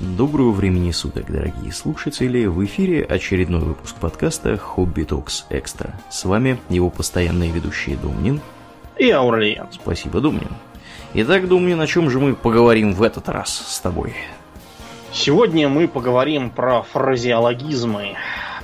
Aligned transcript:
Доброго 0.00 0.52
времени 0.52 0.92
суток, 0.92 1.28
дорогие 1.28 1.72
слушатели! 1.72 2.46
В 2.46 2.64
эфире 2.64 3.02
очередной 3.02 3.62
выпуск 3.62 3.96
подкаста 3.96 4.56
«Хобби 4.56 5.02
Токс 5.02 5.44
Экстра». 5.50 5.92
С 6.08 6.24
вами 6.24 6.56
его 6.68 6.88
постоянные 6.88 7.50
ведущие 7.50 7.96
Домнин 7.96 8.40
и 8.96 9.10
Аурлиен. 9.10 9.66
Спасибо, 9.72 10.20
Домнин. 10.20 10.52
Итак, 11.14 11.48
Домнин, 11.48 11.80
о 11.80 11.88
чем 11.88 12.10
же 12.10 12.20
мы 12.20 12.36
поговорим 12.36 12.92
в 12.92 13.02
этот 13.02 13.28
раз 13.28 13.50
с 13.50 13.80
тобой? 13.80 14.14
Сегодня 15.12 15.68
мы 15.68 15.88
поговорим 15.88 16.50
про 16.50 16.82
фразеологизмы, 16.82 18.14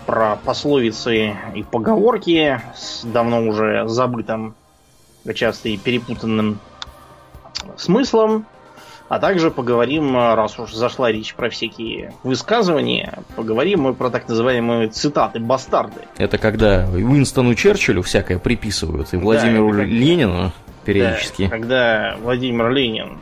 про 0.06 0.36
пословицы 0.36 1.34
и 1.52 1.64
поговорки 1.64 2.62
с 2.76 3.02
давно 3.02 3.42
уже 3.42 3.88
забытым, 3.88 4.54
часто 5.34 5.68
и 5.68 5.78
перепутанным 5.78 6.60
смыслом, 7.76 8.46
а 9.08 9.18
также 9.18 9.50
поговорим, 9.50 10.16
раз 10.16 10.58
уж 10.58 10.72
зашла 10.72 11.12
речь 11.12 11.34
про 11.34 11.50
всякие 11.50 12.14
высказывания, 12.22 13.18
поговорим 13.36 13.82
мы 13.82 13.94
про 13.94 14.10
так 14.10 14.28
называемые 14.28 14.88
цитаты, 14.88 15.40
бастарды. 15.40 16.02
Это 16.16 16.38
когда 16.38 16.86
Уинстону 16.92 17.54
Черчиллю 17.54 18.02
всякое 18.02 18.38
приписывают, 18.38 19.12
и 19.12 19.16
Владимиру 19.16 19.72
да, 19.72 19.84
Ленину 19.84 20.52
периодически. 20.84 21.44
Да, 21.44 21.48
когда 21.50 22.16
Владимир 22.22 22.70
Ленин 22.70 23.18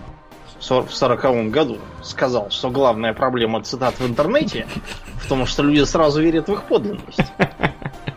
в 0.61 0.91
сороковом 0.91 1.51
году 1.51 1.79
сказал, 2.03 2.51
что 2.51 2.71
главная 2.71 3.15
проблема 3.15 3.63
цитат 3.63 3.99
в 3.99 4.07
интернете 4.07 4.67
в 5.17 5.29
том, 5.29 5.47
что 5.47 5.63
люди 5.63 5.85
сразу 5.85 6.23
верят 6.23 6.49
в 6.49 6.53
их 6.53 6.63
подлинность. 6.65 7.19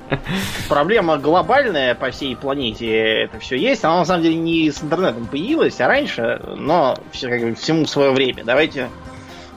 Проблема 0.69 1.17
глобальная 1.17 1.95
по 1.95 2.11
всей 2.11 2.35
планете, 2.35 3.23
это 3.23 3.39
все 3.39 3.55
есть. 3.55 3.83
Она 3.83 3.99
на 3.99 4.05
самом 4.05 4.23
деле 4.23 4.35
не 4.35 4.71
с 4.71 4.83
интернетом 4.83 5.27
появилась, 5.27 5.79
а 5.81 5.87
раньше, 5.87 6.41
но 6.55 6.95
все, 7.11 7.29
как 7.29 7.41
бы, 7.41 7.55
всему 7.55 7.85
свое 7.85 8.11
время. 8.11 8.43
Давайте, 8.43 8.89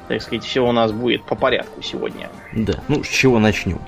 так 0.09 0.23
сказать, 0.23 0.45
все 0.45 0.61
у 0.67 0.73
нас 0.73 0.93
будет 0.93 1.25
по 1.25 1.35
порядку 1.35 1.83
сегодня. 1.83 2.31
Да, 2.53 2.75
ну 2.89 3.03
с 3.03 3.09
чего 3.09 3.39
начнем? 3.39 3.81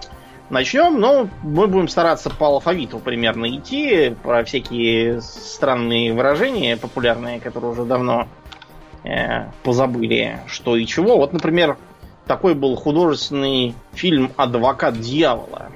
Начнем, 0.51 0.99
ну, 0.99 1.31
мы 1.45 1.69
будем 1.69 1.87
стараться 1.87 2.29
по 2.29 2.47
алфавиту 2.47 2.99
примерно 2.99 3.49
идти, 3.57 4.17
про 4.23 4.43
всякие 4.43 5.21
странные 5.21 6.13
выражения 6.13 6.77
популярные, 6.77 7.39
которые 7.39 7.71
уже 7.71 7.85
давно 7.85 8.27
э, 9.05 9.45
позабыли, 9.63 10.41
что 10.49 10.75
и 10.77 10.87
чего. 10.87 11.19
Вот, 11.19 11.33
например, 11.33 11.77
такой 12.27 12.55
был 12.55 12.75
художественный 12.75 13.75
фильм 13.93 14.33
«Адвокат 14.37 14.99
дьявола» 14.99 15.71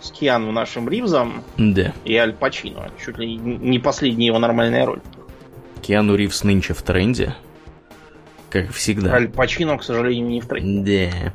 с 0.00 0.10
Киану 0.10 0.52
нашим 0.52 0.88
Ривзом 0.88 1.42
да. 1.56 1.92
и 2.04 2.16
Аль 2.16 2.32
Пачино. 2.32 2.90
Чуть 3.04 3.18
ли 3.18 3.36
не 3.36 3.78
последняя 3.78 4.26
его 4.26 4.38
нормальная 4.38 4.86
роль. 4.86 5.00
Киану 5.82 6.14
Ривз 6.14 6.44
нынче 6.44 6.74
в 6.74 6.82
тренде. 6.82 7.34
Как 8.50 8.70
всегда. 8.72 9.14
Аль 9.14 9.28
Пачино, 9.28 9.78
к 9.78 9.82
сожалению, 9.82 10.26
не 10.26 10.40
в 10.40 10.46
тренде. 10.46 11.12
Да. 11.12 11.32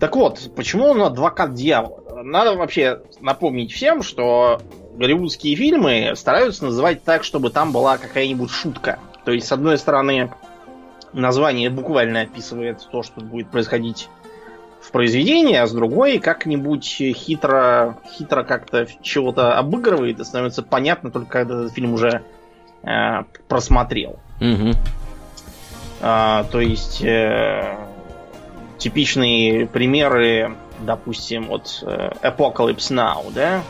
Так 0.00 0.14
вот, 0.14 0.52
почему 0.54 0.86
он 0.86 1.02
адвокат 1.02 1.54
дьявола? 1.54 2.22
Надо 2.22 2.54
вообще 2.54 3.00
напомнить 3.20 3.72
всем, 3.72 4.02
что 4.02 4.60
голливудские 4.94 5.56
фильмы 5.56 6.12
стараются 6.16 6.64
называть 6.64 7.02
так, 7.04 7.24
чтобы 7.24 7.50
там 7.50 7.72
была 7.72 7.98
какая-нибудь 7.98 8.50
шутка. 8.50 8.98
То 9.24 9.32
есть, 9.32 9.46
с 9.46 9.52
одной 9.52 9.76
стороны, 9.78 10.32
название 11.12 11.70
буквально 11.70 12.22
описывает 12.22 12.86
то, 12.90 13.02
что 13.02 13.20
будет 13.20 13.50
происходить 13.50 14.08
в 14.88 14.90
произведении, 14.90 15.56
а 15.56 15.66
с 15.66 15.72
другой 15.72 16.18
как-нибудь 16.18 16.86
хитро, 16.86 17.98
хитро 18.10 18.42
как-то 18.42 18.86
чего-то 19.02 19.58
обыгрывает 19.58 20.18
и 20.18 20.24
становится 20.24 20.62
понятно 20.62 21.10
только 21.10 21.28
когда 21.28 21.56
этот 21.56 21.74
фильм 21.74 21.92
уже 21.92 22.22
э, 22.84 23.24
просмотрел. 23.48 24.18
Угу. 24.40 24.72
А, 26.00 26.44
то 26.44 26.60
есть 26.60 27.02
э, 27.02 27.76
типичные 28.78 29.66
примеры, 29.66 30.54
допустим, 30.80 31.48
вот 31.48 31.84
э, 31.86 32.10
Apocalypse 32.22 32.90
Now, 32.90 33.30
да? 33.34 33.62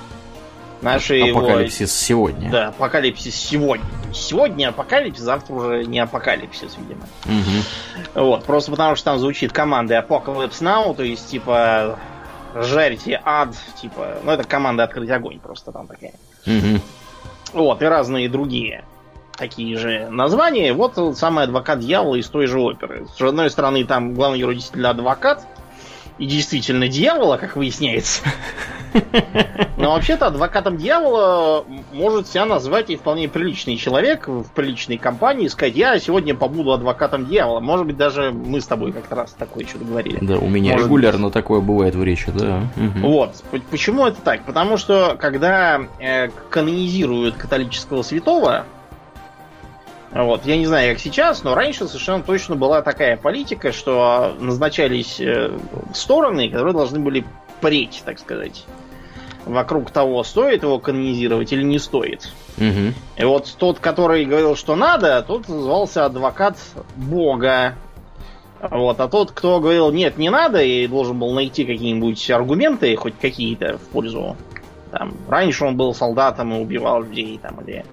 Наши 0.83 1.21
апокалипсис 1.21 2.09
его... 2.09 2.28
сегодня. 2.28 2.50
Да, 2.50 2.69
апокалипсис 2.69 3.34
сегодня. 3.34 3.84
Сегодня 4.12 4.69
апокалипсис, 4.69 5.22
завтра 5.22 5.55
уже 5.55 5.84
не 5.84 5.99
апокалипсис, 5.99 6.77
видимо. 6.78 7.05
Угу. 7.25 8.25
Вот, 8.27 8.44
просто 8.44 8.71
потому 8.71 8.94
что 8.94 9.06
там 9.06 9.19
звучит 9.19 9.53
команда 9.53 10.05
Apocalypse 10.06 10.61
Now, 10.61 10.94
то 10.94 11.03
есть, 11.03 11.28
типа, 11.28 11.99
жарьте 12.55 13.21
ад, 13.25 13.55
типа, 13.81 14.19
ну, 14.22 14.33
это 14.33 14.44
команда 14.44 14.84
открыть 14.84 15.11
огонь 15.11 15.41
просто 15.41 15.72
там 15.72 15.87
такая. 15.87 16.12
Угу. 16.47 16.81
Вот, 17.55 17.83
и 17.83 17.84
разные 17.84 18.28
другие 18.28 18.84
такие 19.37 19.78
же 19.78 20.09
названия. 20.10 20.72
Вот 20.72 21.16
самый 21.16 21.45
адвокат 21.45 21.78
дьявола 21.78 22.16
из 22.16 22.28
той 22.28 22.47
же 22.47 22.59
оперы. 22.60 23.06
С 23.16 23.21
одной 23.21 23.50
стороны, 23.50 23.84
там 23.84 24.15
главный 24.15 24.39
герой 24.39 24.56
действительно 24.56 24.91
адвокат, 24.91 25.47
и 26.19 26.27
действительно 26.27 26.89
дьявола, 26.89 27.37
как 27.37 27.56
выясняется. 27.56 28.22
Но 29.76 29.93
вообще-то 29.93 30.26
адвокатом 30.26 30.76
дьявола 30.76 31.65
может 31.93 32.26
себя 32.28 32.47
назвать 32.47 32.91
и 32.91 32.97
вполне 32.97 33.28
приличный 33.28 33.76
человек 33.76 34.26
в 34.28 34.50
приличной 34.50 34.99
компании 34.99 35.47
и 35.47 35.49
сказать, 35.49 35.76
я 35.76 35.99
сегодня 35.99 36.34
побуду 36.34 36.72
адвокатом 36.72 37.27
дьявола. 37.27 37.60
Может 37.60 37.87
быть, 37.87 37.97
даже 37.97 38.32
мы 38.32 38.60
с 38.60 38.66
тобой 38.66 38.93
как-то 38.93 39.15
раз 39.15 39.32
такое 39.38 39.65
что-то 39.66 39.84
говорили. 39.84 40.19
Да, 40.21 40.38
у 40.38 40.48
меня 40.48 40.72
может 40.72 40.87
регулярно 40.87 41.31
такое 41.31 41.60
бывает 41.60 41.94
в 41.94 42.03
речи, 42.03 42.31
да. 42.34 42.62
Угу. 42.77 43.09
Вот. 43.09 43.44
Почему 43.71 44.06
это 44.06 44.21
так? 44.21 44.44
Потому 44.44 44.77
что, 44.77 45.16
когда 45.19 45.81
э, 46.00 46.28
канонизируют 46.50 47.37
католического 47.37 48.03
святого, 48.03 48.65
вот. 50.10 50.47
Я 50.47 50.56
не 50.56 50.66
знаю, 50.66 50.94
как 50.94 51.03
сейчас, 51.03 51.44
но 51.44 51.54
раньше 51.54 51.87
совершенно 51.87 52.22
точно 52.22 52.56
была 52.56 52.82
такая 52.82 53.16
политика, 53.16 53.72
что 53.72 54.34
назначались 54.41 55.21
э, 55.21 55.56
стороны, 55.94 56.48
которые 56.48 56.72
должны 56.72 56.98
были 56.98 57.25
преть, 57.60 58.02
так 58.04 58.19
сказать, 58.19 58.64
вокруг 59.44 59.91
того, 59.91 60.22
стоит 60.22 60.62
его 60.62 60.78
канонизировать 60.78 61.52
или 61.52 61.62
не 61.62 61.78
стоит. 61.78 62.32
Угу. 62.58 62.94
И 63.16 63.24
вот 63.24 63.54
тот, 63.58 63.78
который 63.78 64.24
говорил, 64.24 64.56
что 64.56 64.76
надо, 64.76 65.22
тот 65.22 65.48
назывался 65.48 66.04
адвокат 66.04 66.58
Бога. 66.97 67.74
Вот, 68.60 68.98
а 68.98 69.08
тот, 69.08 69.30
кто 69.30 69.60
говорил, 69.60 69.92
нет, 69.92 70.18
не 70.18 70.30
надо, 70.30 70.62
и 70.62 70.88
должен 70.88 71.18
был 71.18 71.32
найти 71.32 71.64
какие-нибудь 71.64 72.30
аргументы, 72.30 72.97
хоть 72.97 73.14
какие-то 73.20 73.78
в 73.78 73.82
пользу. 73.88 74.36
Там, 74.91 75.14
раньше 75.28 75.64
он 75.64 75.76
был 75.76 75.94
солдатом 75.94 76.52
и 76.54 76.60
убивал 76.60 77.02
людей, 77.02 77.38
там, 77.41 77.60
или 77.60 77.84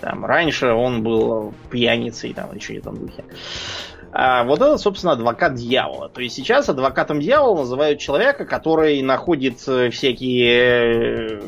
там, 0.00 0.26
раньше 0.26 0.72
он 0.72 1.02
был 1.02 1.54
пьяницей, 1.70 2.34
там, 2.34 2.54
еще 2.54 2.74
в 2.74 2.78
этом 2.78 2.96
духе. 2.98 3.24
А 4.14 4.44
вот 4.44 4.60
это, 4.60 4.76
собственно, 4.76 5.14
адвокат 5.14 5.54
дьявола. 5.54 6.10
То 6.10 6.20
есть 6.20 6.34
сейчас 6.34 6.68
адвокатом 6.68 7.18
дьявола 7.18 7.60
называют 7.60 7.98
человека, 7.98 8.44
который 8.44 9.00
находит 9.00 9.66
э, 9.66 9.88
всякие 9.88 11.40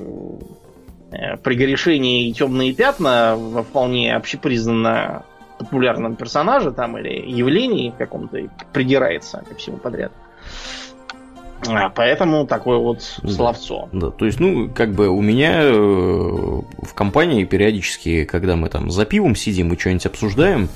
э, 1.10 1.36
прегрешения 1.42 2.26
и 2.26 2.32
темные 2.32 2.72
пятна 2.72 3.36
во 3.36 3.62
вполне 3.62 4.16
общепризнанно 4.16 5.24
популярном 5.58 6.16
персонаже 6.16 6.72
там 6.72 6.96
или 6.96 7.30
явлении 7.30 7.92
каком-то 7.96 8.38
и 8.38 8.48
придирается 8.72 9.44
ко 9.46 9.54
всему 9.56 9.76
подряд. 9.76 10.12
А, 11.68 11.90
поэтому 11.90 12.46
такое 12.46 12.78
вот 12.78 13.02
словцо. 13.02 13.90
Да, 13.92 14.10
то 14.10 14.24
есть, 14.24 14.40
ну, 14.40 14.70
как 14.74 14.92
бы 14.92 15.08
у 15.08 15.20
меня 15.20 15.62
э, 15.62 15.70
в 15.70 16.94
компании 16.94 17.44
периодически, 17.44 18.24
когда 18.24 18.56
мы 18.56 18.70
там 18.70 18.90
за 18.90 19.04
пивом 19.04 19.36
сидим 19.36 19.72
и 19.72 19.78
что-нибудь 19.78 20.06
обсуждаем, 20.06 20.64
э, 20.64 20.68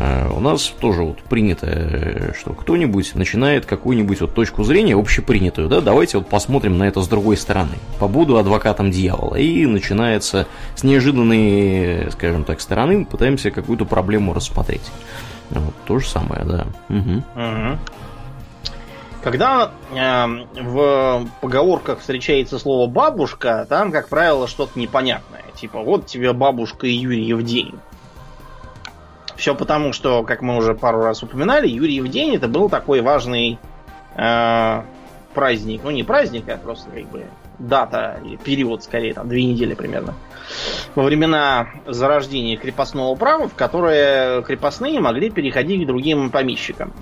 у 0.00 0.40
нас 0.40 0.72
тоже 0.80 1.02
вот 1.02 1.18
принято, 1.18 1.66
э, 1.66 2.32
что 2.38 2.54
кто-нибудь 2.54 3.14
начинает 3.14 3.66
какую-нибудь 3.66 4.20
вот 4.22 4.34
точку 4.34 4.64
зрения 4.64 4.96
общепринятую, 4.96 5.68
да, 5.68 5.80
давайте 5.80 6.18
вот 6.18 6.28
посмотрим 6.28 6.78
на 6.78 6.84
это 6.84 7.02
с 7.02 7.08
другой 7.08 7.36
стороны. 7.36 7.74
Побуду 7.98 8.38
адвокатом 8.38 8.90
дьявола. 8.90 9.36
И 9.36 9.66
начинается 9.66 10.46
с 10.74 10.84
неожиданной, 10.84 12.10
скажем 12.12 12.44
так, 12.44 12.60
стороны, 12.60 13.04
пытаемся 13.04 13.50
какую-то 13.50 13.84
проблему 13.84 14.32
рассмотреть. 14.32 14.90
Вот, 15.50 15.74
то 15.86 15.98
же 15.98 16.08
самое, 16.08 16.44
да. 16.44 16.66
Угу. 16.88 17.78
Когда 19.22 19.72
э, 19.94 20.26
в 20.62 21.26
поговорках 21.42 22.00
встречается 22.00 22.58
слово 22.58 22.88
бабушка, 22.88 23.66
там, 23.68 23.92
как 23.92 24.08
правило, 24.08 24.48
что-то 24.48 24.78
непонятное. 24.78 25.44
Типа, 25.56 25.80
вот 25.80 26.06
тебе 26.06 26.32
бабушка 26.32 26.86
и 26.86 26.92
Юрьев 26.92 27.42
день. 27.42 27.74
Все 29.40 29.54
потому, 29.54 29.94
что, 29.94 30.22
как 30.22 30.42
мы 30.42 30.54
уже 30.54 30.74
пару 30.74 31.00
раз 31.00 31.22
упоминали, 31.22 31.66
Юрьев 31.66 32.06
день 32.08 32.36
это 32.36 32.46
был 32.46 32.68
такой 32.68 33.00
важный 33.00 33.58
э, 34.14 34.82
праздник. 35.32 35.80
Ну, 35.82 35.90
не 35.90 36.02
праздник, 36.02 36.46
а 36.50 36.58
просто 36.58 36.90
как 36.90 37.06
бы 37.06 37.24
дата 37.58 38.20
или 38.22 38.36
период, 38.36 38.84
скорее, 38.84 39.14
там, 39.14 39.30
две 39.30 39.46
недели 39.46 39.72
примерно. 39.72 40.12
Во 40.94 41.04
времена 41.04 41.68
зарождения 41.86 42.58
крепостного 42.58 43.14
права, 43.16 43.48
в 43.48 43.54
которое 43.54 44.42
крепостные 44.42 45.00
могли 45.00 45.30
переходить 45.30 45.84
к 45.84 45.86
другим 45.86 46.28
помещикам. 46.28 46.92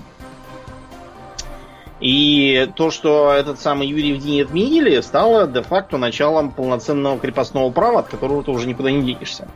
И 1.99 2.69
то, 2.77 2.89
что 2.89 3.33
этот 3.33 3.59
самый 3.59 3.87
Юрьев 3.87 4.23
день 4.23 4.43
отменили, 4.43 5.01
стало 5.01 5.45
де-факто 5.45 5.97
началом 5.97 6.51
полноценного 6.51 7.19
крепостного 7.19 7.69
права, 7.69 7.99
от 7.99 8.07
которого 8.07 8.41
ты 8.45 8.51
уже 8.51 8.65
никуда 8.65 8.91
не 8.91 9.01
денешься. 9.01 9.49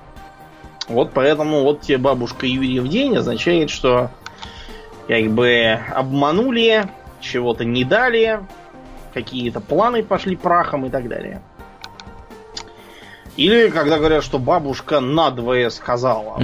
Вот 0.88 1.12
поэтому 1.14 1.64
вот 1.64 1.82
тебе 1.82 1.98
бабушка 1.98 2.46
Юрьев 2.46 2.88
день 2.88 3.18
означает, 3.18 3.70
что 3.70 4.12
как 5.08 5.30
бы 5.32 5.80
обманули, 5.94 6.86
чего-то 7.22 7.66
не 7.66 7.84
дали, 7.84 8.42
какие-то 9.14 9.60
планы 9.60 10.04
пошли 10.04 10.36
прахом 10.36 10.86
и 10.86 10.90
так 10.90 11.08
далее. 11.08 11.42
Или 13.36 13.70
когда 13.70 13.98
говорят, 13.98 14.24
что 14.24 14.38
бабушка 14.38 15.00
надвое 15.00 15.70
сказала. 15.70 16.36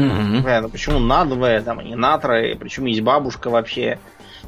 Понятно, 0.44 0.70
почему 0.70 1.00
надвое, 1.00 1.62
там, 1.62 1.80
а 1.80 1.84
не 1.84 1.96
натрое, 1.96 2.56
почему 2.56 2.88
есть 2.88 3.02
бабушка 3.02 3.50
вообще. 3.50 4.00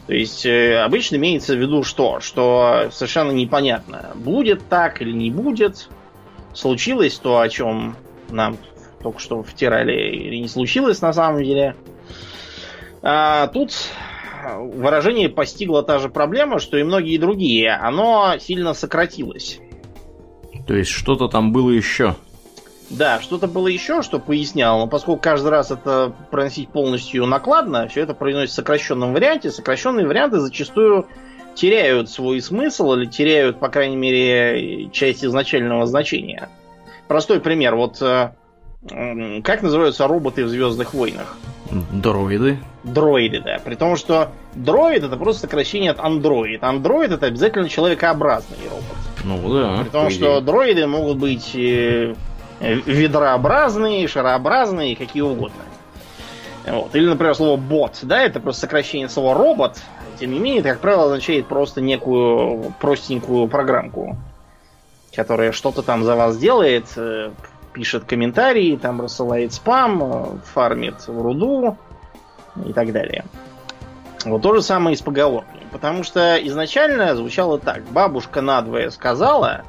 То 0.07 0.13
есть 0.13 0.45
э, 0.45 0.77
обычно 0.79 1.17
имеется 1.17 1.53
в 1.53 1.59
виду 1.59 1.83
что? 1.83 2.19
Что 2.21 2.89
совершенно 2.91 3.31
непонятно, 3.31 4.11
будет 4.15 4.67
так 4.67 5.01
или 5.01 5.11
не 5.11 5.29
будет. 5.29 5.89
Случилось 6.53 7.17
то, 7.17 7.39
о 7.39 7.49
чем 7.49 7.95
нам 8.29 8.57
только 9.01 9.19
что 9.19 9.43
втирали, 9.43 9.93
или 9.93 10.37
не 10.37 10.47
случилось 10.47 11.01
на 11.01 11.13
самом 11.13 11.43
деле. 11.43 11.75
А 13.01 13.47
тут 13.47 13.73
выражение 14.57 15.29
постигла 15.29 15.83
та 15.83 15.99
же 15.99 16.09
проблема, 16.09 16.59
что 16.59 16.77
и 16.77 16.83
многие 16.83 17.17
другие. 17.17 17.71
Оно 17.71 18.35
сильно 18.39 18.73
сократилось. 18.73 19.59
То 20.67 20.75
есть 20.75 20.91
что-то 20.91 21.27
там 21.27 21.51
было 21.51 21.69
еще. 21.69 22.15
Да, 22.89 23.21
что-то 23.21 23.47
было 23.47 23.67
еще, 23.67 24.01
что 24.01 24.19
пояснял, 24.19 24.79
но 24.79 24.87
поскольку 24.87 25.21
каждый 25.21 25.47
раз 25.47 25.71
это 25.71 26.13
проносить 26.29 26.69
полностью 26.69 27.25
накладно, 27.25 27.87
все 27.87 28.01
это 28.01 28.13
произносится 28.13 28.55
в 28.61 28.65
сокращенном 28.65 29.13
варианте, 29.13 29.49
сокращенные 29.49 30.05
варианты 30.05 30.39
зачастую 30.39 31.07
теряют 31.55 32.09
свой 32.09 32.41
смысл 32.41 32.93
или 32.93 33.05
теряют, 33.05 33.59
по 33.59 33.69
крайней 33.69 33.95
мере, 33.95 34.89
часть 34.91 35.23
изначального 35.23 35.85
значения. 35.85 36.49
Простой 37.07 37.39
пример. 37.39 37.75
Вот 37.75 38.01
э, 38.01 38.33
как 39.43 39.61
называются 39.61 40.07
роботы 40.07 40.43
в 40.43 40.49
Звездных 40.49 40.93
войнах? 40.93 41.37
Дроиды. 41.91 42.59
Дроиды, 42.83 43.39
да. 43.39 43.59
При 43.63 43.75
том, 43.75 43.95
что 43.95 44.31
дроид 44.53 45.03
это 45.03 45.15
просто 45.17 45.41
сокращение 45.41 45.91
от 45.91 45.99
андроид. 45.99 46.63
Андроид 46.63 47.11
это 47.11 47.27
обязательно 47.27 47.69
человекообразный 47.69 48.57
робот. 48.69 48.83
Ну 49.23 49.53
да. 49.53 49.83
При 49.83 49.89
том, 49.89 50.09
что 50.09 50.41
дроиды 50.41 50.87
могут 50.87 51.17
быть 51.17 51.55
э, 51.55 52.15
ведрообразные, 52.59 54.07
шарообразные, 54.07 54.95
какие 54.95 55.21
угодно. 55.21 55.61
Вот. 56.65 56.95
Или, 56.95 57.07
например, 57.07 57.35
слово 57.35 57.57
бот, 57.57 57.99
да, 58.03 58.21
это 58.21 58.39
просто 58.39 58.61
сокращение 58.61 59.09
слова 59.09 59.33
робот. 59.33 59.81
Тем 60.19 60.33
не 60.33 60.39
менее, 60.39 60.59
это, 60.59 60.69
как 60.69 60.79
правило, 60.79 61.05
означает 61.05 61.47
просто 61.47 61.81
некую 61.81 62.73
простенькую 62.79 63.47
программку, 63.47 64.17
которая 65.15 65.51
что-то 65.51 65.81
там 65.81 66.03
за 66.03 66.15
вас 66.15 66.37
делает, 66.37 66.85
э, 66.95 67.31
пишет 67.73 68.05
комментарии, 68.05 68.75
там 68.77 69.01
рассылает 69.01 69.53
спам, 69.53 70.03
э, 70.03 70.25
фармит 70.53 71.07
в 71.07 71.21
руду 71.21 71.77
и 72.65 72.73
так 72.73 72.91
далее. 72.91 73.25
Вот 74.25 74.41
то 74.41 74.53
же 74.53 74.61
самое 74.61 74.93
и 74.93 74.97
с 74.97 75.01
поговорками. 75.01 75.61
Потому 75.71 76.03
что 76.03 76.35
изначально 76.47 77.15
звучало 77.15 77.57
так. 77.59 77.83
Бабушка 77.85 78.41
надвое 78.41 78.89
сказала, 78.89 79.63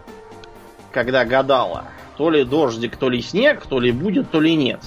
когда 0.90 1.24
гадала, 1.24 1.84
то 2.16 2.28
ли 2.28 2.44
дождик, 2.44 2.96
то 2.96 3.08
ли 3.08 3.22
снег, 3.22 3.64
то 3.66 3.78
ли 3.80 3.92
будет, 3.92 4.30
то 4.30 4.40
ли 4.40 4.54
нет. 4.56 4.80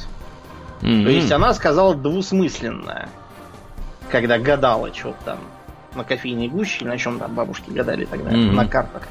Мгм. 0.82 1.04
То 1.06 1.10
есть 1.10 1.32
она 1.32 1.54
сказала 1.54 1.96
двусмысленно, 1.96 3.10
когда 4.12 4.38
гадала 4.38 4.94
что-то 4.94 5.18
там 5.26 5.38
на 5.96 6.04
кофейной 6.04 6.50
гуще, 6.50 6.86
на 6.86 6.98
чем 6.98 7.18
там 7.18 7.34
бабушки 7.34 7.70
гадали 7.70 8.06
тогда, 8.06 8.32
Мгм. 8.32 8.56
на 8.56 8.68
картах. 8.68 9.04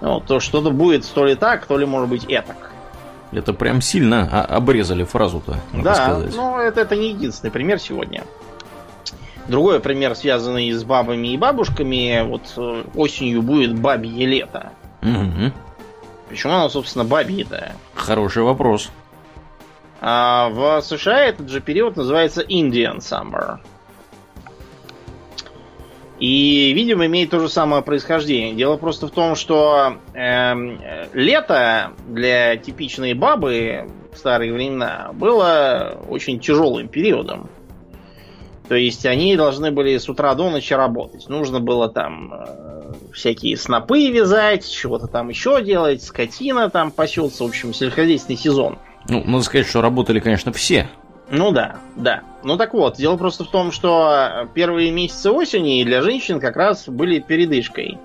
Вот, 0.00 0.24
то 0.26 0.40
что-то 0.40 0.70
будет 0.70 1.04
то 1.12 1.24
ли 1.24 1.34
так, 1.34 1.66
то 1.66 1.76
ли 1.76 1.84
может 1.86 2.08
быть 2.08 2.24
этак. 2.26 2.70
Это 3.36 3.52
прям 3.52 3.82
сильно 3.82 4.44
обрезали 4.44 5.04
фразу-то, 5.04 5.58
да, 5.74 5.94
сказать. 5.94 6.34
но 6.34 6.58
это, 6.58 6.80
это 6.80 6.96
не 6.96 7.10
единственный 7.10 7.50
пример 7.50 7.78
сегодня. 7.78 8.24
Другой 9.46 9.78
пример, 9.78 10.16
связанный 10.16 10.72
с 10.72 10.82
бабами 10.84 11.28
и 11.28 11.36
бабушками, 11.36 12.22
вот 12.26 12.54
э, 12.56 12.84
осенью 12.94 13.42
будет 13.42 13.78
бабье 13.78 14.26
лето. 14.26 14.70
Мгм. 15.02 15.52
Почему 16.30 16.54
оно, 16.54 16.68
собственно, 16.70 17.04
бабье-то? 17.04 17.72
Хороший 17.94 18.42
вопрос. 18.42 18.90
А 20.00 20.48
в 20.48 20.80
США 20.80 21.20
этот 21.24 21.50
же 21.50 21.60
период 21.60 21.96
называется 21.96 22.40
Indian 22.40 22.98
Summer. 22.98 23.58
И, 26.18 26.72
видимо, 26.74 27.06
имеет 27.06 27.30
то 27.30 27.40
же 27.40 27.48
самое 27.48 27.82
происхождение. 27.82 28.54
Дело 28.54 28.76
просто 28.76 29.06
в 29.06 29.10
том, 29.10 29.34
что 29.34 29.98
э, 30.14 31.06
лето 31.12 31.92
для 32.08 32.56
типичной 32.56 33.12
бабы 33.12 33.90
в 34.14 34.16
старые 34.16 34.52
времена 34.52 35.10
было 35.12 36.00
очень 36.08 36.40
тяжелым 36.40 36.88
периодом. 36.88 37.50
То 38.68 38.74
есть 38.74 39.04
они 39.06 39.36
должны 39.36 39.70
были 39.70 39.96
с 39.98 40.08
утра 40.08 40.34
до 40.34 40.50
ночи 40.50 40.72
работать. 40.72 41.28
Нужно 41.28 41.60
было 41.60 41.88
там 41.88 42.32
э, 42.32 42.92
всякие 43.12 43.56
снопы 43.56 44.08
вязать, 44.08 44.68
чего-то 44.68 45.06
там 45.06 45.28
еще 45.28 45.62
делать, 45.62 46.02
скотина 46.02 46.70
там 46.70 46.90
пасется, 46.90 47.44
в 47.44 47.48
общем, 47.48 47.74
сельскохозяйственный 47.74 48.38
сезон. 48.38 48.78
Ну, 49.08 49.22
надо 49.24 49.44
сказать, 49.44 49.66
что 49.66 49.82
работали, 49.82 50.18
конечно, 50.18 50.52
все. 50.52 50.88
Ну 51.28 51.50
да, 51.50 51.76
да. 51.96 52.22
Ну 52.44 52.56
так 52.56 52.72
вот, 52.74 52.96
дело 52.96 53.16
просто 53.16 53.44
в 53.44 53.50
том, 53.50 53.72
что 53.72 54.48
первые 54.54 54.90
месяцы 54.92 55.30
осени 55.30 55.82
для 55.84 56.02
женщин 56.02 56.40
как 56.40 56.56
раз 56.56 56.88
были 56.88 57.18
передышкой. 57.18 57.98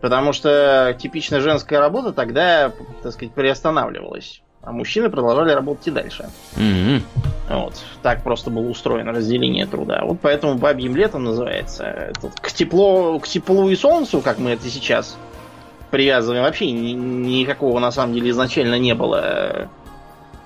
Потому 0.00 0.32
что 0.32 0.96
типичная 1.00 1.40
женская 1.40 1.78
работа 1.78 2.12
тогда, 2.12 2.72
так 3.02 3.12
сказать, 3.12 3.32
приостанавливалась. 3.32 4.42
А 4.60 4.72
мужчины 4.72 5.10
продолжали 5.10 5.52
работать 5.52 5.88
и 5.88 5.90
дальше. 5.90 6.28
Мгм. 6.56 7.02
Вот. 7.48 7.74
Так 8.02 8.22
просто 8.22 8.50
было 8.50 8.68
устроено 8.68 9.12
разделение 9.12 9.66
труда. 9.66 10.02
Вот 10.04 10.18
поэтому 10.20 10.56
бабьим 10.56 10.96
летом 10.96 11.24
называется. 11.24 11.84
Этот, 11.84 12.38
к, 12.40 12.52
тепло, 12.52 13.18
к 13.18 13.28
теплу 13.28 13.68
и 13.68 13.76
солнцу, 13.76 14.20
как 14.20 14.38
мы 14.38 14.50
это 14.50 14.68
сейчас 14.68 15.16
привязываем, 15.90 16.42
вообще 16.44 16.70
ни- 16.70 16.92
никакого 16.92 17.78
на 17.78 17.90
самом 17.90 18.14
деле 18.14 18.30
изначально 18.30 18.78
не 18.78 18.94
было 18.94 19.68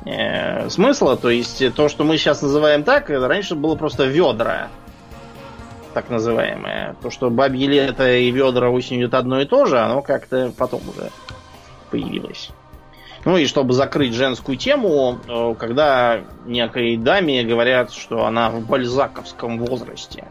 э, 0.06 0.68
смысла. 0.70 1.16
То 1.16 1.28
есть 1.30 1.74
то, 1.74 1.88
что 1.88 2.04
мы 2.04 2.16
сейчас 2.16 2.42
называем 2.42 2.82
так, 2.84 3.10
это 3.10 3.28
раньше 3.28 3.54
было 3.54 3.74
просто 3.74 4.04
ведра. 4.04 4.68
Так 5.94 6.10
называемое. 6.10 6.94
То, 7.02 7.10
что 7.10 7.30
бабье 7.30 7.66
лето 7.66 8.10
и 8.10 8.30
ведра 8.30 8.68
осенью 8.70 9.08
это 9.08 9.18
одно 9.18 9.40
и 9.40 9.46
то 9.46 9.66
же, 9.66 9.78
оно 9.78 10.02
как-то 10.02 10.52
потом 10.56 10.82
уже 10.88 11.10
появилось. 11.90 12.50
Ну 13.24 13.36
и 13.36 13.46
чтобы 13.46 13.72
закрыть 13.72 14.14
женскую 14.14 14.56
тему, 14.56 15.18
э, 15.26 15.54
когда 15.58 16.20
некой 16.44 16.96
даме 16.96 17.42
говорят, 17.42 17.92
что 17.92 18.24
она 18.24 18.50
в 18.50 18.60
бальзаковском 18.66 19.58
возрасте. 19.58 20.26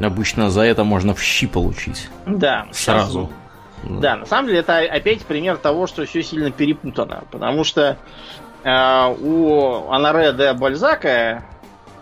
Обычно 0.00 0.48
за 0.50 0.62
это 0.62 0.84
можно 0.84 1.14
в 1.14 1.20
щи 1.22 1.46
получить. 1.46 2.08
Да, 2.26 2.66
сейчас- 2.72 2.84
Сразу. 2.84 3.30
Да, 3.82 4.16
на 4.16 4.26
самом 4.26 4.46
деле 4.48 4.60
это 4.60 4.78
опять 4.78 5.22
пример 5.22 5.56
того, 5.56 5.86
что 5.86 6.04
все 6.06 6.22
сильно 6.22 6.50
перепутано. 6.50 7.24
Потому 7.30 7.64
что 7.64 7.82
э, 7.82 7.96
у 8.64 9.90
Анаре 9.90 10.32
де 10.32 10.52
Бальзака, 10.52 11.42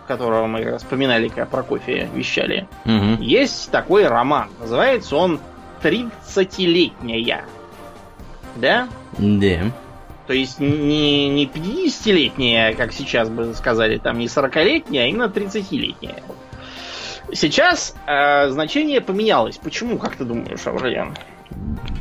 которого 0.07 0.47
мы 0.47 0.63
как 0.63 0.77
вспоминали, 0.79 1.27
когда 1.29 1.45
про 1.45 1.63
кофе 1.63 2.09
вещали, 2.13 2.67
Мгм. 2.85 3.21
есть 3.21 3.69
такой 3.71 4.07
роман. 4.07 4.49
Называется 4.59 5.15
он 5.15 5.39
«Тридцатилетняя». 5.81 7.43
Да? 8.55 8.87
Да. 9.17 9.71
То 10.27 10.33
есть 10.33 10.59
не, 10.59 11.29
не 11.29 11.45
50-летняя, 11.45 12.73
как 12.75 12.91
сейчас 12.93 13.29
бы 13.29 13.53
сказали, 13.55 13.97
там 13.97 14.19
не 14.19 14.27
40-летняя, 14.27 15.05
а 15.05 15.07
именно 15.07 15.23
30-летняя. 15.23 16.21
Сейчас 17.33 17.95
э, 18.07 18.49
значение 18.49 19.01
поменялось. 19.01 19.57
Почему, 19.57 19.97
как 19.97 20.15
ты 20.15 20.25
думаешь, 20.25 20.65
Аврелиан? 20.65 21.15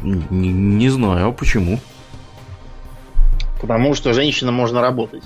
Не, 0.03 0.49
не 0.50 0.88
знаю, 0.88 1.29
а 1.29 1.33
почему. 1.33 1.79
Потому 3.61 3.95
что 3.95 4.12
женщина 4.12 4.53
можно 4.53 4.81
работать. 4.81 5.25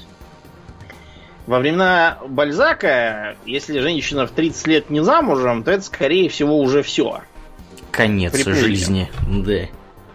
Во 1.47 1.59
времена 1.59 2.19
Бальзака, 2.29 3.37
если 3.45 3.81
женщина 3.81 4.27
в 4.27 4.31
30 4.31 4.67
лет 4.69 4.91
не 4.91 5.03
замужем, 5.03 5.65
то 5.65 5.73
это, 5.73 5.83
скорее 5.83 6.29
всего, 6.29 6.59
уже 6.59 6.83
все. 6.83 7.21
Конец 7.91 8.33
Приплыли. 8.33 8.57
жизни. 8.57 9.11
Да. 9.29 9.67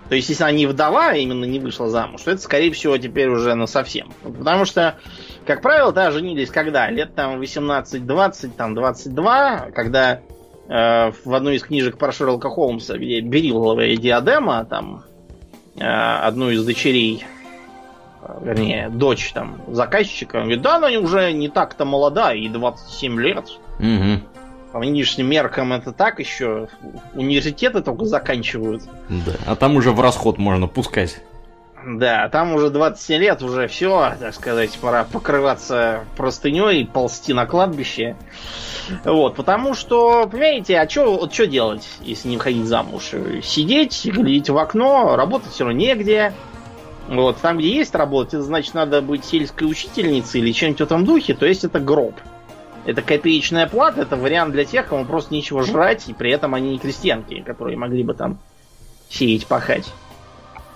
То 0.10 0.16
есть, 0.16 0.30
если 0.30 0.44
она 0.44 0.54
не 0.54 0.66
вдова, 0.68 1.10
а 1.10 1.16
именно 1.16 1.44
не 1.44 1.60
вышла 1.60 1.90
замуж, 1.90 2.22
то 2.22 2.32
это, 2.32 2.42
скорее 2.42 2.72
всего, 2.72 2.98
теперь 2.98 3.28
уже 3.28 3.56
на 3.56 3.68
совсем. 3.68 4.14
Потому 4.24 4.64
что, 4.64 4.96
как 5.46 5.62
правило, 5.62 5.92
да, 5.92 6.12
женились 6.12 6.50
когда? 6.50 6.90
Лет 6.90 7.14
там 7.14 7.42
18-20, 7.42 8.52
там 8.56 8.74
22, 8.74 9.72
когда 9.76 10.22
э, 10.70 11.12
в 11.26 11.34
одной 11.34 11.58
из 11.58 11.64
книжек 11.64 11.98
про 11.98 12.14
Шерлока 12.14 12.50
Холмса, 12.50 12.98
где 12.98 13.20
берилловая 13.20 13.98
диадема, 13.98 14.64
там 14.64 15.04
э, 15.76 15.84
одну 15.84 16.52
из 16.52 16.64
дочерей, 16.64 17.26
вернее, 18.42 18.90
дочь 18.90 19.32
там 19.34 19.62
заказчика, 19.68 20.40
говорит, 20.40 20.62
да, 20.62 20.78
она 20.78 20.88
уже 21.00 21.32
не 21.32 21.50
так-то 21.50 21.86
молода, 21.86 22.32
ей 22.32 22.50
27 22.50 23.20
лет. 23.20 23.46
Мгм. 23.80 24.24
По 24.72 24.80
нынешним 24.80 25.28
меркам 25.28 25.74
это 25.74 25.92
так 25.92 26.20
еще. 26.20 26.68
Университеты 27.16 27.82
только 27.82 28.06
заканчивают. 28.06 28.84
Да. 29.10 29.34
А 29.46 29.56
там 29.56 29.76
уже 29.76 29.92
в 29.92 30.02
расход 30.02 30.38
можно 30.38 30.68
пускать. 30.68 31.22
Да, 31.86 32.28
там 32.30 32.54
уже 32.54 32.70
27 32.70 33.22
лет, 33.22 33.42
уже 33.42 33.68
все, 33.68 34.14
так 34.20 34.34
сказать, 34.34 34.78
пора 34.82 35.06
покрываться 35.06 36.04
простыней, 36.18 36.86
ползти 36.86 37.34
на 37.34 37.46
кладбище. 37.46 38.18
Вот, 39.06 39.36
потому 39.36 39.74
что, 39.74 40.28
понимаете, 40.28 40.80
а 40.80 40.90
что 40.90 41.18
вот 41.18 41.32
делать, 41.50 41.88
если 42.02 42.30
не 42.30 42.38
выходить 42.38 42.66
замуж? 42.66 43.12
Сидеть, 43.44 44.06
глядеть 44.06 44.50
в 44.50 44.58
окно, 44.58 45.16
работать 45.16 45.52
все 45.52 45.64
равно 45.64 45.80
негде. 45.80 46.34
Вот, 47.08 47.38
там, 47.38 47.58
где 47.58 47.74
есть 47.74 47.96
работа, 47.96 48.42
значит, 48.42 48.74
надо 48.74 49.02
быть 49.02 49.24
сельской 49.24 49.70
учительницей 49.70 50.42
или 50.42 50.52
чем-нибудь 50.52 50.80
в 50.80 50.84
этом 50.84 51.06
духе, 51.06 51.34
то 51.34 51.46
есть 51.46 51.64
это 51.64 51.80
гроб. 51.80 52.16
Это 52.86 53.02
копеечная 53.02 53.68
плата, 53.68 54.02
это 54.02 54.16
вариант 54.16 54.54
для 54.54 54.66
тех, 54.66 54.88
кому 54.88 55.06
просто 55.06 55.34
нечего 55.34 55.64
жрать, 55.64 56.08
и 56.08 56.14
при 56.14 56.32
этом 56.32 56.54
они 56.54 56.72
не 56.72 56.80
крестьянки, 56.80 57.42
которые 57.42 57.78
могли 57.78 58.04
бы 58.04 58.14
там 58.14 58.40
сеять, 59.10 59.48
пахать. 59.48 59.92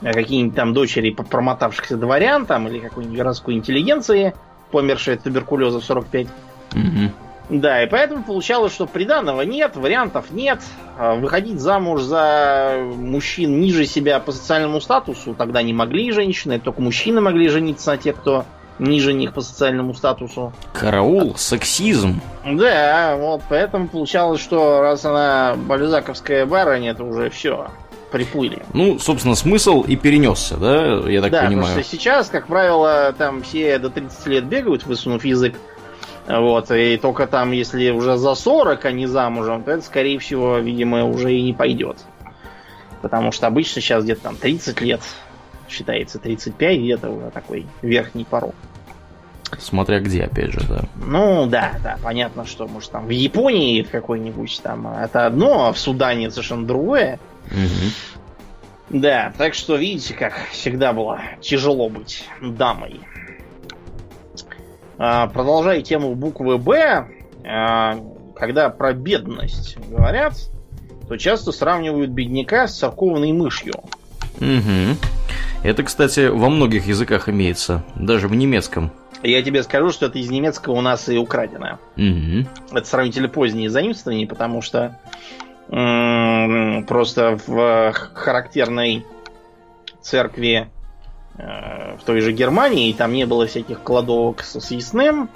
А 0.02 0.14
какие-нибудь 0.14 0.56
там 0.56 0.74
дочери 0.74 1.12
промотавшихся 1.12 1.96
дворян 1.96 2.46
там 2.46 2.68
или 2.68 2.80
какой-нибудь 2.80 3.18
городской 3.18 3.54
интеллигенции, 3.54 4.34
помершей 4.72 5.16
от 5.16 5.24
туберкулеза 5.24 5.80
в 5.80 5.84
45. 5.84 6.28
Мгм. 6.74 7.12
Да, 7.50 7.84
и 7.84 7.88
поэтому 7.88 8.24
получалось, 8.24 8.74
что 8.74 8.86
приданного 8.86 9.42
нет, 9.42 9.76
вариантов 9.76 10.32
нет. 10.32 10.60
А 10.98 11.16
Выходить 11.16 11.60
замуж 11.60 12.02
за 12.02 12.78
мужчин 12.96 13.60
ниже 13.60 13.86
себя 13.86 14.20
по 14.20 14.32
социальному 14.32 14.80
статусу 14.80 15.34
тогда 15.34 15.62
не 15.62 15.74
могли 15.74 16.12
женщины, 16.12 16.60
только 16.60 16.82
мужчины 16.82 17.22
могли 17.22 17.50
жениться 17.50 17.92
на 17.92 17.98
тех, 17.98 18.16
кто 18.16 18.46
ниже 18.80 19.14
них 19.14 19.34
по 19.34 19.42
социальному 19.42 19.94
статусу. 19.94 20.54
Караул, 20.74 21.36
сексизм. 21.38 22.22
Да, 22.46 23.16
вот 23.18 23.42
поэтому 23.50 23.88
получалось, 23.88 24.42
что 24.42 24.82
раз 24.82 25.06
она 25.06 25.56
бальзаковская 25.56 26.46
барыня, 26.46 26.96
то 26.96 27.04
уже 27.04 27.30
все, 27.30 27.68
приплыли. 28.12 28.64
Ну, 28.74 29.00
собственно, 29.00 29.36
смысл 29.36 29.82
и 29.82 29.96
перенесся, 29.96 30.58
да, 30.58 31.10
я 31.10 31.22
так 31.22 31.32
да, 31.32 31.44
понимаю. 31.44 31.68
потому 31.68 31.84
что 31.84 31.84
сейчас, 31.84 32.30
как 32.30 32.48
правило, 32.48 33.14
там 33.18 33.44
все 33.44 33.78
до 33.78 33.90
30 33.90 34.28
лет 34.28 34.46
бегают, 34.46 34.86
высунув 34.86 35.24
язык. 35.26 35.56
Вот, 36.40 36.72
и 36.72 36.98
только 36.98 37.28
там, 37.28 37.52
если 37.52 37.90
уже 37.90 38.18
за 38.18 38.36
40, 38.36 38.86
а 38.86 38.92
не 38.92 39.08
замужем, 39.08 39.64
то 39.64 39.72
это, 39.72 39.84
скорее 39.84 40.20
всего, 40.20 40.58
видимо, 40.60 41.06
уже 41.06 41.34
и 41.34 41.42
не 41.42 41.54
пойдет. 41.54 41.98
Потому 43.02 43.32
что 43.32 43.48
обычно 43.48 43.82
сейчас 43.82 44.04
где-то 44.04 44.22
там 44.22 44.36
30 44.38 44.80
лет, 44.82 45.02
считается 45.68 46.20
35, 46.20 46.80
где-то 46.80 47.10
уже 47.10 47.32
такой 47.32 47.66
верхний 47.82 48.24
порог. 48.24 48.56
Смотря 49.60 50.00
где, 50.00 50.24
опять 50.24 50.54
же, 50.54 50.62
да. 50.68 50.84
Ну, 50.96 51.46
да, 51.48 51.74
да, 51.84 51.98
понятно, 52.02 52.46
что, 52.46 52.68
может, 52.68 52.92
там 52.92 53.08
в 53.08 53.10
Японии 53.10 53.82
в 53.82 53.90
какой-нибудь 53.90 54.62
там 54.64 54.88
это 54.88 55.26
одно, 55.26 55.68
а 55.68 55.74
в 55.74 55.78
Судане 55.78 56.32
совершенно 56.32 56.66
другое. 56.66 57.20
Мгм. 57.48 59.02
Да, 59.02 59.34
так 59.38 59.54
что 59.54 59.76
видите, 59.76 60.14
как 60.14 60.34
всегда 60.52 60.94
было 60.94 61.20
тяжело 61.42 61.90
быть 61.90 62.26
дамой. 62.42 63.02
А, 65.04 65.26
Продолжая 65.26 65.82
тему 65.82 66.14
буквы 66.14 66.60
Б, 66.60 67.08
а, 67.44 67.98
когда 68.36 68.70
про 68.70 68.94
бедность 68.94 69.76
говорят, 69.90 70.36
то 71.08 71.18
часто 71.18 71.52
сравнивают 71.52 72.12
бедняка 72.12 72.68
с 72.68 72.78
церковной 72.78 73.32
мышью. 73.32 73.74
Мгм. 74.40 74.98
Это, 75.64 75.82
кстати, 75.82 76.28
во 76.28 76.50
многих 76.52 76.86
языках 76.86 77.30
имеется, 77.30 77.84
даже 77.96 78.28
в 78.28 78.36
немецком. 78.36 78.92
Я 79.24 79.42
тебе 79.42 79.64
скажу, 79.64 79.90
что 79.90 80.06
это 80.06 80.20
из 80.20 80.30
немецкого 80.30 80.76
у 80.76 80.82
нас 80.82 81.10
и 81.10 81.18
украдено. 81.18 81.80
Мгм. 81.96 82.48
Это 82.72 82.88
сравнительно 82.88 83.28
поздние 83.28 83.72
заимствования, 83.72 84.28
потому 84.28 84.62
что 84.62 85.00
м, 85.70 86.86
просто 86.88 87.40
в 87.48 87.92
характерной 88.14 89.04
церкви 90.02 90.68
э, 90.68 90.81
в 92.00 92.04
той 92.06 92.22
же 92.22 92.32
Германии 92.32 92.94
там 92.94 93.14
не 93.14 93.26
было 93.26 93.48
всяких 93.48 93.82
кладовок 93.82 94.44
с 94.44 94.60
съестным. 94.60 95.30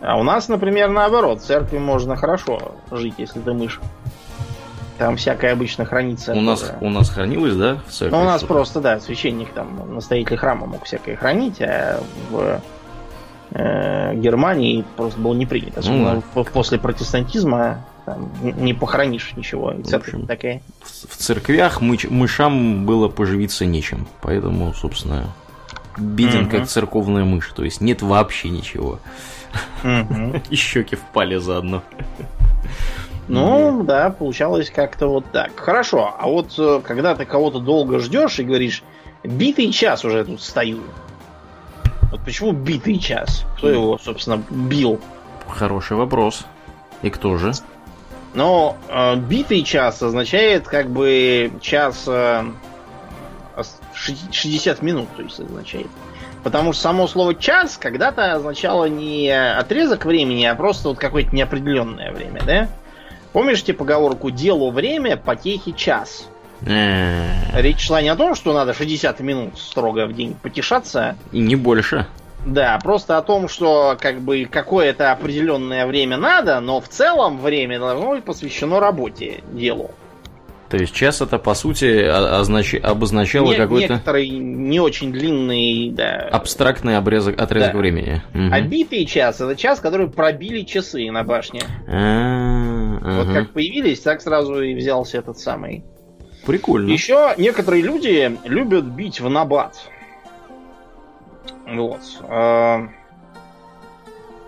А 0.00 0.18
у 0.18 0.22
нас, 0.22 0.48
например, 0.48 0.90
наоборот, 0.90 1.40
в 1.40 1.44
церкви 1.44 1.78
можно 1.78 2.16
хорошо 2.16 2.76
жить, 2.90 3.14
если 3.18 3.40
ты 3.40 3.52
мышь. 3.52 3.80
Там 4.98 5.16
всякое 5.16 5.52
обычно 5.52 5.84
хранится. 5.84 6.32
У 6.32 6.40
нас, 6.40 6.72
у 6.80 6.88
нас 6.88 7.10
хранилось, 7.10 7.54
да, 7.54 7.78
в 7.86 7.92
церкви? 7.92 8.16
Ну, 8.16 8.22
у 8.22 8.24
нас 8.24 8.42
просто, 8.42 8.80
да, 8.80 8.98
священник 9.00 9.52
там, 9.52 9.94
настоятель 9.94 10.36
храма 10.36 10.66
мог 10.66 10.84
всякое 10.84 11.16
хранить, 11.16 11.60
а 11.60 12.00
в 12.30 12.60
э, 13.52 14.14
Германии 14.14 14.84
просто 14.96 15.20
было 15.20 15.34
не 15.34 15.44
принято. 15.46 15.80
Особенно 15.80 16.22
Ну 16.34 16.42
в- 16.42 16.50
после 16.50 16.78
протестантизма 16.78 17.84
там, 18.06 18.30
не 18.42 18.72
похоронишь 18.72 19.32
ничего. 19.36 19.74
Церковь 19.84 20.14
общем, 20.14 20.26
такая. 20.26 20.62
В 20.80 21.08
в 21.12 21.16
церквях 21.16 21.82
мыч- 21.82 22.08
мышам 22.08 22.86
было 22.86 23.08
поживиться 23.08 23.66
нечем. 23.66 24.06
Поэтому, 24.22 24.72
собственно, 24.72 25.24
беден 25.98 26.42
Мгм. 26.42 26.50
как 26.50 26.68
церковная 26.68 27.24
мышь. 27.24 27.52
То 27.54 27.64
есть 27.64 27.80
нет 27.80 28.00
вообще 28.02 28.48
ничего. 28.48 29.00
Мгм. 29.82 30.40
И 30.50 30.56
щеки 30.56 30.96
впали 30.96 31.36
заодно. 31.36 31.82
Ну, 33.28 33.82
да, 33.82 34.10
получалось 34.10 34.70
как-то 34.70 35.08
вот 35.08 35.24
так. 35.32 35.58
Хорошо, 35.58 36.14
а 36.16 36.28
вот 36.28 36.54
э, 36.58 36.80
когда 36.84 37.14
ты 37.16 37.24
кого-то 37.24 37.58
долго 37.58 37.98
ждешь 37.98 38.38
и 38.38 38.44
говоришь, 38.44 38.84
битый 39.24 39.72
час 39.72 40.04
уже 40.04 40.24
тут 40.24 40.40
стою. 40.40 40.78
Вот 42.12 42.20
почему 42.24 42.52
битый 42.52 42.98
час? 42.98 43.44
Кто 43.56 43.68
его, 43.68 43.98
собственно, 43.98 44.40
бил? 44.48 45.00
Хороший 45.48 45.96
вопрос. 45.96 46.46
И 47.02 47.10
кто 47.10 47.36
же? 47.36 47.52
Но 48.36 48.76
э, 48.90 49.16
битый 49.16 49.62
час 49.62 50.02
означает 50.02 50.68
как 50.68 50.90
бы 50.90 51.50
час 51.62 52.04
э, 52.06 52.44
ос- 53.56 53.80
ши- 53.94 54.14
60 54.30 54.82
минут, 54.82 55.08
то 55.16 55.22
есть 55.22 55.40
означает. 55.40 55.86
Потому 56.44 56.72
что 56.74 56.82
само 56.82 57.08
слово 57.08 57.34
час 57.34 57.78
когда-то 57.78 58.34
означало 58.34 58.84
не 58.84 59.30
отрезок 59.30 60.04
времени, 60.04 60.44
а 60.44 60.54
просто 60.54 60.90
вот 60.90 60.98
какое-то 60.98 61.34
неопределенное 61.34 62.12
время, 62.12 62.42
да? 62.46 62.68
Помнишь 63.32 63.64
поговорку 63.64 64.30
«делу 64.30 64.70
время, 64.70 65.16
потехи 65.16 65.72
час»? 65.72 66.28
Э, 66.66 67.58
Речь 67.58 67.80
шла 67.86 68.02
не 68.02 68.10
о 68.10 68.16
том, 68.16 68.34
что 68.34 68.52
надо 68.52 68.74
60 68.74 69.18
минут 69.20 69.58
строго 69.58 70.06
в 70.06 70.12
день 70.12 70.34
потешаться, 70.34 71.16
И 71.32 71.38
не 71.40 71.56
больше. 71.56 72.06
Да, 72.46 72.78
просто 72.82 73.18
о 73.18 73.22
том, 73.22 73.48
что 73.48 73.96
как 74.00 74.20
бы 74.20 74.46
какое-то 74.50 75.12
определенное 75.12 75.86
время 75.86 76.16
надо, 76.16 76.60
но 76.60 76.80
в 76.80 76.88
целом 76.88 77.38
время 77.38 77.78
должно 77.78 78.10
быть 78.10 78.24
посвящено 78.24 78.80
работе, 78.80 79.42
делу. 79.52 79.90
То 80.68 80.78
есть 80.78 80.92
час 80.92 81.20
это, 81.20 81.38
по 81.38 81.54
сути, 81.54 81.84
означ- 81.84 82.80
обозначало 82.80 83.52
Не- 83.52 83.56
какой-то 83.56 83.92
Некоторый 83.94 84.28
не 84.30 84.80
очень 84.80 85.12
длинный, 85.12 85.90
да. 85.92 86.28
абстрактный 86.32 86.96
обрезок, 86.96 87.40
отрезок 87.40 87.72
Да. 87.72 87.78
времени. 87.78 88.22
Мгм. 88.32 88.52
А 88.52 88.60
битый 88.62 89.04
час 89.06 89.40
это 89.40 89.54
час, 89.54 89.78
который 89.78 90.08
пробили 90.08 90.62
часы 90.62 91.08
на 91.12 91.22
башне. 91.22 91.60
А, 91.86 92.98
Вот 93.00 93.28
ага. 93.28 93.32
как 93.34 93.50
появились, 93.52 94.00
так 94.00 94.20
сразу 94.20 94.60
и 94.60 94.74
взялся 94.74 95.18
этот 95.18 95.38
самый. 95.38 95.84
Прикольно. 96.44 96.90
Еще 96.90 97.34
некоторые 97.38 97.82
люди 97.82 98.36
любят 98.44 98.84
бить 98.84 99.20
в 99.20 99.28
набат. 99.28 99.76
Вот. 101.66 102.00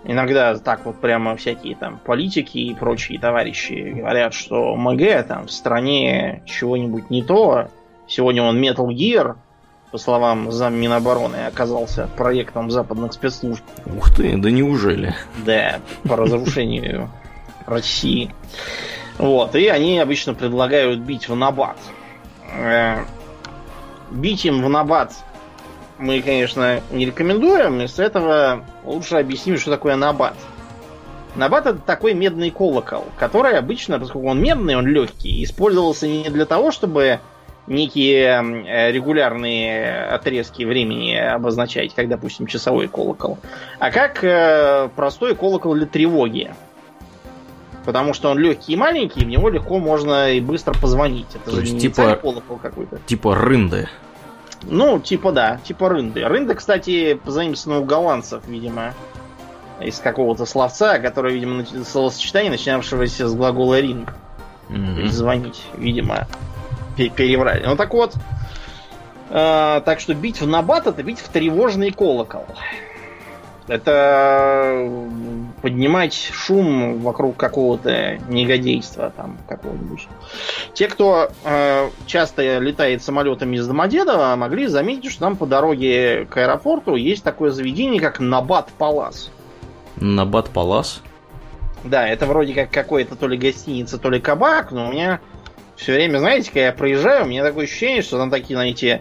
Иногда 0.04 0.56
так 0.56 0.86
вот 0.86 1.00
прямо 1.00 1.36
всякие 1.36 1.74
там 1.76 1.98
политики 1.98 2.56
и 2.58 2.74
прочие 2.74 3.18
товарищи 3.18 3.92
говорят, 3.96 4.32
что 4.32 4.74
МГ 4.76 5.26
там 5.26 5.46
в 5.46 5.50
стране 5.50 6.42
чего-нибудь 6.46 7.10
не 7.10 7.22
то. 7.22 7.68
Сегодня 8.06 8.42
он 8.42 8.62
Metal 8.62 8.86
Gear, 8.86 9.36
по 9.90 9.98
словам 9.98 10.50
зам 10.50 10.80
Минобороны, 10.80 11.46
оказался 11.46 12.08
проектом 12.16 12.70
западных 12.70 13.12
спецслужб. 13.12 13.62
Ух 13.84 14.14
ты, 14.14 14.36
да 14.38 14.50
неужели? 14.50 15.14
Да, 15.44 15.80
по 16.08 16.16
разрушению 16.16 17.10
России. 17.66 18.34
Вот, 19.18 19.56
и 19.56 19.66
они 19.66 19.98
обычно 19.98 20.32
предлагают 20.32 21.00
бить 21.00 21.28
в 21.28 21.34
набат. 21.34 21.76
Э, 22.56 23.04
Бить 24.10 24.46
им 24.46 24.62
в 24.62 24.70
набат 24.70 25.12
мы, 25.98 26.22
конечно, 26.22 26.80
не 26.90 27.06
рекомендуем. 27.06 27.74
Вместо 27.74 28.02
этого 28.02 28.64
лучше 28.84 29.16
объясним, 29.16 29.58
что 29.58 29.70
такое 29.70 29.96
набат. 29.96 30.34
Набат 31.34 31.66
это 31.66 31.78
такой 31.78 32.14
медный 32.14 32.50
колокол, 32.50 33.04
который 33.18 33.56
обычно, 33.56 33.98
поскольку 33.98 34.28
он 34.28 34.42
медный, 34.42 34.76
он 34.76 34.86
легкий, 34.86 35.44
использовался 35.44 36.08
не 36.08 36.28
для 36.30 36.46
того, 36.46 36.72
чтобы 36.72 37.20
некие 37.66 38.42
э, 38.66 38.92
регулярные 38.92 40.04
отрезки 40.06 40.64
времени 40.64 41.14
обозначать, 41.14 41.94
как, 41.94 42.08
допустим, 42.08 42.46
часовой 42.46 42.88
колокол, 42.88 43.38
а 43.78 43.90
как 43.90 44.24
э, 44.24 44.88
простой 44.96 45.34
колокол 45.34 45.74
для 45.74 45.86
тревоги. 45.86 46.52
Потому 47.84 48.12
что 48.14 48.30
он 48.30 48.38
легкий 48.38 48.72
и 48.72 48.76
маленький, 48.76 49.20
в 49.24 49.28
него 49.28 49.48
легко 49.48 49.78
можно 49.78 50.32
и 50.32 50.40
быстро 50.40 50.74
позвонить. 50.74 51.28
Это 51.34 51.50
То 51.50 51.56
же 51.56 51.60
есть 51.62 51.74
не 51.74 51.80
типа- 51.80 52.16
колокол 52.16 52.58
какой-то. 52.58 52.98
Типа 53.06 53.34
рынды. 53.34 53.88
Ну, 54.62 54.98
типа 55.00 55.32
да, 55.32 55.60
типа 55.64 55.88
рынды. 55.88 56.24
Рында, 56.24 56.54
кстати, 56.54 57.14
позаимствована 57.14 57.80
у 57.80 57.84
голландцев, 57.84 58.46
видимо. 58.46 58.94
Из 59.80 59.98
какого-то 60.00 60.44
словца, 60.44 60.98
которое, 60.98 61.32
видимо, 61.34 61.64
словосочетание, 61.84 62.50
начинавшегося 62.50 63.28
с 63.28 63.34
глагола 63.34 63.78
ринг. 63.80 64.12
Есть 65.02 65.14
звонить, 65.14 65.62
видимо, 65.76 66.26
пе- 66.96 67.08
переврали. 67.10 67.64
Ну 67.64 67.76
так 67.76 67.94
вот. 67.94 68.14
э, 69.30 69.80
так 69.84 70.00
что 70.00 70.14
бить 70.14 70.40
в 70.40 70.46
набат 70.48 70.86
это 70.88 71.02
бить 71.02 71.20
в 71.20 71.28
тревожный 71.28 71.92
колокол. 71.92 72.44
Это 73.68 74.90
поднимать 75.60 76.14
шум 76.14 77.00
вокруг 77.00 77.36
какого-то 77.36 78.18
негодейства 78.28 79.12
там 79.14 79.36
какого-нибудь. 79.46 80.08
Те, 80.72 80.88
кто 80.88 81.30
э, 81.44 81.90
часто 82.06 82.58
летает 82.58 83.02
самолетами 83.02 83.56
из 83.56 83.66
Домодедова, 83.66 84.34
могли 84.36 84.66
заметить, 84.68 85.10
что 85.10 85.20
там 85.20 85.36
по 85.36 85.46
дороге 85.46 86.26
к 86.30 86.36
аэропорту 86.38 86.96
есть 86.96 87.22
такое 87.22 87.50
заведение, 87.50 88.00
как 88.00 88.20
Набат 88.20 88.70
Палас. 88.78 89.30
Набат 89.96 90.48
Палас? 90.48 91.02
Да, 91.84 92.08
это 92.08 92.26
вроде 92.26 92.54
как 92.54 92.70
какой-то 92.70 93.16
то 93.16 93.28
ли 93.28 93.36
гостиница, 93.36 93.98
то 93.98 94.10
ли 94.10 94.20
кабак, 94.20 94.72
но 94.72 94.88
у 94.88 94.92
меня 94.92 95.20
все 95.76 95.92
время, 95.92 96.18
знаете, 96.18 96.48
когда 96.48 96.66
я 96.66 96.72
проезжаю, 96.72 97.24
у 97.24 97.28
меня 97.28 97.44
такое 97.44 97.64
ощущение, 97.64 98.02
что 98.02 98.18
там 98.18 98.30
такие, 98.30 98.56
знаете, 98.56 99.00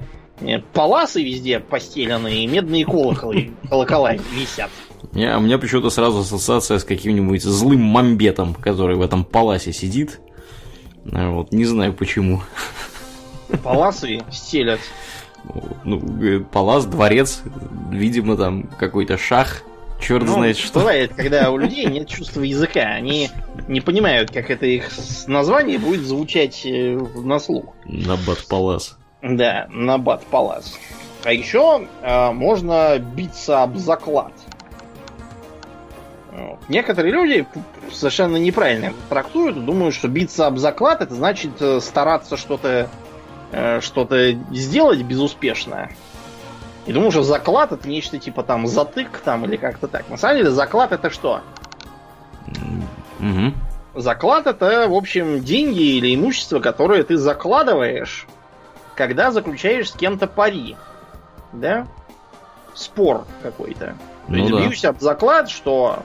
паласы 0.74 1.24
везде 1.24 1.60
постеленные, 1.60 2.44
и 2.44 2.48
медные 2.48 2.86
колоколы, 2.86 3.52
колокола 3.70 4.14
висят. 4.14 4.70
А 5.14 5.38
у 5.38 5.42
меня 5.42 5.58
почему-то 5.58 5.90
сразу 5.90 6.20
ассоциация 6.20 6.80
с 6.80 6.84
каким-нибудь 6.84 7.44
злым 7.44 7.82
мамбетом, 7.82 8.54
который 8.54 8.96
в 8.96 9.02
этом 9.02 9.26
паласе 9.26 9.74
сидит. 9.74 10.20
А 11.12 11.32
вот, 11.32 11.52
не 11.52 11.66
знаю 11.66 11.94
почему. 11.94 12.42
Паласы 13.64 14.22
стелят. 14.32 14.80
Ну, 15.86 16.02
э, 16.22 16.40
палас, 16.40 16.86
дворец, 16.86 17.42
видимо, 17.90 18.36
там 18.36 18.64
какой-то 18.64 19.18
шах, 19.18 19.64
черт 20.02 20.26
ну, 20.26 20.34
знает 20.34 20.58
что. 20.58 20.80
Бывает, 20.80 21.14
когда 21.16 21.52
у 21.52 21.58
людей 21.58 21.86
нет 21.86 22.10
чувства 22.10 22.42
языка, 22.42 22.82
они 22.82 23.30
не 23.68 23.80
понимают, 23.80 24.32
как 24.32 24.50
это 24.50 24.66
их 24.66 24.92
название 25.28 25.80
будет 25.80 26.02
звучать 26.02 26.66
э, 26.66 26.98
на 27.16 27.40
слух. 27.40 27.76
Набат 27.86 28.46
Палас. 28.50 28.98
Да, 29.22 29.68
Набат 29.70 30.24
Палас. 30.26 30.78
А 31.24 31.34
еще 31.34 31.88
э, 32.02 32.32
можно 32.32 33.00
биться 33.00 33.64
об 33.64 33.78
заклад. 33.78 34.34
Некоторые 36.70 37.14
люди 37.14 37.48
совершенно 37.92 38.38
неправильно 38.38 38.94
трактуют, 39.10 39.64
думают, 39.66 39.96
что 39.96 40.08
биться 40.08 40.46
об 40.46 40.58
заклад 40.58 41.02
это 41.02 41.16
значит 41.16 41.62
э, 41.62 41.80
стараться 41.80 42.38
что-то 42.38 42.90
э, 43.52 43.82
что-то 43.82 44.34
сделать 44.52 45.02
безуспешно. 45.02 45.90
И 46.86 46.94
думаю, 46.94 47.12
что 47.12 47.24
заклад 47.24 47.72
это 47.72 47.88
нечто 47.90 48.20
типа 48.20 48.44
там 48.44 48.68
затык 48.68 49.18
там 49.24 49.46
или 49.46 49.58
как-то 49.58 49.88
так. 49.88 50.08
На 50.10 50.18
самом 50.18 50.38
деле 50.38 50.52
заклад 50.52 50.92
это 50.92 51.10
что? 51.10 51.42
Угу. 53.20 54.00
Заклад 54.00 54.48
это, 54.48 54.88
в 54.88 54.94
общем, 54.94 55.44
деньги 55.44 55.98
или 55.98 56.14
имущество, 56.14 56.60
которое 56.60 57.04
ты 57.04 57.18
закладываешь, 57.18 58.28
когда 58.98 59.32
заключаешь 59.32 59.92
с 59.92 59.94
кем-то 59.94 60.28
пари. 60.28 60.76
Да? 61.54 61.88
Спор 62.74 63.26
какой-то. 63.44 63.86
То 63.86 63.96
ну 64.28 64.38
есть 64.38 64.52
да. 64.52 64.60
бьюсь 64.60 64.86
об 64.86 65.00
заклад, 65.00 65.50
что 65.50 66.00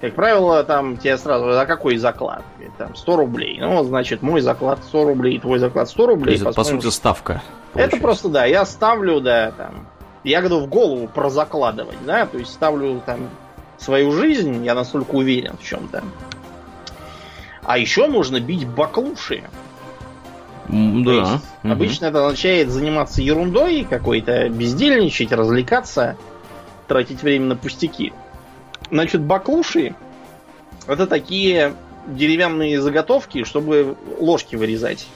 как 0.00 0.14
правило, 0.14 0.62
там 0.62 0.98
тебе 0.98 1.16
сразу, 1.16 1.58
а 1.58 1.64
какой 1.64 1.96
заклад? 1.96 2.44
Там 2.76 2.94
100 2.94 3.16
рублей. 3.16 3.58
Ну, 3.58 3.82
значит, 3.82 4.20
мой 4.20 4.42
заклад 4.42 4.84
100 4.84 5.04
рублей, 5.04 5.40
твой 5.40 5.58
заклад 5.58 5.88
100 5.88 6.06
рублей. 6.06 6.38
То 6.38 6.44
есть, 6.44 6.56
по 6.56 6.64
сути, 6.64 6.88
ставка. 6.88 7.42
Получается. 7.72 7.96
Это 7.96 8.02
просто, 8.02 8.28
да, 8.28 8.44
я 8.44 8.66
ставлю, 8.66 9.20
да, 9.20 9.52
там, 9.52 9.86
я 10.22 10.42
готов 10.42 10.64
в 10.64 10.66
голову 10.68 11.08
прозакладывать, 11.08 11.96
да, 12.04 12.26
то 12.26 12.36
есть 12.36 12.52
ставлю 12.52 13.00
там 13.06 13.30
свою 13.78 14.12
жизнь, 14.12 14.64
я 14.64 14.74
настолько 14.74 15.14
уверен 15.14 15.56
в 15.58 15.64
чем-то. 15.64 16.04
А 17.64 17.78
еще 17.78 18.06
можно 18.06 18.38
бить 18.38 18.66
баклуши. 18.66 19.44
Да. 20.68 21.12
есть, 21.12 21.44
угу. 21.62 21.72
Обычно 21.72 22.06
это 22.06 22.24
означает 22.24 22.70
заниматься 22.70 23.22
ерундой 23.22 23.86
какой-то, 23.88 24.48
бездельничать, 24.48 25.32
развлекаться, 25.32 26.16
тратить 26.88 27.22
время 27.22 27.46
на 27.46 27.56
пустяки. 27.56 28.12
Значит, 28.90 29.20
баклуши 29.22 29.94
это 30.86 31.06
такие 31.06 31.74
деревянные 32.06 32.80
заготовки, 32.80 33.44
чтобы 33.44 33.96
ложки 34.18 34.56
вырезать. 34.56 35.06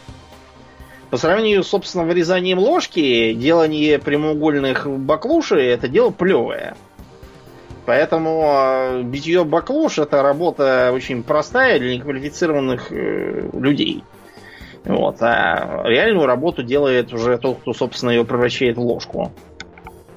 По 1.10 1.16
сравнению 1.16 1.64
с, 1.64 1.68
собственно, 1.68 2.04
вырезанием 2.04 2.58
ложки, 2.58 3.34
делание 3.34 3.98
прямоугольных 3.98 4.86
баклуши 4.86 5.60
это 5.60 5.88
дело 5.88 6.10
плевое. 6.10 6.76
Поэтому 7.86 8.44
э, 8.44 9.02
битье 9.02 9.44
баклуш 9.44 9.98
это 9.98 10.22
работа 10.22 10.92
очень 10.94 11.24
простая 11.24 11.80
для 11.80 11.96
неквалифицированных 11.96 12.92
э, 12.92 13.50
людей. 13.52 14.04
Вот. 14.84 15.16
А 15.20 15.82
реальную 15.84 16.26
работу 16.26 16.62
делает 16.62 17.12
уже 17.12 17.38
тот, 17.38 17.58
кто, 17.60 17.72
собственно, 17.72 18.10
ее 18.10 18.24
превращает 18.24 18.76
в 18.76 18.80
ложку. 18.80 19.30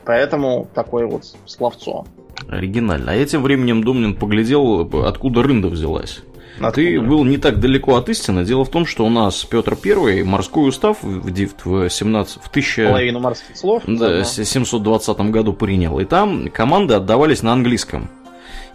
Поэтому 0.05 0.67
такое 0.73 1.05
вот 1.05 1.23
словцо. 1.45 2.05
Оригинально. 2.47 3.11
А 3.11 3.15
я 3.15 3.25
тем 3.25 3.43
временем, 3.43 3.83
Домнин, 3.83 4.15
поглядел, 4.15 4.89
откуда 5.05 5.43
рында 5.43 5.69
взялась. 5.69 6.21
Откуда? 6.55 6.71
Ты 6.73 7.01
был 7.01 7.23
не 7.23 7.37
так 7.37 7.59
далеко 7.59 7.95
от 7.95 8.09
истины. 8.09 8.43
Дело 8.43 8.63
в 8.63 8.69
том, 8.69 8.85
что 8.85 9.05
у 9.05 9.09
нас 9.09 9.43
Петр 9.43 9.75
I 9.83 10.23
морской 10.23 10.69
устав 10.69 11.01
в, 11.01 11.29
в 11.29 11.89
17 11.89 12.41
в 12.41 12.47
1000... 12.49 12.87
Половину 12.89 13.19
морских 13.19 13.57
слов. 13.57 13.83
Да, 13.87 14.23
720 14.23 15.17
году 15.31 15.53
принял. 15.53 15.99
И 15.99 16.05
там 16.05 16.49
команды 16.49 16.93
отдавались 16.93 17.43
на 17.43 17.53
английском. 17.53 18.09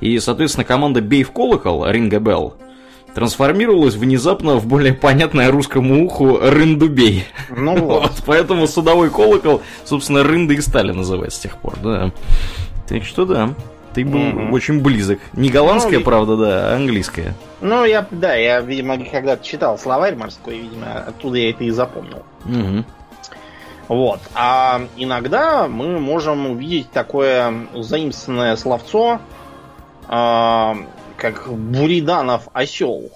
И, 0.00 0.18
соответственно, 0.18 0.64
команда 0.64 1.00
«Бей 1.00 1.24
в 1.24 1.32
колокол» 1.32 1.86
Ринга 1.86 2.20
Белл 2.20 2.54
трансформировалась 3.18 3.96
внезапно 3.96 4.54
в 4.58 4.66
более 4.66 4.94
понятное 4.94 5.50
русскому 5.50 6.04
уху 6.04 6.38
«Рындубей». 6.38 7.24
Ну 7.50 7.76
вот. 7.76 8.02
вот. 8.02 8.12
Поэтому 8.24 8.68
судовой 8.68 9.10
колокол, 9.10 9.60
собственно, 9.84 10.22
Рында 10.22 10.54
и 10.54 10.60
стали 10.60 10.92
называть 10.92 11.32
с 11.32 11.40
тех 11.40 11.56
пор, 11.56 11.74
да. 11.82 12.12
Так 12.86 13.04
что 13.04 13.24
да, 13.26 13.54
ты 13.92 14.04
был 14.04 14.20
mm-hmm. 14.20 14.52
очень 14.52 14.80
близок. 14.82 15.18
Не 15.32 15.48
голландская, 15.48 15.98
ну, 15.98 16.04
правда, 16.04 16.36
да, 16.36 16.70
а 16.70 16.76
английская. 16.76 17.34
Ну, 17.60 17.84
я, 17.84 18.06
да, 18.12 18.36
я, 18.36 18.60
видимо, 18.60 18.96
когда-то 19.04 19.44
читал 19.44 19.76
словарь 19.78 20.14
морской, 20.14 20.60
видимо, 20.60 21.00
оттуда 21.08 21.38
я 21.38 21.50
это 21.50 21.64
и 21.64 21.70
запомнил. 21.70 22.22
Угу. 22.44 22.84
Вот. 23.88 24.20
А 24.36 24.82
иногда 24.96 25.66
мы 25.66 25.98
можем 25.98 26.46
увидеть 26.46 26.92
такое 26.92 27.52
заимствованное 27.74 28.54
словцо, 28.54 29.18
э, 30.08 30.74
как 31.18 31.52
Буриданов 31.52 32.48
осел. 32.52 33.10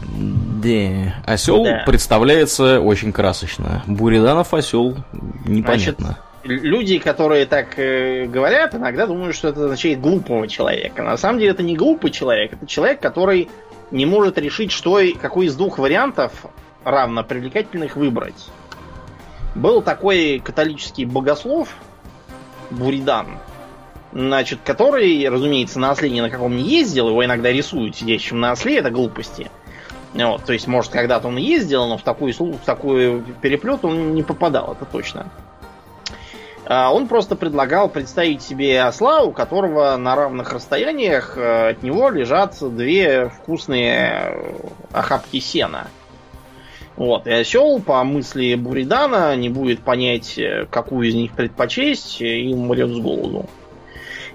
Да, 0.00 1.14
осел 1.26 1.64
да. 1.64 1.82
представляется 1.84 2.80
очень 2.80 3.12
красочно. 3.12 3.82
Буриданов 3.86 4.54
осел 4.54 4.96
непонятно. 5.44 6.18
Значит, 6.44 6.64
люди, 6.64 6.98
которые 6.98 7.46
так 7.46 7.78
э, 7.78 8.26
говорят, 8.26 8.74
иногда 8.74 9.06
думают, 9.06 9.34
что 9.34 9.48
это 9.48 9.64
означает 9.64 10.00
глупого 10.00 10.46
человека. 10.46 11.02
На 11.02 11.16
самом 11.16 11.40
деле 11.40 11.50
это 11.50 11.62
не 11.62 11.76
глупый 11.76 12.10
человек, 12.10 12.52
это 12.54 12.66
человек, 12.66 13.00
который 13.00 13.48
не 13.90 14.06
может 14.06 14.38
решить, 14.38 14.70
что, 14.70 15.00
какой 15.20 15.46
из 15.46 15.56
двух 15.56 15.78
вариантов 15.78 16.46
равно 16.84 17.24
привлекательных 17.24 17.96
выбрать. 17.96 18.46
Был 19.54 19.82
такой 19.82 20.40
католический 20.44 21.04
богослов 21.04 21.74
Буридан, 22.70 23.38
значит, 24.12 24.60
который, 24.64 25.28
разумеется, 25.28 25.78
на 25.78 25.90
осле 25.90 26.10
ни 26.10 26.20
на 26.20 26.30
каком 26.30 26.56
не 26.56 26.62
ездил, 26.62 27.08
его 27.08 27.24
иногда 27.24 27.50
рисуют 27.50 27.96
сидящим 27.96 28.40
на 28.40 28.52
осле, 28.52 28.78
это 28.78 28.90
глупости. 28.90 29.50
Вот, 30.14 30.44
то 30.44 30.52
есть, 30.52 30.66
может, 30.66 30.90
когда-то 30.90 31.28
он 31.28 31.36
ездил, 31.36 31.86
но 31.86 31.98
в 31.98 32.02
такую, 32.02 32.32
в 32.32 32.64
такую 32.64 33.22
переплет 33.42 33.84
он 33.84 34.14
не 34.14 34.22
попадал, 34.22 34.72
это 34.72 34.84
точно. 34.84 35.30
А, 36.70 36.92
он 36.92 37.08
просто 37.08 37.36
предлагал 37.36 37.88
представить 37.88 38.42
себе 38.42 38.82
осла, 38.82 39.22
у 39.22 39.32
которого 39.32 39.96
на 39.96 40.14
равных 40.14 40.52
расстояниях 40.52 41.38
э, 41.38 41.70
от 41.70 41.82
него 41.82 42.10
лежат 42.10 42.56
две 42.60 43.30
вкусные 43.30 43.94
э, 43.94 44.54
охапки 44.92 45.40
сена. 45.40 45.88
Вот, 46.96 47.26
и 47.26 47.30
осел, 47.30 47.80
по 47.80 48.02
мысли 48.04 48.54
Буридана, 48.54 49.34
не 49.36 49.48
будет 49.48 49.80
понять, 49.80 50.36
э, 50.36 50.66
какую 50.70 51.08
из 51.08 51.14
них 51.14 51.32
предпочесть, 51.32 52.20
и 52.20 52.52
умрет 52.52 52.90
с 52.90 52.98
голоду. 52.98 53.48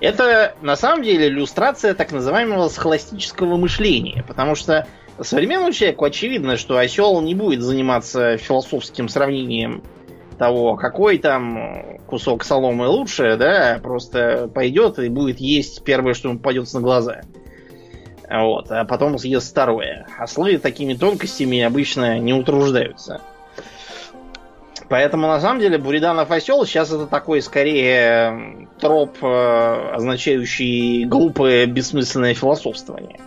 Это 0.03 0.53
на 0.61 0.75
самом 0.75 1.01
деле 1.01 1.29
иллюстрация 1.29 1.93
так 1.93 2.11
называемого 2.11 2.67
схоластического 2.67 3.55
мышления, 3.55 4.25
потому 4.27 4.53
что 4.53 4.85
современному 5.21 5.71
человеку 5.71 6.03
очевидно, 6.03 6.57
что 6.57 6.77
осел 6.77 7.21
не 7.21 7.33
будет 7.33 7.61
заниматься 7.61 8.35
философским 8.35 9.07
сравнением 9.07 9.81
того, 10.37 10.75
какой 10.75 11.19
там 11.19 11.99
кусок 12.05 12.43
соломы 12.43 12.89
лучше, 12.89 13.37
да, 13.37 13.79
просто 13.81 14.49
пойдет 14.53 14.99
и 14.99 15.07
будет 15.07 15.39
есть 15.39 15.85
первое, 15.85 16.15
что 16.15 16.27
ему 16.27 16.39
попадется 16.39 16.79
на 16.79 16.83
глаза. 16.83 17.21
Вот, 18.29 18.69
а 18.71 18.83
потом 18.83 19.17
съест 19.17 19.51
второе. 19.51 20.05
Ослы 20.19 20.57
такими 20.57 20.95
тонкостями 20.95 21.61
обычно 21.61 22.19
не 22.19 22.33
утруждаются. 22.33 23.21
Поэтому, 24.93 25.25
на 25.25 25.39
самом 25.39 25.59
деле, 25.59 25.79
Буриданов 25.79 26.29
осел 26.29 26.63
сейчас 26.67 26.91
это 26.91 27.07
такой, 27.07 27.41
скорее, 27.41 28.67
троп, 28.79 29.17
э, 29.23 29.91
означающий 29.95 31.05
глупое, 31.05 31.65
бессмысленное 31.65 32.35
философствование. 32.35 33.19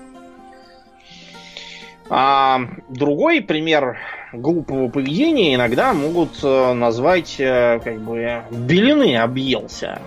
А 2.09 2.61
другой 2.89 3.41
пример 3.41 3.99
глупого 4.33 4.89
поведения 4.89 5.57
иногда 5.57 5.93
могут 5.93 6.39
э, 6.45 6.73
назвать 6.73 7.35
э, 7.41 7.81
как 7.83 7.99
бы 7.99 8.43
белины 8.53 9.17
объелся. 9.17 10.01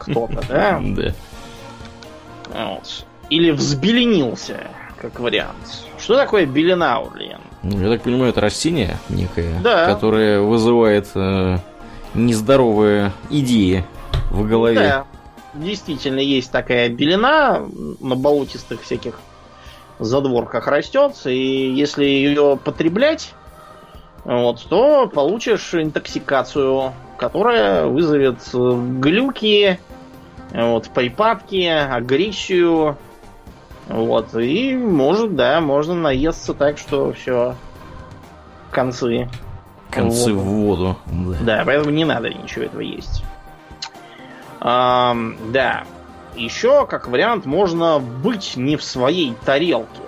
кто-то, 0.00 0.42
да? 0.48 0.82
Да. 0.82 1.14
Вот. 2.52 3.06
Или 3.30 3.52
взбеленился, 3.52 4.66
как 5.00 5.20
вариант. 5.20 5.86
Что 6.00 6.16
такое 6.16 6.46
белина, 6.46 7.00
Урлиен? 7.00 7.45
Ну, 7.72 7.80
Я 7.80 7.90
так 7.90 8.02
понимаю, 8.02 8.30
это 8.30 8.40
растение 8.40 8.96
некое, 9.08 9.58
Да. 9.60 9.86
которое 9.86 10.40
вызывает 10.40 11.08
э, 11.14 11.58
нездоровые 12.14 13.12
идеи 13.30 13.84
в 14.30 14.46
голове. 14.46 14.78
Да, 14.78 15.04
действительно 15.54 16.20
есть 16.20 16.52
такая 16.52 16.88
белина 16.88 17.66
на 18.00 18.14
болотистых 18.14 18.82
всяких 18.82 19.18
задворках 19.98 20.66
растет, 20.68 21.14
и 21.24 21.72
если 21.74 22.04
ее 22.04 22.58
потреблять, 22.62 23.32
вот, 24.24 24.64
то 24.68 25.08
получишь 25.12 25.74
интоксикацию, 25.74 26.92
которая 27.18 27.86
вызовет 27.86 28.38
э, 28.54 28.82
глюки, 29.00 29.80
вот, 30.52 30.88
припадки, 30.90 31.64
агрессию, 31.66 32.96
вот, 33.88 34.34
и 34.34 34.76
может, 34.76 35.36
да, 35.36 35.60
можно 35.60 35.94
наесться 35.94 36.54
так, 36.54 36.78
что 36.78 37.12
все, 37.12 37.54
концы. 38.70 39.28
Концы 39.90 40.32
Вот. 40.32 40.42
в 40.42 40.44
воду. 40.44 40.96
Да. 41.42 41.62
Поэтому 41.64 41.90
не 41.90 42.04
надо 42.04 42.28
ничего 42.28 42.64
этого 42.64 42.80
есть. 42.80 43.22
Ам, 44.60 45.36
да. 45.52 45.84
Еще, 46.34 46.86
как 46.86 47.08
вариант, 47.08 47.46
можно 47.46 47.98
быть 47.98 48.56
не 48.56 48.76
в 48.76 48.82
своей 48.82 49.34
тарелке. 49.44 50.02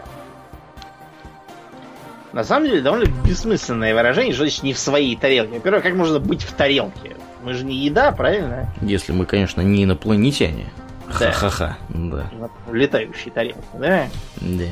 На 2.32 2.44
самом 2.44 2.66
деле, 2.66 2.82
довольно 2.82 3.10
бессмысленное 3.24 3.94
выражение, 3.94 4.34
что 4.34 4.42
значит 4.42 4.62
не 4.62 4.74
в 4.74 4.78
своей 4.78 5.16
тарелке. 5.16 5.54
Во-первых, 5.54 5.82
как 5.82 5.94
можно 5.94 6.18
быть 6.18 6.42
в 6.42 6.52
тарелке? 6.52 7.16
Мы 7.42 7.54
же 7.54 7.64
не 7.64 7.76
еда, 7.76 8.12
правильно? 8.12 8.68
Если 8.82 9.12
мы, 9.12 9.24
конечно, 9.24 9.60
не 9.62 9.84
инопланетяне. 9.84 10.66
Ха-ха-ха. 11.10 11.76
Да. 11.88 12.30
В 12.66 12.74
летающей 12.74 13.30
тарелке, 13.30 13.62
да? 13.74 14.08
Да. 14.40 14.64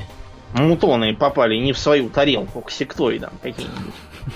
мутоны 0.55 1.14
попали 1.14 1.57
не 1.57 1.72
в 1.72 1.79
свою 1.79 2.09
тарелку 2.09 2.61
к 2.61 2.70
сектоидам 2.70 3.33
каким-нибудь. 3.42 3.94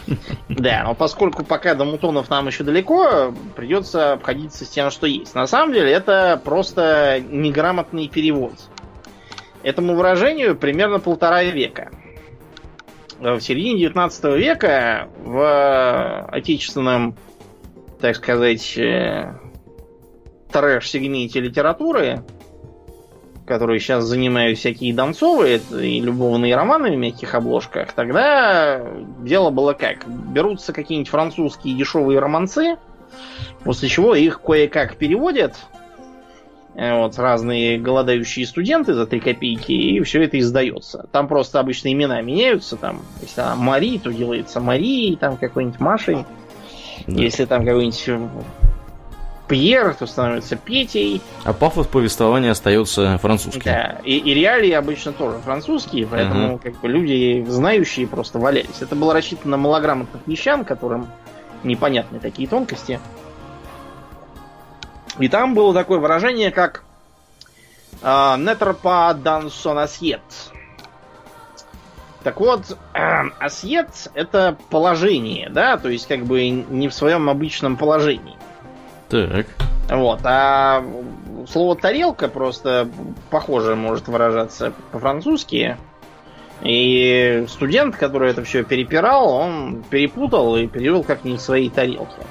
Да, 0.48 0.84
но 0.84 0.94
поскольку 0.94 1.44
пока 1.44 1.74
до 1.74 1.84
мутонов 1.84 2.30
нам 2.30 2.46
еще 2.46 2.62
далеко, 2.62 3.34
придется 3.56 4.12
обходиться 4.12 4.64
с 4.64 4.68
тем, 4.68 4.90
что 4.90 5.06
есть. 5.06 5.34
На 5.34 5.48
самом 5.48 5.72
деле 5.72 5.90
это 5.90 6.40
просто 6.44 7.20
неграмотный 7.28 8.08
перевод. 8.08 8.52
Этому 9.62 9.94
выражению 9.94 10.56
примерно 10.56 11.00
полтора 11.00 11.42
века. 11.44 11.90
В 13.18 13.40
середине 13.40 13.80
19 13.80 14.24
века 14.36 15.08
в 15.18 16.22
отечественном, 16.30 17.16
так 18.00 18.16
сказать, 18.16 18.78
э, 18.78 19.34
трэш-сегменте 20.52 21.40
литературы 21.40 22.22
которые 23.50 23.80
сейчас 23.80 24.04
занимают 24.04 24.58
всякие 24.58 24.94
Донцовы 24.94 25.60
и 25.72 26.00
любовные 26.00 26.54
романы 26.54 26.92
в 26.92 26.96
мягких 26.96 27.34
обложках, 27.34 27.92
тогда 27.94 28.80
дело 29.18 29.50
было 29.50 29.72
как? 29.72 30.06
Берутся 30.06 30.72
какие-нибудь 30.72 31.10
французские 31.10 31.74
дешевые 31.74 32.20
романцы, 32.20 32.76
после 33.64 33.88
чего 33.88 34.14
их 34.14 34.40
кое-как 34.40 34.94
переводят, 34.94 35.56
э, 36.76 36.96
вот, 36.96 37.18
разные 37.18 37.76
голодающие 37.80 38.46
студенты 38.46 38.94
за 38.94 39.04
3 39.04 39.18
копейки, 39.18 39.72
и 39.72 40.00
все 40.02 40.22
это 40.22 40.38
издается. 40.38 41.08
Там 41.10 41.26
просто 41.26 41.58
обычно 41.58 41.92
имена 41.92 42.22
меняются, 42.22 42.76
там, 42.76 43.02
если 43.20 43.40
она 43.40 43.56
Мари, 43.56 43.98
то 43.98 44.12
делается 44.12 44.60
Марией, 44.60 45.16
там 45.16 45.36
какой-нибудь 45.36 45.80
Машей, 45.80 46.24
Да. 47.08 47.20
если 47.20 47.46
там 47.46 47.64
какой-нибудь 47.64 48.30
Пьер, 49.50 49.94
то 49.94 50.06
становится 50.06 50.54
Петей. 50.54 51.20
А 51.42 51.52
пафос 51.52 51.88
повествования 51.88 52.52
остается 52.52 53.18
французским. 53.18 53.62
Да, 53.64 54.00
и, 54.04 54.16
и 54.16 54.32
реалии 54.32 54.70
обычно 54.70 55.12
тоже 55.12 55.38
французские, 55.38 56.06
поэтому 56.06 56.52
Мгм. 56.52 56.58
как 56.60 56.78
бы 56.80 56.88
люди 56.88 57.44
знающие 57.48 58.06
просто 58.06 58.38
валялись. 58.38 58.80
Это 58.80 58.94
было 58.94 59.12
рассчитано 59.12 59.50
на 59.50 59.56
малограмотных 59.56 60.24
мещан, 60.28 60.64
которым 60.64 61.08
непонятны 61.64 62.20
такие 62.20 62.46
тонкости. 62.46 63.00
И 65.18 65.28
там 65.28 65.54
было 65.54 65.74
такое 65.74 65.98
выражение, 65.98 66.52
как 66.52 66.84
а, 68.02 68.36
«N'être 68.36 68.76
pas 68.80 69.14
dans 69.14 69.48
son 69.48 69.82
assiette». 69.82 70.20
Так 72.22 72.38
вот, 72.38 72.78
асьет 73.40 73.88
это 74.14 74.56
положение, 74.70 75.48
да, 75.50 75.76
то 75.76 75.88
есть 75.88 76.06
как 76.06 76.24
бы 76.24 76.48
не 76.48 76.88
в 76.88 76.94
своем 76.94 77.28
обычном 77.28 77.76
положении. 77.76 78.36
Так. 79.10 79.46
Вот, 79.88 80.20
а 80.22 80.84
слово 81.48 81.74
тарелка 81.74 82.28
просто 82.28 82.88
похоже 83.30 83.74
может 83.74 84.06
выражаться 84.08 84.72
по-французски. 84.92 85.76
И 86.62 87.44
студент, 87.48 87.96
который 87.96 88.30
это 88.30 88.44
все 88.44 88.62
перепирал, 88.62 89.30
он 89.30 89.82
перепутал 89.88 90.56
и 90.56 90.66
перевел 90.66 91.02
как 91.02 91.24
не 91.24 91.36
в 91.36 91.40
своей 91.40 91.70
тарелке. 91.70 92.22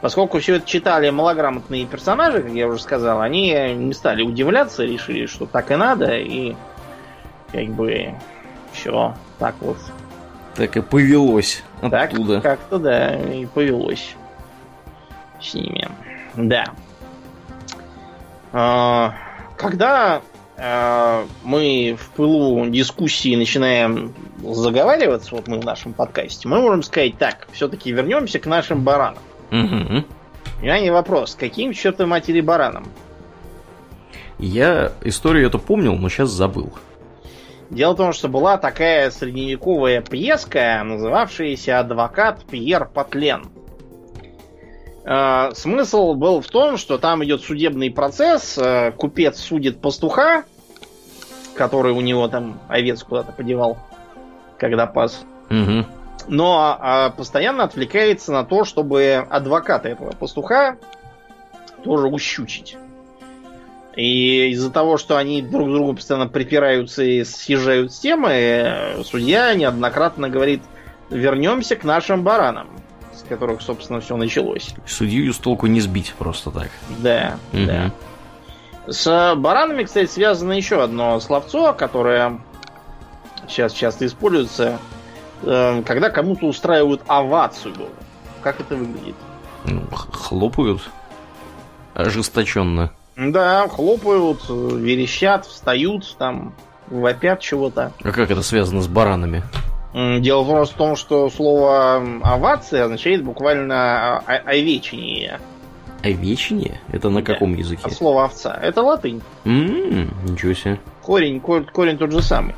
Поскольку 0.00 0.38
все 0.40 0.56
это 0.56 0.66
читали 0.66 1.08
малограмотные 1.08 1.86
персонажи, 1.86 2.42
как 2.42 2.52
я 2.52 2.68
уже 2.68 2.82
сказал, 2.82 3.22
они 3.22 3.52
не 3.74 3.94
стали 3.94 4.22
удивляться, 4.22 4.84
решили, 4.84 5.24
что 5.24 5.46
так 5.46 5.70
и 5.70 5.76
надо, 5.76 6.18
и 6.18 6.54
как 7.52 7.68
бы 7.68 8.14
все 8.72 9.14
так 9.38 9.54
вот. 9.60 9.78
Так 10.56 10.76
и 10.76 10.82
повелось 10.82 11.62
Так 11.80 12.12
оттуда. 12.12 12.40
как-то 12.42 12.78
да, 12.78 13.16
и 13.16 13.46
повелось 13.46 14.14
с 15.44 15.54
ними. 15.54 15.88
Да. 16.36 16.64
А, 18.52 19.14
Когда 19.56 20.22
а, 20.56 21.26
мы 21.42 21.96
в 21.98 22.10
пылу 22.10 22.66
дискуссии 22.68 23.34
начинаем 23.34 24.14
заговариваться, 24.42 25.34
вот 25.34 25.48
мы 25.48 25.60
в 25.60 25.64
нашем 25.64 25.92
подкасте, 25.92 26.48
мы 26.48 26.60
можем 26.60 26.82
сказать 26.82 27.18
так, 27.18 27.48
все-таки 27.52 27.92
вернемся 27.92 28.38
к 28.38 28.46
нашим 28.46 28.82
баранам. 28.82 29.22
Мгм. 29.50 30.04
Внимание, 30.60 30.92
вопрос, 30.92 31.34
каким 31.34 31.72
чертом 31.72 32.10
матери 32.10 32.40
баранам? 32.40 32.86
Я 34.38 34.92
историю 35.02 35.46
эту 35.46 35.58
помнил, 35.58 35.94
но 35.96 36.08
сейчас 36.08 36.30
забыл. 36.30 36.72
Дело 37.70 37.94
в 37.94 37.96
том, 37.96 38.12
что 38.12 38.28
была 38.28 38.56
такая 38.56 39.10
средневековая 39.10 40.00
пьеска, 40.00 40.82
называвшаяся 40.84 41.80
«Адвокат 41.80 42.44
Пьер 42.44 42.86
Патлен». 42.86 43.46
Э, 45.04 45.50
Смысл 45.54 46.14
был 46.14 46.40
в 46.40 46.48
том, 46.48 46.76
что 46.76 46.98
там 46.98 47.24
идет 47.24 47.42
судебный 47.42 47.90
процесс, 47.90 48.58
э, 48.58 48.92
купец 48.92 49.38
судит 49.38 49.80
пастуха, 49.80 50.44
который 51.54 51.92
у 51.92 52.00
него 52.00 52.28
там 52.28 52.60
овец 52.68 53.02
куда-то 53.02 53.32
подевал, 53.32 53.78
когда 54.58 54.86
пас. 54.86 55.24
Мгм. 55.50 55.86
Но 56.26 56.78
а, 56.80 57.10
постоянно 57.10 57.64
отвлекается 57.64 58.32
на 58.32 58.44
то, 58.44 58.64
чтобы 58.64 59.26
адвоката 59.28 59.90
этого 59.90 60.10
пастуха 60.12 60.78
тоже 61.82 62.06
ущучить. 62.06 62.78
И 63.94 64.48
из-за 64.50 64.70
того, 64.70 64.96
что 64.96 65.16
они 65.16 65.42
друг 65.42 65.68
к 65.68 65.72
другу 65.72 65.94
постоянно 65.94 66.26
припираются 66.26 67.04
и 67.04 67.22
съезжают 67.24 67.92
с 67.92 67.98
темы, 68.00 68.30
э, 68.30 69.04
судья 69.04 69.54
неоднократно 69.54 70.28
говорит, 70.28 70.62
вернемся 71.10 71.76
к 71.76 71.84
нашим 71.84 72.22
баранам, 72.22 72.68
с 73.18 73.22
которых, 73.28 73.62
собственно, 73.62 74.00
все 74.00 74.16
началось. 74.16 74.74
Судью 74.86 75.32
с 75.32 75.38
толку 75.38 75.66
не 75.66 75.80
сбить 75.80 76.14
просто 76.18 76.50
так. 76.50 76.68
Да, 76.98 77.36
Мгм. 77.52 77.66
да. 77.66 77.90
С 78.86 79.34
баранами, 79.36 79.84
кстати, 79.84 80.10
связано 80.10 80.52
еще 80.52 80.82
одно 80.82 81.18
словцо, 81.20 81.72
которое 81.72 82.38
сейчас 83.48 83.72
часто 83.72 84.04
используется, 84.06 84.78
э, 85.42 85.82
когда 85.86 86.10
кому-то 86.10 86.46
устраивают 86.46 87.02
овацию. 87.06 87.74
Как 88.42 88.60
это 88.60 88.76
выглядит? 88.76 89.14
Ну, 89.64 89.82
хлопают 90.12 90.82
ожесточенно. 91.94 92.90
Да, 93.16 93.68
хлопают, 93.68 94.40
э, 94.48 94.52
верещат, 94.76 95.46
встают, 95.46 96.16
там, 96.18 96.52
вопят 96.88 97.40
чего-то. 97.40 97.92
А 98.02 98.10
как 98.12 98.30
это 98.30 98.42
связано 98.42 98.82
с 98.82 98.88
баранами? 98.88 99.44
Дело 99.94 100.42
в 100.64 100.68
том, 100.70 100.96
что 100.96 101.30
слово 101.30 102.02
овация 102.22 102.84
означает 102.84 103.22
буквально 103.22 104.16
о- 104.16 104.22
о- 104.26 104.42
овечение. 104.50 105.38
Овечье? 106.02 106.80
Это 106.92 107.10
на 107.10 107.22
Да. 107.22 107.32
каком 107.32 107.54
языке? 107.54 107.82
От 107.84 107.92
слова 107.92 108.24
овца. 108.24 108.58
Это 108.60 108.82
латынь. 108.82 109.22
М, 109.44 110.10
ничего 110.28 110.52
себе. 110.52 110.80
Корень, 111.00 111.38
корень, 111.40 111.66
корень 111.66 111.96
тот 111.96 112.10
же 112.10 112.22
самый. 112.22 112.56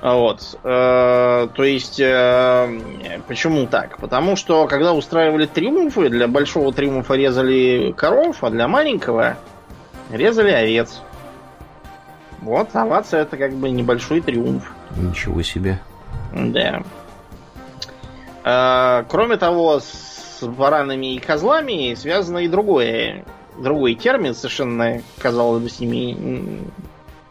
А 0.00 0.16
Вот. 0.16 0.58
э, 0.64 1.48
то 1.54 1.62
есть, 1.64 2.00
э, 2.00 3.20
почему 3.28 3.66
так? 3.66 3.98
Потому 3.98 4.36
что, 4.36 4.66
когда 4.66 4.92
устраивали 4.94 5.46
триумфы, 5.46 6.08
для 6.08 6.26
большого 6.26 6.72
триумфа 6.72 7.14
резали 7.14 7.92
коров, 7.96 8.42
а 8.42 8.50
для 8.50 8.66
маленького 8.66 9.36
резали 10.10 10.50
овец. 10.50 11.00
Вот, 12.40 12.68
овация 12.74 13.22
это 13.22 13.36
как 13.36 13.52
бы 13.54 13.70
небольшой 13.70 14.20
триумф. 14.22 14.72
Ничего 14.96 15.42
себе. 15.42 15.80
Да. 16.32 16.82
Э, 18.44 19.04
кроме 19.08 19.36
того, 19.36 19.80
с 19.80 20.40
баранами 20.42 21.14
и 21.14 21.18
козлами 21.18 21.94
связано 21.94 22.38
и 22.38 22.48
другое, 22.48 23.24
другой 23.58 23.94
термин, 23.94 24.34
совершенно, 24.34 25.02
казалось 25.18 25.62
бы, 25.62 25.70
с 25.70 25.80
ними 25.80 26.62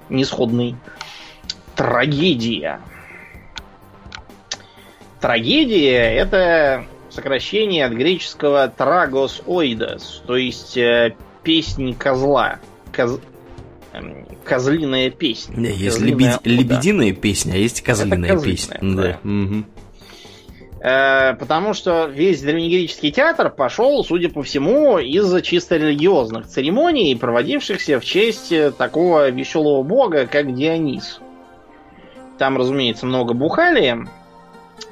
несходный. 0.09 0.75
Трагедия. 1.75 2.79
Трагедия 5.19 6.15
это 6.15 6.85
сокращение 7.09 7.85
от 7.85 7.93
греческого 7.93 8.67
трагос 8.67 9.41
оидос, 9.45 10.23
то 10.25 10.35
есть 10.35 10.77
э, 10.77 11.15
козла. 11.97 12.59
Коз... 12.91 13.19
Козлиная 14.43 15.09
песня. 15.09 15.55
Не, 15.55 15.71
есть 15.71 15.99
лебедь... 15.99 16.45
лебединая 16.45 17.13
песня, 17.13 17.53
а 17.53 17.57
есть 17.57 17.81
козлиная 17.81 18.39
песня. 18.39 18.77
Да. 18.81 19.01
да. 19.01 19.19
Угу. 19.23 19.63
Э, 20.83 21.35
потому 21.35 21.73
что 21.73 22.07
весь 22.07 22.41
древнегреческий 22.41 23.11
театр 23.11 23.49
пошел, 23.49 24.03
судя 24.03 24.29
по 24.29 24.43
всему, 24.43 24.97
из-за 24.97 25.41
чисто 25.41 25.77
религиозных 25.77 26.45
церемоний, 26.45 27.15
проводившихся 27.15 28.01
в 28.01 28.05
честь 28.05 28.51
э, 28.51 28.71
такого 28.71 29.29
веселого 29.29 29.81
бога, 29.83 30.27
как 30.27 30.53
Дионис. 30.53 31.21
Там, 32.37 32.57
разумеется, 32.57 33.05
много 33.05 33.33
бухали. 33.33 33.97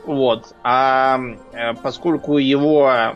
Вот. 0.06 0.56
А 0.64 1.20
э, 1.52 1.74
поскольку 1.84 2.38
его 2.38 3.16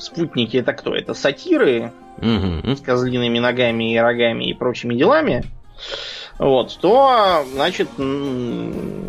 спутники 0.00 0.56
это 0.56 0.72
кто? 0.72 0.94
Это 0.94 1.14
сатиры 1.14 1.92
угу. 2.18 2.74
с 2.74 2.80
козлиными 2.80 3.38
ногами 3.38 3.94
и 3.94 3.96
рогами 3.96 4.50
и 4.50 4.54
прочими 4.54 4.96
делами 4.96 5.44
вот, 6.38 6.76
то, 6.80 7.44
значит, 7.52 7.88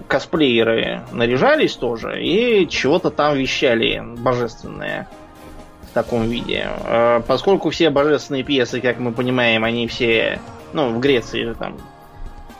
косплееры 0.07 1.01
наряжались 1.12 1.75
тоже 1.75 2.23
и 2.23 2.67
чего-то 2.69 3.09
там 3.09 3.36
вещали 3.36 4.03
божественное 4.17 5.07
в 5.89 5.93
таком 5.93 6.29
виде. 6.29 6.67
Э, 6.86 7.21
поскольку 7.25 7.69
все 7.69 7.89
божественные 7.89 8.43
пьесы, 8.43 8.81
как 8.81 8.99
мы 8.99 9.12
понимаем, 9.12 9.63
они 9.63 9.88
все, 9.88 10.39
ну, 10.73 10.89
в 10.89 10.99
Греции 10.99 11.45
же 11.45 11.55
там, 11.55 11.77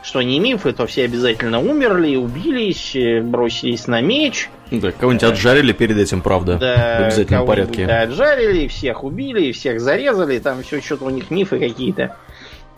что 0.02 0.22
не 0.22 0.38
мифы, 0.38 0.72
то 0.72 0.86
все 0.86 1.04
обязательно 1.04 1.60
умерли, 1.60 2.16
убились, 2.16 2.96
бросились 3.22 3.86
на 3.86 4.00
меч. 4.00 4.50
Да, 4.70 4.92
кого-нибудь 4.92 5.24
э, 5.24 5.28
отжарили 5.28 5.72
перед 5.72 5.98
этим, 5.98 6.20
правда, 6.20 6.58
да, 6.58 6.98
в 7.00 7.02
обязательном 7.04 7.46
порядке. 7.46 7.86
Да, 7.86 8.02
отжарили, 8.02 8.68
всех 8.68 9.04
убили, 9.04 9.52
всех 9.52 9.80
зарезали, 9.80 10.38
там 10.38 10.62
все 10.62 10.80
что-то 10.80 11.04
у 11.04 11.10
них 11.10 11.30
мифы 11.30 11.58
какие-то 11.58 12.16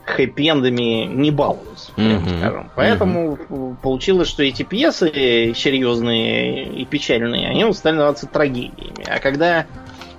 хэппи-эндами 0.07 1.05
не 1.05 1.31
балуюсь, 1.31 1.91
mm-hmm. 1.97 2.39
скажем. 2.39 2.71
Поэтому 2.77 3.35
mm-hmm. 3.35 3.77
получилось, 3.83 4.29
что 4.29 4.45
эти 4.45 4.63
пьесы 4.63 5.53
серьезные 5.55 6.67
и 6.73 6.85
печальные, 6.85 7.49
они 7.49 7.71
стали 7.73 7.97
называться 7.97 8.27
трагедиями. 8.27 9.05
А 9.09 9.19
когда 9.19 9.67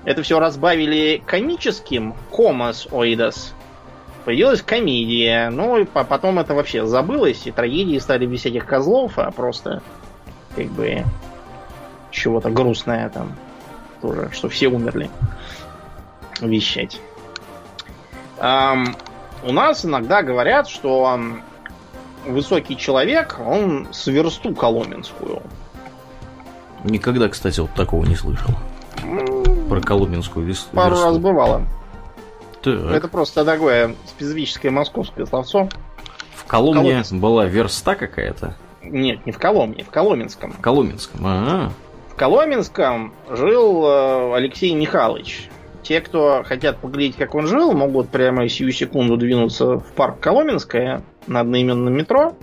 это 0.04 0.23
все 0.23 0.39
разбавили 0.39 1.21
комическим, 1.26 2.15
комас 2.32 2.88
оидас, 2.91 3.54
появилась 4.26 4.62
комедия. 4.62 5.50
Ну, 5.50 5.78
и 5.78 5.86
потом 5.86 6.39
это 6.39 6.54
вообще 6.54 6.86
забылось, 6.86 7.47
и 7.47 7.52
трагедии 7.52 7.97
стали 7.97 8.26
без 8.26 8.41
всяких 8.41 8.65
козлов, 8.65 9.13
а 9.17 9.32
просто 9.32 9.82
как 10.56 10.67
бы 10.67 11.06
чего-то 12.12 12.50
грустное 12.50 13.10
там 13.10 13.36
тоже, 14.02 14.30
что 14.34 14.50
все 14.50 14.67
умерли 14.67 15.10
вещать. 16.41 17.00
Um, 18.39 18.95
у 19.43 19.52
нас 19.52 19.86
иногда 19.86 20.23
говорят, 20.23 20.67
что 20.67 21.19
высокий 22.26 22.78
человек, 22.78 23.39
он 23.45 23.88
с 23.91 24.08
версту 24.08 24.54
коломенскую. 24.54 25.41
Никогда, 26.84 27.28
кстати, 27.30 27.60
вот 27.60 27.73
такого 27.73 28.06
не 28.06 28.15
слышал. 28.15 28.52
Про 29.69 29.82
коломенскую 29.82 30.45
версту. 30.45 30.76
Пару 30.76 30.95
раз 30.95 31.17
бывало. 31.17 31.63
Так. 32.62 32.91
Это 32.91 33.08
просто 33.08 33.45
такое 33.45 33.95
специфическое 34.08 34.71
московское 34.71 35.26
словцо. 35.26 35.69
В 36.36 36.45
Коломне 36.45 36.82
Коломенск. 36.82 37.13
была 37.13 37.45
верста 37.45 37.95
какая-то? 37.95 38.56
Нет, 38.82 39.26
не 39.26 39.32
в 39.32 39.38
Коломне, 39.38 39.84
в 39.84 39.89
Коломенском. 39.89 40.54
В 40.54 40.62
Коломенском, 40.62 41.26
ага. 41.26 41.71
В 42.10 42.15
Коломенском 42.15 43.13
жил 43.30 43.86
э, 43.86 44.36
Алексей 44.36 44.73
Михайлович. 44.73 45.50
Те, 45.88 46.02
кто 46.02 46.43
хотят 46.43 46.80
поглядеть, 46.80 47.15
как 47.15 47.34
он 47.34 47.47
жил, 47.47 47.71
могут 47.71 48.10
прямо 48.10 48.50
сию 48.50 48.73
секунду 48.73 49.15
двинуться 49.15 49.80
в 49.80 49.93
парк 49.93 50.19
Коломенское 50.19 51.02
на 51.28 51.39
одноименном 51.39 51.93
метро 51.93 52.36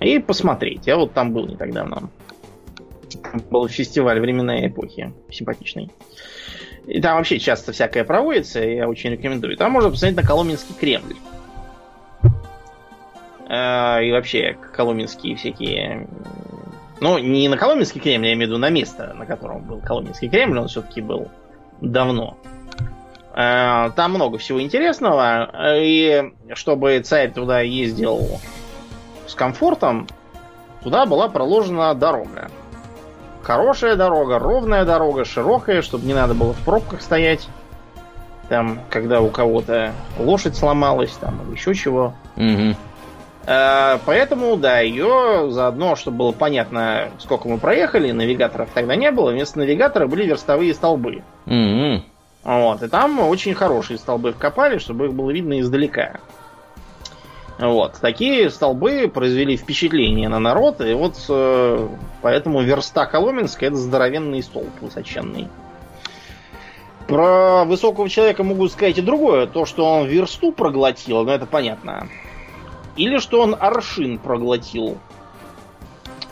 и 0.00 0.18
посмотреть. 0.18 0.86
Я 0.86 0.96
вот 0.96 1.12
там 1.12 1.34
был 1.34 1.46
не 1.46 1.56
так 1.56 1.74
давно. 1.74 2.08
Был 3.50 3.68
фестиваль 3.68 4.20
временной 4.20 4.68
эпохи. 4.68 5.12
Симпатичный. 5.30 5.90
И 6.86 6.98
там 7.02 7.18
вообще 7.18 7.38
часто 7.38 7.72
всякое 7.72 8.04
проводится, 8.04 8.60
я 8.60 8.88
очень 8.88 9.10
рекомендую. 9.10 9.58
Там 9.58 9.72
можно 9.72 9.90
посмотреть 9.90 10.16
на 10.16 10.26
Коломенский 10.26 10.74
Кремль. 10.80 11.16
Э, 13.50 14.02
и 14.02 14.10
вообще 14.12 14.56
коломенские 14.72 15.36
всякие... 15.36 16.08
Ну, 17.02 17.18
не 17.18 17.48
на 17.48 17.58
Коломенский 17.58 18.00
Кремль, 18.00 18.28
я 18.28 18.32
имею 18.32 18.48
в 18.48 18.50
виду 18.50 18.58
на 18.58 18.70
место, 18.70 19.12
на 19.12 19.26
котором 19.26 19.60
был 19.64 19.82
Коломенский 19.82 20.30
Кремль, 20.30 20.58
он 20.58 20.68
все-таки 20.68 21.02
был 21.02 21.28
давно. 21.80 22.36
Э, 23.34 23.90
там 23.94 24.12
много 24.12 24.38
всего 24.38 24.60
интересного, 24.62 25.50
и 25.78 26.32
чтобы 26.54 27.00
царь 27.00 27.32
туда 27.32 27.60
ездил 27.60 28.40
с 29.26 29.34
комфортом, 29.34 30.06
туда 30.82 31.06
была 31.06 31.28
проложена 31.28 31.94
дорога. 31.94 32.50
Хорошая 33.42 33.94
дорога, 33.96 34.38
ровная 34.38 34.84
дорога, 34.84 35.24
широкая, 35.24 35.82
чтобы 35.82 36.06
не 36.06 36.14
надо 36.14 36.34
было 36.34 36.52
в 36.52 36.64
пробках 36.64 37.00
стоять. 37.00 37.48
Там, 38.48 38.80
когда 38.90 39.20
у 39.20 39.28
кого-то 39.28 39.92
лошадь 40.18 40.56
сломалась, 40.56 41.12
там, 41.12 41.42
или 41.42 41.56
еще 41.56 41.74
чего. 41.74 42.14
Угу. 42.36 42.76
Поэтому, 43.46 44.56
да, 44.56 44.80
ее 44.80 45.50
заодно, 45.50 45.94
чтобы 45.94 46.16
было 46.18 46.32
понятно, 46.32 47.10
сколько 47.20 47.48
мы 47.48 47.58
проехали, 47.58 48.10
навигаторов 48.10 48.70
тогда 48.74 48.96
не 48.96 49.12
было. 49.12 49.30
Вместо 49.30 49.60
навигатора 49.60 50.08
были 50.08 50.26
верстовые 50.26 50.74
столбы. 50.74 51.22
Mm-hmm. 51.46 52.02
Вот, 52.42 52.82
и 52.82 52.88
там 52.88 53.20
очень 53.20 53.54
хорошие 53.54 53.98
столбы 53.98 54.32
вкопали, 54.32 54.78
чтобы 54.78 55.06
их 55.06 55.14
было 55.14 55.30
видно 55.30 55.60
издалека. 55.60 56.20
Вот, 57.58 57.94
такие 58.00 58.50
столбы 58.50 59.10
произвели 59.12 59.56
впечатление 59.56 60.28
на 60.28 60.38
народ, 60.38 60.80
и 60.80 60.92
вот 60.92 61.14
э, 61.28 61.88
поэтому 62.20 62.60
верста 62.62 63.06
Коломенская 63.06 63.70
это 63.70 63.78
здоровенный 63.78 64.42
столб 64.42 64.68
высоченный. 64.80 65.48
Про 67.08 67.64
высокого 67.64 68.08
человека 68.08 68.42
могу 68.42 68.68
сказать 68.68 68.98
и 68.98 69.02
другое. 69.02 69.46
То, 69.46 69.64
что 69.64 69.84
он 69.84 70.06
версту 70.06 70.52
проглотил, 70.52 71.24
ну 71.24 71.30
это 71.30 71.46
понятно. 71.46 72.08
Или 72.96 73.18
что 73.18 73.42
он 73.42 73.56
аршин 73.58 74.18
проглотил. 74.18 74.98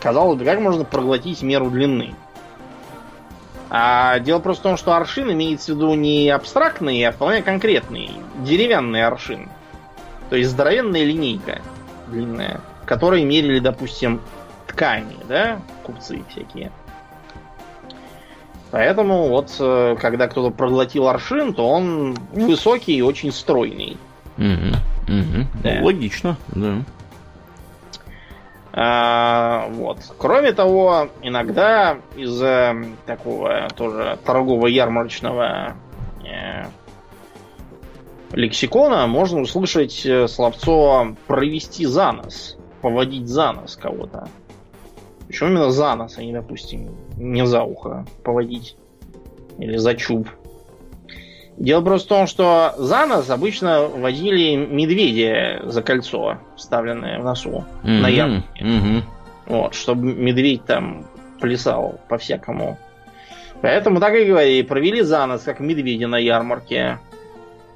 Казалось 0.00 0.38
бы, 0.38 0.44
как 0.44 0.60
можно 0.60 0.84
проглотить 0.84 1.42
меру 1.42 1.70
длины? 1.70 2.14
А 3.70 4.18
дело 4.20 4.38
просто 4.38 4.60
в 4.60 4.64
том, 4.64 4.76
что 4.76 4.94
аршин 4.94 5.32
имеется 5.32 5.72
в 5.72 5.76
виду 5.76 5.94
не 5.94 6.30
абстрактный, 6.30 7.02
а 7.04 7.12
вполне 7.12 7.42
конкретный. 7.42 8.10
Деревянный 8.38 9.04
аршин. 9.04 9.48
То 10.30 10.36
есть 10.36 10.50
здоровенная 10.50 11.04
линейка 11.04 11.60
длинная, 12.08 12.60
которой 12.86 13.24
мерили, 13.24 13.58
допустим, 13.58 14.20
ткани, 14.66 15.16
да, 15.28 15.60
купцы 15.82 16.22
всякие. 16.30 16.70
Поэтому 18.70 19.28
вот, 19.28 19.54
э, 19.60 19.96
когда 20.00 20.26
кто-то 20.26 20.50
проглотил 20.50 21.08
аршин, 21.08 21.54
то 21.54 21.68
он 21.68 22.16
высокий 22.32 22.96
и 22.96 23.02
очень 23.02 23.30
стройный. 23.32 23.96
Угу. 24.38 25.16
Угу. 25.18 25.46
Да. 25.62 25.80
Логично, 25.82 26.36
да. 26.48 26.82
А, 28.76 29.68
вот. 29.70 29.98
Кроме 30.18 30.52
того, 30.52 31.08
иногда 31.22 31.98
из-за 32.16 32.74
такого 33.06 33.68
тоже 33.76 34.18
торгово-ярмарочного 34.24 35.76
э, 36.24 36.64
лексикона 38.32 39.06
можно 39.06 39.40
услышать 39.40 40.04
э, 40.04 40.26
словцо 40.26 41.14
провести 41.28 41.86
за 41.86 42.10
нос, 42.10 42.56
поводить 42.80 43.28
за 43.28 43.52
нос 43.52 43.76
кого-то. 43.76 44.28
Причем 45.28 45.48
именно 45.48 45.70
за 45.70 45.94
нос, 45.94 46.18
а 46.18 46.22
не, 46.24 46.32
допустим, 46.32 46.96
не 47.16 47.46
за 47.46 47.62
ухо 47.62 48.04
поводить. 48.24 48.76
Или 49.58 49.76
за 49.76 49.94
чуб. 49.94 50.28
Дело 51.56 51.82
просто 51.82 52.06
в 52.06 52.08
том, 52.08 52.26
что 52.26 52.74
за 52.76 53.06
нос 53.06 53.30
обычно 53.30 53.86
водили 53.86 54.56
медведя 54.56 55.62
за 55.64 55.82
кольцо, 55.82 56.38
вставленное 56.56 57.20
в 57.20 57.24
носу 57.24 57.64
mm-hmm. 57.84 58.00
на 58.00 58.08
ярмарке. 58.08 58.64
Mm-hmm. 58.64 59.02
Вот, 59.46 59.74
чтобы 59.74 60.14
медведь 60.14 60.64
там 60.64 61.06
плясал 61.40 62.00
по-всякому. 62.08 62.78
Поэтому 63.62 64.00
так 64.00 64.14
и 64.14 64.24
говорили, 64.24 64.62
провели 64.62 65.02
за 65.02 65.24
нос, 65.26 65.42
как 65.42 65.60
медведя 65.60 66.08
на 66.08 66.16
ярмарке. 66.16 66.98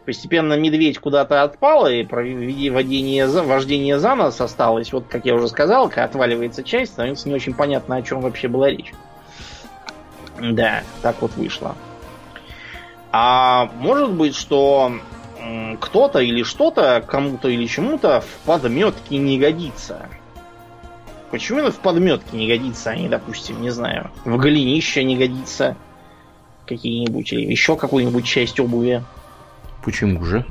Постепенно 0.04 0.54
медведь 0.54 0.98
куда-то 0.98 1.42
отпал, 1.42 1.86
и 1.86 2.02
вождение 2.70 3.28
за, 3.28 3.42
вождение 3.42 3.98
за 3.98 4.14
нос 4.14 4.40
осталось. 4.40 4.92
Вот, 4.92 5.04
как 5.08 5.24
я 5.26 5.34
уже 5.34 5.48
сказал, 5.48 5.88
когда 5.88 6.04
отваливается 6.04 6.64
часть, 6.64 6.92
становится 6.92 7.28
не 7.28 7.34
очень 7.34 7.54
понятно, 7.54 7.96
о 7.96 8.02
чем 8.02 8.22
вообще 8.22 8.48
была 8.48 8.70
речь. 8.70 8.92
Да, 10.40 10.82
так 11.02 11.16
вот 11.20 11.32
вышло. 11.36 11.76
А 13.10 13.70
может 13.78 14.12
быть, 14.12 14.34
что 14.34 14.92
кто-то 15.80 16.18
или 16.18 16.42
что-то 16.42 17.02
кому-то 17.06 17.48
или 17.48 17.66
чему-то 17.66 18.20
в 18.20 18.46
подметке 18.46 19.18
не 19.18 19.38
годится. 19.38 20.08
Почему 21.30 21.58
именно 21.58 21.72
в 21.72 21.78
подметке 21.78 22.36
не 22.36 22.48
годится, 22.48 22.90
а 22.90 22.96
не, 22.96 23.08
допустим, 23.08 23.60
не 23.60 23.70
знаю, 23.70 24.10
в 24.24 24.36
голенище 24.38 25.04
не 25.04 25.16
годится 25.16 25.76
какие-нибудь 26.66 27.32
или 27.32 27.50
еще 27.50 27.76
какую-нибудь 27.76 28.24
часть 28.24 28.58
обуви? 28.60 29.02
Почему 29.84 30.24
же? 30.24 30.44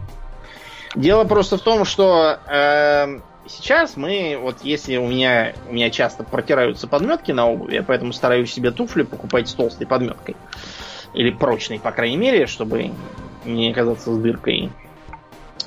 Дело 0.96 1.26
просто 1.26 1.58
в 1.58 1.62
том, 1.62 1.84
что 1.84 2.40
э, 2.48 3.20
сейчас 3.48 3.98
мы, 3.98 4.38
вот 4.40 4.58
если 4.64 4.98
у 4.98 5.08
меня, 5.08 5.54
у 5.70 5.74
меня 5.74 5.90
часто 5.90 6.24
протираются 6.24 6.88
подметки 6.88 7.32
на 7.32 7.48
обуви, 7.48 7.76
я 7.76 7.84
поэтому 7.84 8.14
стараюсь 8.14 8.54
себе 8.54 8.72
туфли 8.72 9.04
покупать 9.04 9.50
с 9.50 9.54
толстой 9.54 9.88
подметкой. 9.88 10.36
Или 11.18 11.32
прочной, 11.32 11.80
по 11.80 11.92
крайней 11.92 12.18
мере, 12.18 12.46
чтобы 12.46 12.92
не 13.44 13.72
оказаться 13.72 14.14
с 14.14 14.18
дыркой. 14.20 14.70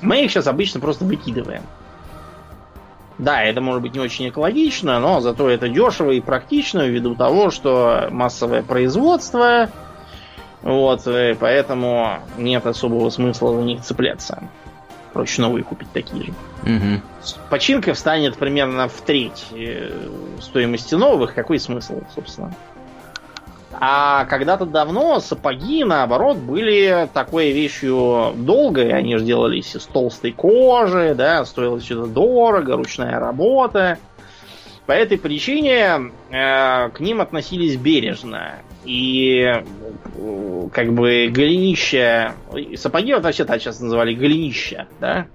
Мы 0.01 0.23
их 0.23 0.31
сейчас 0.31 0.47
обычно 0.47 0.79
просто 0.79 1.03
выкидываем. 1.03 1.63
Да, 3.17 3.43
это 3.43 3.59
может 3.59 3.81
быть 3.81 3.93
не 3.93 3.99
очень 3.99 4.29
экологично, 4.29 4.97
но 5.01 5.19
зато 5.19 5.49
это 5.49 5.67
дешево 5.67 6.11
и 6.11 6.21
практично 6.21 6.87
ввиду 6.87 7.15
того, 7.15 7.51
что 7.51 8.07
массовое 8.11 8.63
производство, 8.63 9.69
вот, 10.61 11.05
и 11.05 11.35
поэтому 11.37 12.19
нет 12.37 12.65
особого 12.65 13.09
смысла 13.09 13.53
за 13.53 13.61
них 13.61 13.81
цепляться. 13.81 14.43
Проще 15.11 15.41
новые 15.41 15.65
купить 15.65 15.91
такие 15.91 16.27
же. 16.27 16.31
Угу. 16.63 17.01
Починка 17.49 17.93
встанет 17.93 18.37
примерно 18.37 18.87
в 18.87 19.01
треть 19.01 19.47
э, 19.51 19.91
стоимости 20.39 20.95
новых. 20.95 21.33
Какой 21.33 21.59
смысл, 21.59 22.01
собственно? 22.15 22.55
А 23.83 24.25
когда-то 24.25 24.67
давно 24.67 25.19
сапоги, 25.19 25.83
наоборот, 25.83 26.37
были 26.37 27.09
такой 27.15 27.51
вещью 27.51 28.31
долгой. 28.35 28.93
Они 28.93 29.17
же 29.17 29.25
делались 29.25 29.75
из 29.75 29.87
толстой 29.87 30.33
кожи, 30.33 31.15
да, 31.17 31.43
стоило 31.45 31.79
все 31.79 31.99
это 31.99 32.07
дорого, 32.07 32.77
ручная 32.77 33.19
работа. 33.19 33.97
По 34.85 34.91
этой 34.91 35.17
причине 35.17 36.11
э, 36.29 36.89
к 36.89 36.99
ним 36.99 37.21
относились 37.21 37.75
бережно. 37.75 38.59
И 38.85 39.41
э, 39.41 40.69
как 40.71 40.93
бы 40.93 41.31
голенища... 41.33 42.35
Сапоги 42.75 43.15
вот 43.15 43.23
вообще-то 43.23 43.57
сейчас 43.57 43.79
называли 43.79 44.13
голенища, 44.13 44.87
да? 44.99 45.25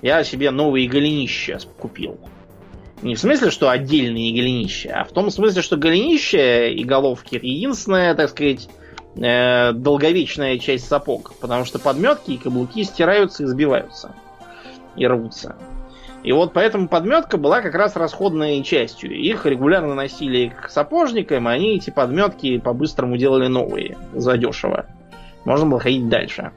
Я 0.00 0.24
себе 0.24 0.50
новые 0.50 0.88
голенища 0.88 1.58
купил. 1.78 2.18
Не 3.02 3.14
в 3.14 3.20
смысле, 3.20 3.50
что 3.50 3.70
отдельные 3.70 4.32
голенища, 4.32 5.00
а 5.00 5.04
в 5.04 5.12
том 5.12 5.30
смысле, 5.30 5.62
что 5.62 5.76
голенище 5.76 6.72
и 6.72 6.84
головки 6.84 7.38
единственная, 7.40 8.14
так 8.14 8.28
сказать, 8.28 8.68
э, 9.16 9.72
долговечная 9.72 10.58
часть 10.58 10.86
сапог. 10.86 11.32
Потому 11.40 11.64
что 11.64 11.78
подметки 11.78 12.32
и 12.32 12.36
каблуки 12.36 12.84
стираются 12.84 13.44
и 13.44 13.46
сбиваются. 13.46 14.14
И 14.96 15.06
рвутся. 15.06 15.56
И 16.22 16.32
вот 16.32 16.52
поэтому 16.52 16.88
подметка 16.88 17.38
была 17.38 17.62
как 17.62 17.74
раз 17.74 17.96
расходной 17.96 18.62
частью. 18.62 19.18
Их 19.18 19.46
регулярно 19.46 19.94
носили 19.94 20.48
к 20.48 20.68
сапожникам, 20.68 21.48
и 21.48 21.52
они 21.52 21.76
эти 21.76 21.88
подметки 21.88 22.58
по-быстрому 22.58 23.16
делали 23.16 23.46
новые, 23.46 23.96
задешево. 24.12 24.84
Можно 25.46 25.66
было 25.66 25.80
ходить 25.80 26.08
дальше. 26.10 26.52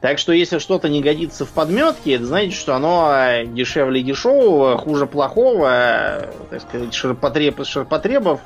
Так 0.00 0.18
что 0.18 0.32
если 0.32 0.58
что-то 0.58 0.88
не 0.88 1.02
годится 1.02 1.44
в 1.44 1.50
подметке, 1.50 2.14
это 2.14 2.24
значит, 2.24 2.54
что 2.54 2.74
оно 2.74 3.44
дешевле 3.44 4.02
дешевого, 4.02 4.78
хуже 4.78 5.06
плохого, 5.06 6.28
так 6.48 6.62
сказать, 6.62 6.94
ширпотреб 6.94 7.60
из 7.60 7.66
ширпотребов, 7.66 8.40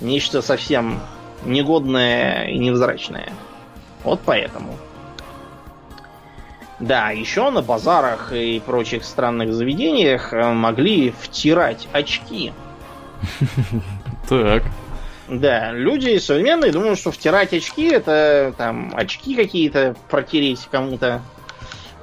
нечто 0.00 0.40
совсем 0.40 1.00
негодное 1.44 2.46
и 2.46 2.58
невзрачное. 2.58 3.32
Вот 4.04 4.20
поэтому. 4.24 4.76
Да, 6.78 7.10
еще 7.10 7.50
на 7.50 7.60
базарах 7.60 8.32
и 8.32 8.60
прочих 8.60 9.02
странных 9.02 9.52
заведениях 9.52 10.32
э, 10.32 10.52
могли 10.52 11.10
втирать 11.10 11.88
очки. 11.92 12.52
Так. 14.28 14.62
Да, 15.28 15.72
люди 15.72 16.16
современные 16.18 16.72
думают, 16.72 16.98
что 16.98 17.10
втирать 17.10 17.52
очки 17.52 17.84
это 17.84 18.54
там 18.56 18.92
очки 18.94 19.34
какие-то 19.34 19.94
протереть 20.08 20.66
кому-то. 20.70 21.20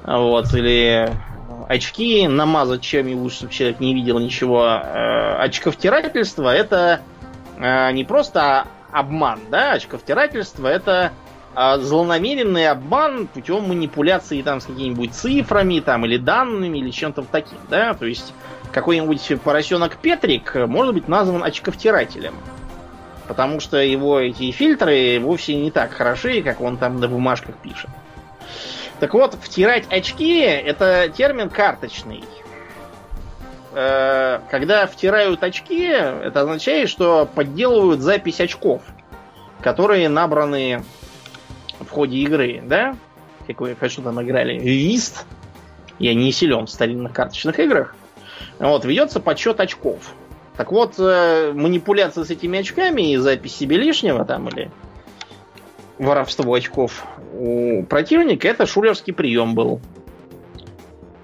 Вот, 0.04 0.54
или 0.54 1.10
очки 1.68 2.28
намазать 2.28 2.82
чем-нибудь, 2.82 3.32
чтобы 3.32 3.52
человек 3.52 3.80
не 3.80 3.94
видел 3.94 4.20
ничего. 4.20 4.64
Э, 4.64 5.36
очковтирательство 5.38 6.54
это 6.54 7.00
э, 7.58 7.90
не 7.92 8.04
просто 8.04 8.68
обман, 8.92 9.40
да, 9.50 9.72
очковтирательство 9.72 10.68
это 10.68 11.10
э, 11.56 11.78
злонамеренный 11.78 12.68
обман 12.68 13.26
путем 13.26 13.68
манипуляции 13.68 14.42
там 14.42 14.60
с 14.60 14.66
какими-нибудь 14.66 15.12
цифрами 15.12 15.80
там 15.80 16.06
или 16.06 16.18
данными 16.18 16.78
или 16.78 16.90
чем-то 16.90 17.24
таким, 17.30 17.58
да, 17.68 17.94
то 17.94 18.06
есть 18.06 18.32
какой-нибудь 18.72 19.40
поросенок 19.42 19.96
Петрик 19.96 20.54
может 20.54 20.94
быть 20.94 21.08
назван 21.08 21.42
очковтирателем. 21.42 22.34
Потому 23.28 23.60
что 23.60 23.78
его 23.78 24.20
эти 24.20 24.50
фильтры 24.52 25.18
вовсе 25.20 25.56
не 25.56 25.70
так 25.70 25.92
хороши, 25.92 26.42
как 26.42 26.60
он 26.60 26.76
там 26.76 27.00
на 27.00 27.08
бумажках 27.08 27.56
пишет. 27.56 27.90
Так 29.00 29.14
вот, 29.14 29.34
втирать 29.34 29.84
очки 29.92 30.40
это 30.40 31.12
термин 31.14 31.50
карточный. 31.50 32.24
Э, 33.74 34.40
когда 34.50 34.86
втирают 34.86 35.42
очки, 35.42 35.84
это 35.86 36.40
означает, 36.40 36.88
что 36.88 37.26
подделывают 37.26 38.00
запись 38.00 38.40
очков, 38.40 38.82
которые 39.60 40.08
набраны 40.08 40.82
в 41.80 41.90
ходе 41.90 42.16
игры, 42.18 42.62
да? 42.64 42.96
Как 43.46 43.60
вы 43.60 43.76
что 43.88 44.02
там 44.02 44.22
играли? 44.22 44.58
Вист. 44.58 45.26
Я 45.98 46.14
не 46.14 46.32
силен 46.32 46.66
в 46.66 46.70
старинных 46.70 47.12
карточных 47.12 47.58
играх. 47.58 47.94
Вот, 48.58 48.84
ведется 48.84 49.20
подсчет 49.20 49.60
очков. 49.60 50.14
Так 50.56 50.72
вот, 50.72 50.94
э, 50.98 51.52
манипуляция 51.52 52.24
с 52.24 52.30
этими 52.30 52.58
очками 52.58 53.12
и 53.12 53.16
запись 53.16 53.56
себе 53.56 53.76
лишнего 53.76 54.24
там 54.24 54.48
или 54.48 54.70
воровство 55.98 56.54
очков 56.54 57.06
у 57.32 57.82
противника 57.84 58.48
это 58.48 58.66
шулерский 58.66 59.12
прием 59.12 59.54
был. 59.54 59.80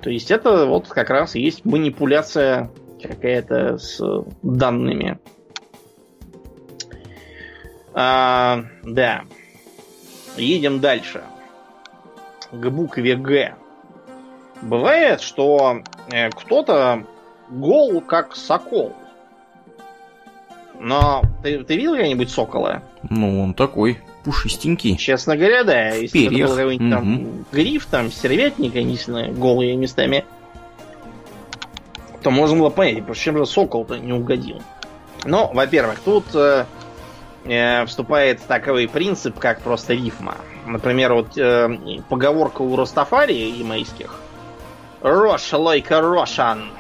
То 0.01 0.11
есть 0.11 0.31
это 0.31 0.67
вот 0.67 0.89
как 0.89 1.11
раз 1.11 1.35
есть 1.35 1.65
манипуляция 1.65 2.71
какая-то 3.01 3.79
с 3.79 4.01
данными. 4.43 5.19
А, 7.95 8.65
да. 8.83 9.23
Едем 10.37 10.81
дальше. 10.81 11.23
К 12.51 12.69
букве 12.71 13.17
Г. 13.17 13.55
Бывает, 14.61 15.21
что 15.21 15.83
э, 16.11 16.31
кто-то 16.31 17.07
гол 17.49 18.01
как 18.01 18.35
сокол. 18.35 18.95
Но 20.83 21.23
ты, 21.45 21.63
ты 21.63 21.77
видел 21.77 21.93
когда-нибудь 21.93 22.29
сокола? 22.29 22.83
Ну, 23.09 23.41
он 23.41 23.55
такой 23.55 24.01
пушистенький. 24.25 24.97
Честно 24.97 25.37
говоря, 25.37 25.63
да. 25.63 25.91
Если 25.91 26.27
перьях. 26.27 26.33
это 26.33 26.49
был 26.49 26.57
какой-нибудь 26.57 26.91
там 26.91 27.45
гриф, 27.53 27.87
там, 27.87 28.11
серветник, 28.11 28.75
они 28.75 28.99
голые 29.33 29.77
местами, 29.77 30.25
то 32.21 32.33
можно 32.33 32.59
было 32.59 32.71
понять, 32.71 33.07
почему 33.07 33.39
же 33.39 33.47
сокол-то 33.47 33.97
не 33.97 34.13
угодил. 34.13 34.61
Но, 35.25 35.53
во-первых, 35.55 36.01
тут 36.01 36.25
э, 36.35 36.65
э, 37.45 37.87
вступает 37.87 38.41
такой 38.49 38.89
принцип, 38.89 39.39
как 39.39 39.61
просто 39.61 39.95
рифма. 39.95 40.35
Например, 40.67 41.15
вот 41.15 41.39
э, 41.39 41.79
поговорка 42.09 42.63
у 42.63 42.75
Ростафари 42.75 43.35
ямайских. 43.35 44.19
Рош 45.01 45.53
лойка 45.53 46.01
рошан. 46.01 46.73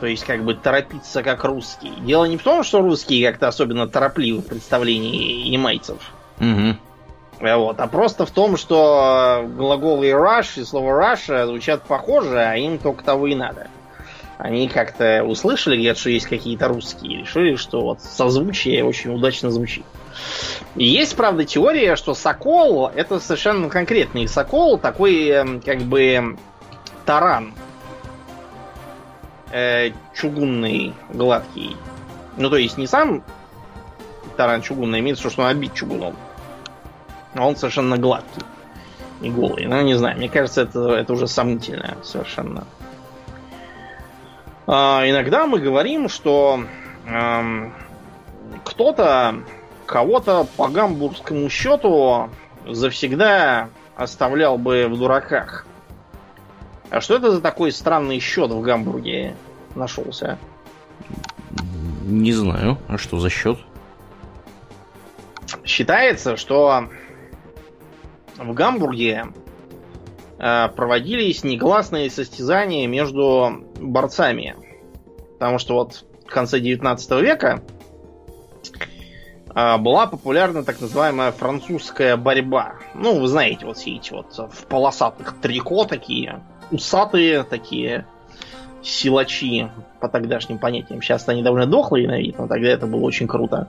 То 0.00 0.06
есть, 0.06 0.24
как 0.24 0.44
бы 0.44 0.54
торопиться 0.54 1.22
как 1.22 1.44
русский. 1.44 1.92
Дело 2.00 2.24
не 2.24 2.38
в 2.38 2.42
том, 2.42 2.64
что 2.64 2.80
русские 2.80 3.28
как-то 3.28 3.48
особенно 3.48 3.86
торопливы 3.86 4.40
в 4.40 4.46
представлении 4.46 5.48
ямайцев. 5.48 5.98
Угу. 6.40 6.76
Вот, 7.40 7.80
а 7.80 7.86
просто 7.86 8.26
в 8.26 8.30
том, 8.30 8.56
что 8.56 9.46
глаголы 9.56 10.10
rush 10.10 10.60
и 10.60 10.64
слово 10.64 11.00
Russia 11.00 11.46
звучат 11.46 11.82
похоже, 11.82 12.38
а 12.38 12.56
им 12.56 12.78
только 12.78 13.02
того 13.04 13.26
и 13.26 13.34
надо. 13.34 13.68
Они 14.36 14.68
как-то 14.68 15.22
услышали 15.22 15.78
где-то, 15.78 16.00
что 16.00 16.10
есть 16.10 16.26
какие-то 16.26 16.68
русские, 16.68 17.12
и 17.12 17.16
решили, 17.18 17.56
что 17.56 17.82
вот 17.82 18.00
созвучие 18.00 18.84
очень 18.84 19.14
удачно 19.14 19.50
звучит. 19.50 19.84
И 20.76 20.84
есть, 20.84 21.14
правда, 21.14 21.44
теория, 21.44 21.96
что 21.96 22.14
сокол 22.14 22.90
это 22.94 23.20
совершенно 23.20 23.68
конкретный 23.68 24.28
сокол, 24.28 24.78
такой 24.78 25.28
эм, 25.28 25.60
как 25.60 25.80
бы 25.80 26.38
таран 27.04 27.52
э, 29.50 29.90
чугунный, 30.14 30.94
гладкий. 31.12 31.76
Ну, 32.36 32.50
то 32.50 32.56
есть 32.56 32.78
не 32.78 32.86
сам 32.86 33.22
таран 34.36 34.62
чугунный, 34.62 35.00
имеется 35.00 35.28
что 35.30 35.42
он 35.42 35.48
обит 35.48 35.74
чугуном. 35.74 36.16
А 37.34 37.46
он 37.46 37.56
совершенно 37.56 37.96
гладкий 37.96 38.42
и 39.20 39.30
голый. 39.30 39.66
Ну, 39.66 39.80
не 39.82 39.94
знаю, 39.94 40.16
мне 40.16 40.28
кажется, 40.28 40.62
это, 40.62 40.94
это 40.94 41.12
уже 41.12 41.26
сомнительно 41.26 41.96
совершенно. 42.02 42.64
А, 44.66 45.02
иногда 45.04 45.46
мы 45.46 45.58
говорим, 45.58 46.08
что 46.08 46.64
эм, 47.06 47.72
кто-то 48.64 49.36
кого-то 49.86 50.46
по 50.56 50.68
гамбургскому 50.68 51.50
счету 51.50 52.30
завсегда 52.66 53.68
оставлял 53.96 54.56
бы 54.56 54.86
в 54.88 54.96
дураках. 54.96 55.66
А 56.90 57.00
что 57.00 57.16
это 57.16 57.30
за 57.30 57.40
такой 57.40 57.70
странный 57.70 58.18
счет 58.18 58.50
в 58.50 58.60
Гамбурге 58.60 59.36
нашелся? 59.76 60.38
Не 62.02 62.32
знаю. 62.32 62.78
А 62.88 62.98
что 62.98 63.20
за 63.20 63.30
счет? 63.30 63.58
Считается, 65.64 66.36
что 66.36 66.88
в 68.36 68.52
Гамбурге 68.52 69.26
э, 70.38 70.68
проводились 70.74 71.44
негласные 71.44 72.10
состязания 72.10 72.88
между 72.88 73.64
борцами. 73.78 74.56
Потому 75.34 75.60
что 75.60 75.74
вот 75.74 76.04
в 76.26 76.30
конце 76.30 76.58
19 76.58 77.10
века 77.22 77.62
э, 79.54 79.76
была 79.78 80.08
популярна 80.08 80.64
так 80.64 80.80
называемая 80.80 81.30
французская 81.30 82.16
борьба. 82.16 82.74
Ну, 82.94 83.20
вы 83.20 83.28
знаете, 83.28 83.64
вот 83.64 83.76
все 83.76 83.94
эти 83.94 84.12
вот 84.12 84.36
в 84.36 84.66
полосатых 84.66 85.36
трико 85.40 85.84
такие, 85.84 86.42
усатые 86.70 87.42
такие 87.44 88.06
силачи 88.82 89.68
по 90.00 90.08
тогдашним 90.08 90.58
понятиям. 90.58 91.02
Сейчас 91.02 91.28
они 91.28 91.42
довольно 91.42 91.66
дохлые 91.66 92.08
на 92.08 92.18
вид, 92.18 92.38
но 92.38 92.46
тогда 92.46 92.68
это 92.68 92.86
было 92.86 93.02
очень 93.02 93.28
круто. 93.28 93.68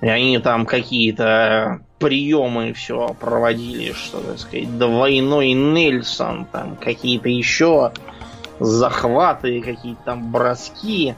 И 0.00 0.08
они 0.08 0.38
там 0.38 0.66
какие-то 0.66 1.80
приемы 1.98 2.72
все 2.72 3.14
проводили, 3.20 3.92
что, 3.92 4.20
так 4.20 4.38
сказать, 4.38 4.76
двойной 4.76 5.52
Нельсон, 5.52 6.46
там 6.46 6.76
какие-то 6.76 7.28
еще 7.28 7.92
захваты, 8.58 9.60
какие-то 9.60 10.02
там 10.04 10.32
броски. 10.32 11.14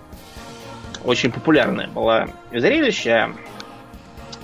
Очень 1.05 1.33
популярное 1.33 1.89
было 1.89 2.29
зрелище. 2.53 3.31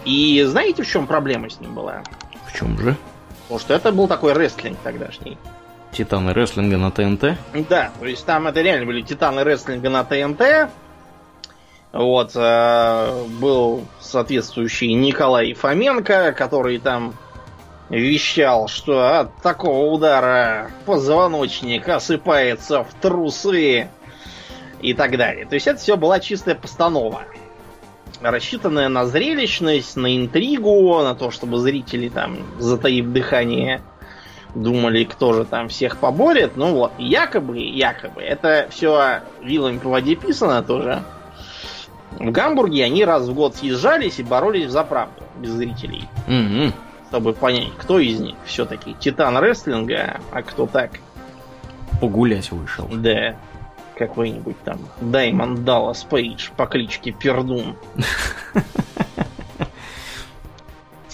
И 0.04 0.42
знаете, 0.46 0.82
в 0.82 0.88
чем 0.88 1.06
проблема 1.06 1.50
с 1.50 1.60
ним 1.60 1.74
была? 1.74 2.02
В 2.46 2.56
чем 2.56 2.78
же? 2.78 2.96
Потому 3.42 3.60
что 3.60 3.74
это 3.74 3.92
был 3.92 4.08
такой 4.08 4.32
рестлинг 4.32 4.78
тогдашний. 4.82 5.36
Титаны 5.92 6.32
рестлинга 6.32 6.76
на 6.76 6.90
ТНТ? 6.90 7.36
Да, 7.68 7.90
то 7.98 8.06
есть 8.06 8.24
там 8.24 8.46
это 8.46 8.60
реально 8.62 8.86
были 8.86 9.02
титаны 9.02 9.42
рестлинга 9.44 9.90
на 9.90 10.04
ТНТ. 10.04 10.70
Вот, 11.92 12.32
э, 12.36 13.24
был 13.40 13.84
соответствующий 14.00 14.92
Николай 14.92 15.52
Фоменко, 15.54 16.32
который 16.32 16.78
там 16.78 17.14
вещал, 17.88 18.68
что 18.68 19.20
от 19.20 19.36
такого 19.42 19.92
удара 19.92 20.70
позвоночник 20.86 21.88
осыпается 21.88 22.84
в 22.84 22.94
трусы 22.94 23.88
и 24.80 24.94
так 24.94 25.16
далее. 25.16 25.46
То 25.46 25.54
есть 25.54 25.66
это 25.66 25.80
все 25.80 25.96
была 25.96 26.20
чистая 26.20 26.54
постанова. 26.54 27.22
Рассчитанная 28.20 28.88
на 28.88 29.06
зрелищность, 29.06 29.96
на 29.96 30.16
интригу, 30.16 31.02
на 31.02 31.16
то, 31.16 31.30
чтобы 31.30 31.58
зрители 31.58 32.08
там, 32.08 32.38
затаив 32.58 33.06
дыхание, 33.06 33.82
думали, 34.54 35.04
кто 35.04 35.32
же 35.32 35.44
там 35.44 35.68
всех 35.68 35.98
поборет. 35.98 36.56
Ну 36.56 36.74
вот, 36.74 36.92
якобы, 36.98 37.58
якобы, 37.58 38.22
это 38.22 38.66
все 38.70 39.20
вилами 39.42 39.78
по 39.78 39.90
воде 39.90 40.14
писано 40.14 40.62
тоже. 40.62 41.02
В 42.18 42.30
Гамбурге 42.30 42.84
они 42.84 43.04
раз 43.04 43.28
в 43.28 43.34
год 43.34 43.56
съезжались 43.56 44.18
и 44.18 44.22
боролись 44.22 44.70
за 44.70 44.84
правду, 44.84 45.22
без 45.38 45.50
зрителей. 45.50 46.08
Угу. 46.26 46.72
Чтобы 47.08 47.32
понять, 47.32 47.72
кто 47.78 47.98
из 47.98 48.20
них 48.20 48.36
все-таки 48.44 48.94
титан 48.98 49.38
рестлинга, 49.38 50.20
а 50.32 50.42
кто 50.42 50.66
так. 50.66 50.92
Погулять 52.00 52.50
вышел. 52.50 52.88
Да. 52.92 53.36
Какой-нибудь 53.96 54.56
там 54.64 54.78
Даймонд 55.00 55.64
Даллас 55.64 56.04
Пейдж 56.04 56.50
по 56.56 56.66
кличке 56.66 57.12
Пердун. 57.12 57.76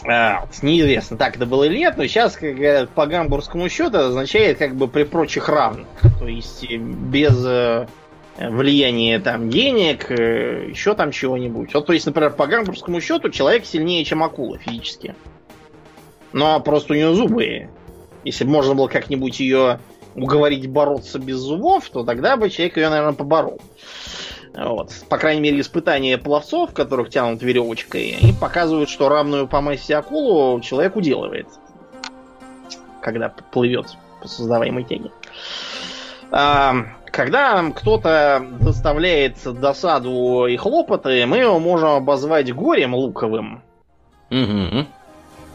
А, 0.08 0.46
неизвестно, 0.62 1.16
так 1.16 1.36
это 1.36 1.46
было 1.46 1.64
или 1.64 1.78
нет, 1.78 1.96
но 1.96 2.06
сейчас, 2.06 2.36
как 2.36 2.54
говорят, 2.54 2.90
по 2.90 3.06
гамбургскому 3.06 3.68
счету 3.68 3.98
означает 3.98 4.58
как 4.58 4.76
бы 4.76 4.86
при 4.86 5.02
прочих 5.02 5.48
равных. 5.48 5.88
То 6.20 6.28
есть 6.28 6.64
э, 6.64 6.76
без 6.76 7.44
э, 7.44 7.86
влияния 8.38 9.18
там 9.18 9.50
денег, 9.50 10.10
э, 10.10 10.68
еще 10.68 10.94
там 10.94 11.10
чего-нибудь. 11.10 11.74
Вот, 11.74 11.86
то 11.86 11.92
есть, 11.92 12.06
например, 12.06 12.30
по 12.30 12.46
гамбургскому 12.46 13.00
счету 13.00 13.30
человек 13.30 13.66
сильнее, 13.66 14.04
чем 14.04 14.22
акула 14.22 14.58
физически. 14.58 15.16
Но 16.32 16.60
просто 16.60 16.92
у 16.92 16.96
нее 16.96 17.12
зубы. 17.14 17.68
Если 18.22 18.44
бы 18.44 18.50
можно 18.50 18.74
было 18.74 18.86
как-нибудь 18.86 19.40
ее 19.40 19.80
уговорить 20.14 20.68
бороться 20.68 21.18
без 21.18 21.38
зубов, 21.38 21.88
то 21.90 22.04
тогда 22.04 22.36
бы 22.36 22.48
человек 22.48 22.76
ее, 22.76 22.90
наверное, 22.90 23.12
поборол. 23.12 23.60
Вот. 24.56 24.92
По 25.08 25.18
крайней 25.18 25.42
мере, 25.42 25.60
испытания 25.60 26.16
пловцов, 26.16 26.72
которых 26.72 27.10
тянут 27.10 27.42
веревочкой, 27.42 28.16
они 28.20 28.32
показывают, 28.32 28.88
что 28.88 29.08
равную 29.08 29.46
по 29.46 29.60
массе 29.60 29.96
акулу 29.96 30.60
человек 30.60 30.96
уделывает, 30.96 31.46
когда 33.02 33.28
плывет 33.28 33.96
по 34.22 34.28
создаваемой 34.28 34.84
тяге. 34.84 35.10
А, 36.30 36.74
когда 37.04 37.62
кто-то 37.70 38.46
доставляет 38.60 39.36
досаду 39.44 40.46
и 40.46 40.56
хлопоты, 40.56 41.26
мы 41.26 41.38
его 41.38 41.58
можем 41.58 41.90
обозвать 41.90 42.52
горем 42.54 42.94
луковым. 42.94 43.62
Угу. 44.30 44.86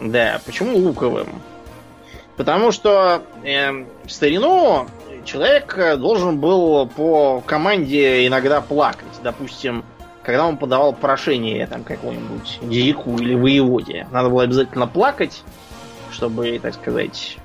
Да, 0.02 0.39
почему 0.45 0.78
луковым? 0.78 1.28
Потому 2.38 2.72
что 2.72 3.24
э, 3.43 3.72
в 4.06 4.10
старину 4.10 4.88
человек 5.26 5.76
должен 5.99 6.39
был 6.39 6.88
по 6.88 7.41
команде 7.45 8.28
иногда 8.28 8.61
плакать. 8.61 9.07
Допустим, 9.24 9.84
когда 10.24 10.45
он 10.45 10.57
подавал 10.57 10.93
прошение 10.93 11.65
там 11.67 11.84
какому-нибудь 11.84 12.59
дьяку 12.61 13.17
или 13.17 13.34
воеводе. 13.34 14.07
Надо 14.11 14.30
было 14.30 14.43
обязательно 14.43 14.88
плакать, 14.88 15.43
чтобы, 16.11 16.59
так 16.59 16.74
сказать, 16.74 17.38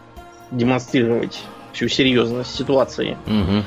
демонстрировать 0.51 1.43
всю 1.73 1.89
серьезность 1.89 2.55
ситуации. 2.55 3.17
Угу. 3.27 3.65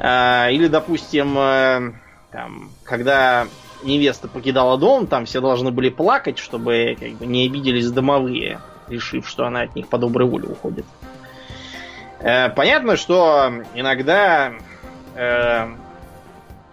А, 0.00 0.48
или, 0.50 0.68
допустим, 0.68 1.36
э, 1.36 1.92
там, 2.30 2.70
когда 2.84 3.46
невеста 3.82 4.28
покидала 4.28 4.78
дом, 4.78 5.06
там 5.06 5.24
все 5.24 5.40
должны 5.40 5.70
были 5.70 5.88
плакать, 5.88 6.38
чтобы 6.38 6.96
как 6.98 7.12
бы, 7.12 7.26
не 7.26 7.46
обиделись 7.46 7.90
домовые, 7.90 8.60
решив, 8.88 9.28
что 9.28 9.46
она 9.46 9.62
от 9.62 9.74
них 9.74 9.88
по 9.88 9.98
доброй 9.98 10.28
воле 10.28 10.48
уходит. 10.48 10.84
Э, 11.02 11.17
понятно, 12.54 12.96
что 12.96 13.52
иногда 13.74 14.52
э, 15.14 15.68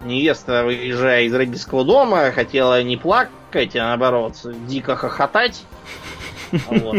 невеста, 0.03 0.63
выезжая 0.63 1.23
из 1.23 1.33
родительского 1.33 1.83
дома, 1.83 2.31
хотела 2.31 2.81
не 2.83 2.97
плакать, 2.97 3.75
а 3.75 3.89
наоборот, 3.89 4.35
дико 4.67 4.95
хохотать. 4.95 5.63
Вот. 6.67 6.97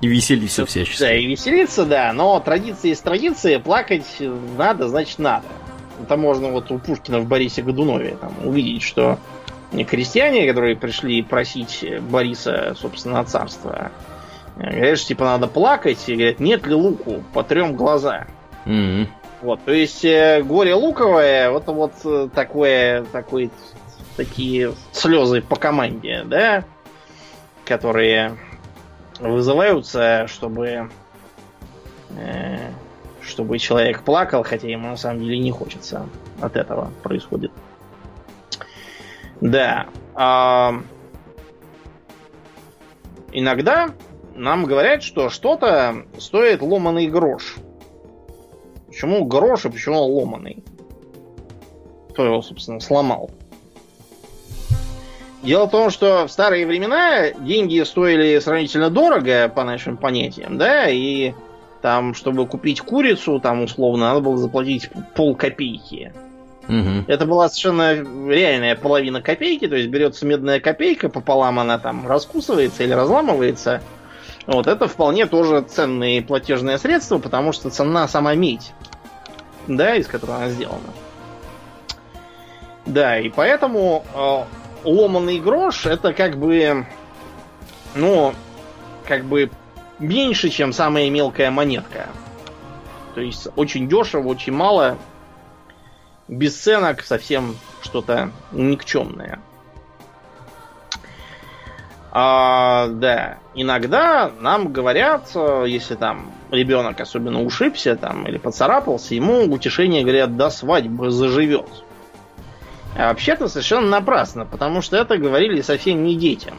И 0.00 0.06
веселиться 0.08 0.64
всячески. 0.64 1.00
Да, 1.00 1.14
и 1.14 1.26
веселиться, 1.26 1.84
да. 1.84 2.12
Но 2.12 2.40
традиция 2.40 2.90
есть 2.90 3.02
традиция. 3.02 3.58
Плакать 3.58 4.06
надо, 4.56 4.88
значит 4.88 5.18
надо. 5.18 5.46
Это 6.02 6.16
можно 6.16 6.48
вот 6.48 6.70
у 6.70 6.78
Пушкина 6.78 7.20
в 7.20 7.26
Борисе 7.26 7.62
Годунове 7.62 8.16
там, 8.20 8.34
увидеть, 8.44 8.82
что 8.82 9.18
крестьяне, 9.88 10.48
которые 10.48 10.76
пришли 10.76 11.22
просить 11.22 11.84
Бориса, 12.00 12.74
собственно, 12.78 13.24
царства, 13.24 13.92
говорят, 14.56 14.98
что 14.98 15.08
типа 15.08 15.24
надо 15.24 15.46
плакать, 15.46 16.08
и 16.08 16.14
говорят, 16.14 16.40
нет 16.40 16.66
ли 16.66 16.74
луку, 16.74 17.22
потрем 17.32 17.74
глаза. 17.74 18.26
Mm-hmm. 18.66 19.06
Вот, 19.42 19.64
то 19.64 19.72
есть 19.72 20.04
э, 20.04 20.42
горе 20.42 20.74
луковое, 20.74 21.50
вот 21.50 21.66
вот 21.66 21.92
э, 22.04 22.28
такое, 22.34 23.04
такой, 23.04 23.50
такие 24.16 24.74
слезы 24.92 25.40
по 25.40 25.56
команде, 25.56 26.24
да, 26.26 26.64
которые 27.64 28.36
вызываются, 29.18 30.26
чтобы 30.28 30.90
э, 32.18 32.70
чтобы 33.22 33.58
человек 33.58 34.02
плакал, 34.02 34.42
хотя 34.42 34.68
ему 34.68 34.88
на 34.88 34.96
самом 34.96 35.20
деле 35.20 35.38
не 35.38 35.50
хочется 35.50 36.06
от 36.40 36.56
этого 36.56 36.90
происходит. 37.02 37.52
Да. 39.40 39.86
А, 40.14 40.74
иногда 43.32 43.90
нам 44.34 44.64
говорят, 44.64 45.02
что 45.02 45.30
что-то 45.30 46.04
стоит 46.18 46.62
ломаный 46.62 47.06
грош. 47.08 47.56
Почему 48.86 49.24
грош 49.24 49.66
и 49.66 49.70
почему 49.70 50.02
ломаный? 50.02 50.64
Кто 52.10 52.24
его, 52.24 52.42
собственно, 52.42 52.80
сломал? 52.80 53.30
Дело 55.42 55.66
в 55.66 55.70
том, 55.70 55.90
что 55.90 56.26
в 56.26 56.30
старые 56.30 56.66
времена 56.66 57.30
деньги 57.30 57.82
стоили 57.82 58.38
сравнительно 58.40 58.90
дорого, 58.90 59.48
по 59.48 59.64
нашим 59.64 59.96
понятиям, 59.96 60.58
да, 60.58 60.88
и 60.88 61.32
там, 61.80 62.14
чтобы 62.14 62.46
купить 62.46 62.82
курицу, 62.82 63.40
там, 63.40 63.62
условно, 63.62 64.08
надо 64.08 64.20
было 64.20 64.36
заплатить 64.36 64.90
пол 65.14 65.34
копейки. 65.34 66.12
Угу. 66.68 67.04
Это 67.08 67.26
была 67.26 67.48
совершенно 67.48 67.94
реальная 68.30 68.76
половина 68.76 69.22
копейки, 69.22 69.66
то 69.66 69.76
есть 69.76 69.88
берется 69.88 70.26
медная 70.26 70.60
копейка, 70.60 71.08
пополам 71.08 71.58
она 71.58 71.78
там 71.78 72.06
раскусывается 72.06 72.84
или 72.84 72.92
разламывается. 72.92 73.80
Вот 74.50 74.66
это 74.66 74.88
вполне 74.88 75.26
тоже 75.26 75.62
ценные 75.62 76.22
платежные 76.22 76.76
средства, 76.76 77.18
потому 77.18 77.52
что 77.52 77.70
цена 77.70 78.08
сама 78.08 78.34
медь, 78.34 78.72
да, 79.68 79.94
из 79.94 80.08
которой 80.08 80.38
она 80.38 80.48
сделана. 80.48 80.90
Да, 82.84 83.20
и 83.20 83.28
поэтому 83.28 84.04
э, 84.12 84.44
ломаный 84.82 85.38
грош 85.38 85.86
это 85.86 86.12
как 86.12 86.36
бы, 86.36 86.84
ну, 87.94 88.34
как 89.06 89.24
бы 89.24 89.52
меньше, 90.00 90.48
чем 90.48 90.72
самая 90.72 91.08
мелкая 91.10 91.52
монетка. 91.52 92.08
То 93.14 93.20
есть 93.20 93.46
очень 93.54 93.88
дешево, 93.88 94.26
очень 94.26 94.52
мало. 94.52 94.98
Бесценок 96.26 97.02
совсем 97.04 97.54
что-то 97.82 98.32
никчемное. 98.50 99.38
А, 102.12 102.88
да, 102.88 103.38
иногда 103.54 104.30
нам 104.40 104.72
говорят, 104.72 105.30
э, 105.34 105.64
если 105.68 105.94
там 105.94 106.32
ребенок 106.50 107.00
особенно 107.00 107.42
ушибся 107.42 107.94
там 107.94 108.26
или 108.26 108.36
поцарапался, 108.36 109.14
ему 109.14 109.44
утешение 109.44 110.02
говорят, 110.02 110.36
до 110.36 110.50
свадьбы 110.50 111.10
заживет. 111.10 111.68
А 112.96 113.08
вообще-то 113.08 113.46
совершенно 113.48 113.86
напрасно, 113.86 114.44
потому 114.44 114.82
что 114.82 114.96
это 114.96 115.16
говорили 115.18 115.60
совсем 115.60 116.02
не 116.02 116.16
детям. 116.16 116.54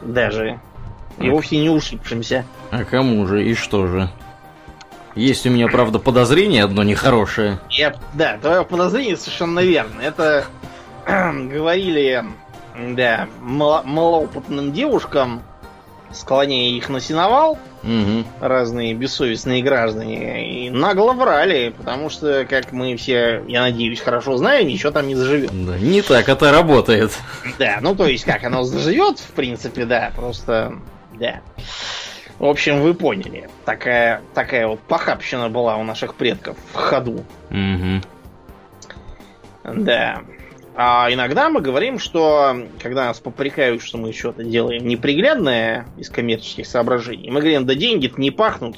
Даже. 0.00 0.60
И 1.18 1.28
вовсе 1.28 1.58
не 1.58 1.68
ушибшимся. 1.68 2.46
А 2.70 2.84
кому 2.84 3.26
же 3.26 3.44
и 3.44 3.54
что 3.54 3.86
же? 3.86 4.08
Есть 5.14 5.46
у 5.46 5.50
меня, 5.50 5.68
правда, 5.68 5.98
подозрение 5.98 6.64
одно 6.64 6.82
нехорошее. 6.82 7.58
Я, 7.70 7.94
да, 8.12 8.36
твое 8.38 8.64
подозрение 8.64 9.16
совершенно 9.16 9.60
верно. 9.60 10.00
Это 10.00 10.44
говорили, 11.06 12.24
да, 12.76 13.28
малоопытным 13.40 14.72
девушкам, 14.72 15.42
склоняя 16.12 16.70
их 16.70 16.88
на 16.88 17.00
сеновал, 17.00 17.58
угу. 17.82 18.24
разные 18.40 18.94
бессовестные 18.94 19.62
граждане, 19.62 20.66
и 20.66 20.70
нагло 20.70 21.12
врали, 21.12 21.74
потому 21.76 22.10
что, 22.10 22.44
как 22.48 22.72
мы 22.72 22.96
все, 22.96 23.44
я 23.46 23.62
надеюсь, 23.62 24.00
хорошо 24.00 24.36
знаем, 24.36 24.68
ничего 24.68 24.92
там 24.92 25.08
не 25.08 25.14
заживет. 25.14 25.50
Да, 25.66 25.78
не 25.78 26.02
так 26.02 26.28
это 26.28 26.52
работает. 26.52 27.12
Да, 27.58 27.78
ну 27.80 27.94
то 27.94 28.06
есть, 28.06 28.24
как 28.24 28.44
оно 28.44 28.62
заживет, 28.62 29.18
в 29.18 29.32
принципе, 29.32 29.84
да, 29.84 30.12
просто, 30.14 30.74
да. 31.14 31.40
В 32.38 32.44
общем, 32.44 32.82
вы 32.82 32.92
поняли. 32.92 33.48
Такая, 33.64 34.20
такая 34.34 34.66
вот 34.66 34.80
похабщина 34.80 35.48
была 35.48 35.76
у 35.76 35.84
наших 35.84 36.14
предков 36.14 36.58
в 36.72 36.76
ходу. 36.76 37.24
Угу. 37.50 38.02
Да. 39.74 40.20
А 40.78 41.10
иногда 41.10 41.48
мы 41.48 41.62
говорим, 41.62 41.98
что 41.98 42.54
когда 42.82 43.06
нас 43.06 43.18
попрекают, 43.18 43.82
что 43.82 43.96
мы 43.96 44.12
что-то 44.12 44.44
делаем 44.44 44.86
неприглядное 44.86 45.86
из 45.96 46.10
коммерческих 46.10 46.66
соображений, 46.66 47.30
мы 47.30 47.40
говорим, 47.40 47.64
да 47.64 47.74
деньги-то 47.74 48.20
не 48.20 48.30
пахнут. 48.30 48.76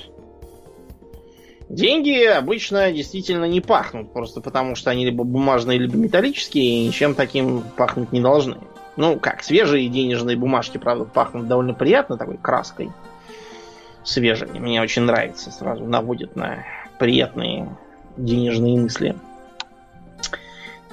Деньги 1.68 2.24
обычно 2.24 2.92
действительно 2.92 3.46
не 3.46 3.61
пахнут, 3.61 4.12
просто 4.12 4.40
потому 4.40 4.76
что 4.76 4.90
они 4.90 5.05
либо 5.05 5.24
бумажные, 5.24 5.78
либо 5.78 5.96
металлические, 5.96 6.64
и 6.64 6.86
ничем 6.86 7.16
таким 7.16 7.62
пахнуть 7.76 8.12
не 8.12 8.20
должны. 8.20 8.59
Ну, 8.96 9.18
как, 9.18 9.42
свежие 9.42 9.88
денежные 9.88 10.36
бумажки, 10.36 10.78
правда, 10.78 11.05
пахнут 11.05 11.49
довольно 11.49 11.74
приятно, 11.74 12.16
такой 12.16 12.38
краской 12.38 12.90
свежими. 14.05 14.61
Мне 14.61 14.80
очень 14.80 15.03
нравится, 15.03 15.51
сразу 15.51 15.84
наводит 15.84 16.36
на 16.36 16.64
приятные 16.99 17.76
денежные 18.16 18.78
мысли. 18.78 19.16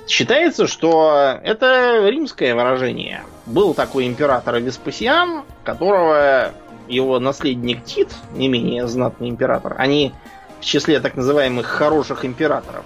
Считается, 0.08 0.68
что 0.68 1.40
это 1.44 2.08
римское 2.08 2.54
выражение. 2.54 3.24
Был 3.46 3.74
такой 3.74 4.06
император 4.06 4.58
Веспасиан, 4.60 5.44
которого 5.64 6.52
его 6.88 7.20
наследник 7.20 7.84
Тит, 7.84 8.10
не 8.34 8.48
менее 8.48 8.88
знатный 8.88 9.30
император, 9.30 9.76
они 9.80 10.14
в 10.60 10.66
числе 10.66 11.00
так 11.00 11.16
называемых 11.16 11.66
хороших 11.66 12.24
императоров, 12.24 12.86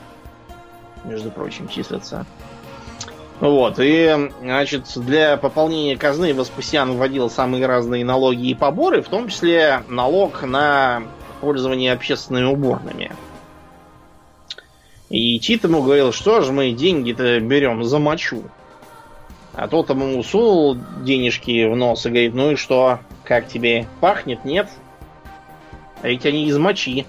между 1.04 1.30
прочим, 1.30 1.68
числятся. 1.68 2.26
Вот, 3.42 3.76
и, 3.80 4.32
значит, 4.42 4.86
для 4.96 5.38
пополнения 5.38 5.96
казны 5.98 6.34
Веспасиан 6.34 6.98
вводил 6.98 7.30
самые 7.30 7.66
разные 7.66 8.04
налоги 8.04 8.48
и 8.48 8.56
поборы, 8.56 9.02
в 9.02 9.08
том 9.08 9.30
числе 9.30 9.84
налог 9.88 10.44
на 10.44 11.04
пользование 11.40 11.94
общественными 11.94 12.46
уборными. 12.46 13.12
И 15.10 15.40
Тит 15.40 15.64
ему 15.64 15.82
говорил, 15.82 16.12
что 16.12 16.42
же 16.42 16.52
мы 16.52 16.72
деньги-то 16.72 17.40
берем 17.40 17.84
за 17.84 18.00
мочу. 18.00 18.44
А 19.54 19.68
тот 19.68 19.90
ему 19.90 20.22
сунул 20.24 20.78
денежки 21.02 21.66
в 21.66 21.76
нос 21.76 22.06
и 22.06 22.10
говорит, 22.10 22.34
ну 22.34 22.52
и 22.52 22.56
что, 22.56 23.00
как 23.24 23.48
тебе, 23.48 23.88
пахнет, 24.00 24.46
нет? 24.46 24.70
А 26.02 26.08
ведь 26.08 26.26
они 26.26 26.46
из 26.48 26.58
мочи. 26.58 27.06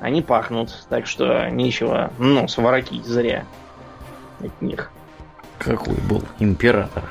Они 0.00 0.22
пахнут, 0.22 0.86
так 0.88 1.06
что 1.06 1.48
нечего 1.48 2.12
нос 2.18 2.56
воротить 2.56 3.04
зря 3.04 3.44
от 4.40 4.62
них. 4.62 4.90
Какой 5.58 5.94
был 6.08 6.22
император? 6.38 7.04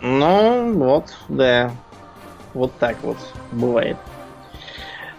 Ну, 0.00 0.72
вот, 0.74 1.16
да. 1.28 1.70
Вот 2.54 2.72
так 2.78 2.96
вот 3.02 3.18
бывает. 3.52 3.96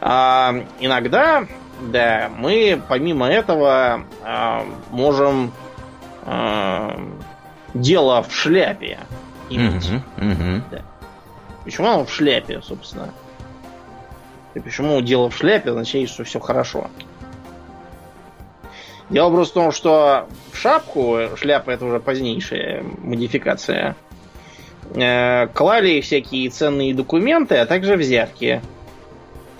А, 0.01 0.55
иногда, 0.79 1.45
да, 1.81 2.29
мы 2.35 2.81
помимо 2.87 3.27
этого 3.27 4.03
а, 4.23 4.65
можем 4.91 5.51
а, 6.25 6.99
дело 7.73 8.23
в 8.23 8.33
шляпе 8.33 8.99
иметь. 9.49 9.89
Угу, 9.89 10.31
угу. 10.31 10.63
Да. 10.71 10.81
Почему 11.63 11.87
оно 11.87 12.05
в 12.05 12.11
шляпе, 12.11 12.61
собственно? 12.61 13.13
И 14.53 14.59
почему 14.59 15.01
дело 15.01 15.29
в 15.29 15.35
шляпе 15.35 15.69
означает, 15.69 16.09
что 16.09 16.23
все 16.23 16.39
хорошо? 16.39 16.89
Дело 19.09 19.31
просто 19.31 19.59
в 19.59 19.63
том, 19.63 19.71
что 19.71 20.27
в 20.51 20.57
шапку, 20.57 21.19
шляпа 21.35 21.71
это 21.71 21.85
уже 21.85 21.99
позднейшая 21.99 22.83
модификация, 22.99 23.95
э, 24.93 25.47
клали 25.47 26.01
всякие 26.01 26.49
ценные 26.49 26.93
документы, 26.93 27.55
а 27.55 27.65
также 27.65 27.95
взятки. 27.95 28.61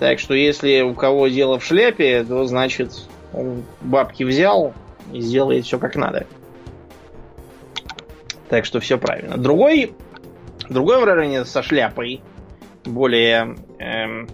Так 0.00 0.18
что 0.18 0.32
если 0.32 0.80
у 0.80 0.94
кого 0.94 1.28
дело 1.28 1.58
в 1.58 1.64
шляпе, 1.64 2.24
то 2.24 2.46
значит 2.46 3.06
он 3.34 3.64
бабки 3.82 4.24
взял 4.24 4.72
и 5.12 5.20
сделает 5.20 5.66
все 5.66 5.78
как 5.78 5.94
надо. 5.94 6.26
Так 8.48 8.64
что 8.64 8.80
все 8.80 8.96
правильно. 8.96 9.36
Другой, 9.36 9.92
другое 10.70 10.98
выражение 11.00 11.44
со 11.44 11.62
шляпой, 11.62 12.22
более 12.84 13.56
эм, 13.78 14.26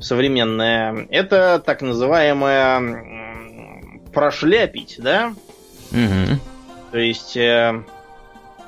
современное, 0.00 1.08
это 1.10 1.60
так 1.64 1.82
называемая 1.82 2.80
прошляпить, 4.12 5.00
да? 5.00 5.34
Угу. 5.90 6.38
То 6.92 6.98
есть 6.98 7.36
э, 7.36 7.82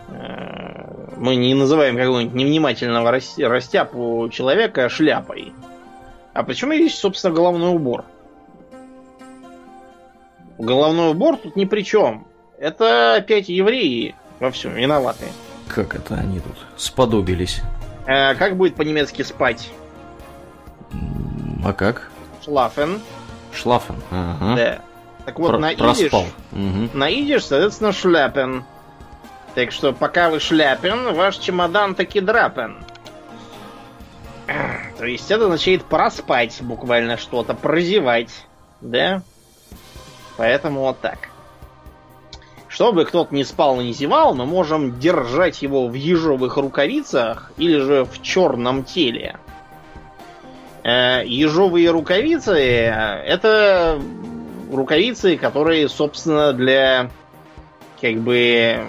э, 0.08 1.14
мы 1.16 1.36
не 1.36 1.54
называем 1.54 1.96
какого-нибудь 1.96 2.34
невнимательного 2.34 3.12
растяпу 3.12 4.28
человека 4.32 4.88
шляпой. 4.88 5.52
А 6.36 6.42
почему 6.42 6.72
есть, 6.72 6.98
собственно, 6.98 7.34
головной 7.34 7.70
убор? 7.74 8.04
Головной 10.58 11.12
убор 11.12 11.38
тут 11.38 11.56
ни 11.56 11.64
при 11.64 11.80
чем. 11.80 12.26
Это 12.58 13.14
опять 13.14 13.48
евреи 13.48 14.14
во 14.38 14.50
всем 14.50 14.74
виноваты. 14.74 15.24
Как 15.66 15.94
это 15.94 16.14
они 16.14 16.40
тут 16.40 16.56
сподобились? 16.76 17.62
Э, 18.06 18.34
как 18.34 18.58
будет 18.58 18.74
по-немецки 18.74 19.22
спать? 19.22 19.70
А 21.64 21.72
как? 21.72 22.10
Шлафен. 22.44 23.00
Шлафен, 23.54 23.96
ага. 24.10 24.56
Да. 24.56 24.78
Так 25.24 25.38
вот, 25.38 25.48
Про- 25.48 25.58
на 25.58 25.72
идиш, 25.72 26.12
угу. 26.12 26.90
на 26.92 27.10
идиш, 27.10 27.46
соответственно, 27.46 27.92
шляпен. 27.92 28.64
Так 29.54 29.72
что, 29.72 29.94
пока 29.94 30.28
вы 30.28 30.38
шляпен, 30.40 31.14
ваш 31.14 31.38
чемодан 31.38 31.94
таки 31.94 32.20
драпен. 32.20 32.84
То 34.98 35.04
есть 35.04 35.30
это 35.30 35.44
означает 35.44 35.84
проспать 35.84 36.58
буквально 36.62 37.16
что-то, 37.16 37.54
прозевать. 37.54 38.30
Да? 38.80 39.22
Поэтому 40.36 40.80
вот 40.80 41.00
так. 41.00 41.30
Чтобы 42.68 43.04
кто-то 43.04 43.34
не 43.34 43.44
спал 43.44 43.80
и 43.80 43.84
не 43.84 43.92
зевал, 43.92 44.34
мы 44.34 44.44
можем 44.44 44.98
держать 44.98 45.62
его 45.62 45.88
в 45.88 45.94
ежовых 45.94 46.56
рукавицах 46.56 47.52
или 47.56 47.78
же 47.78 48.04
в 48.04 48.22
черном 48.22 48.84
теле. 48.84 49.36
Э, 50.84 51.22
ежовые 51.24 51.90
рукавицы 51.90 52.52
это 52.52 54.00
рукавицы, 54.70 55.36
которые, 55.36 55.88
собственно, 55.88 56.52
для 56.52 57.10
как 58.00 58.16
бы 58.16 58.84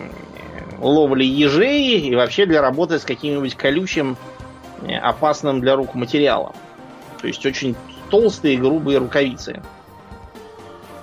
ловли 0.80 1.24
ежей 1.24 1.99
и 1.99 2.16
вообще 2.16 2.45
для 2.45 2.62
работы 2.62 2.99
с 2.99 3.03
каким-нибудь 3.03 3.55
колючим, 3.55 4.18
опасным 5.01 5.61
для 5.61 5.75
рук 5.75 5.95
материалом. 5.95 6.53
То 7.21 7.28
есть 7.28 7.45
очень 7.45 7.75
толстые, 8.09 8.57
грубые 8.57 8.99
рукавицы. 8.99 9.61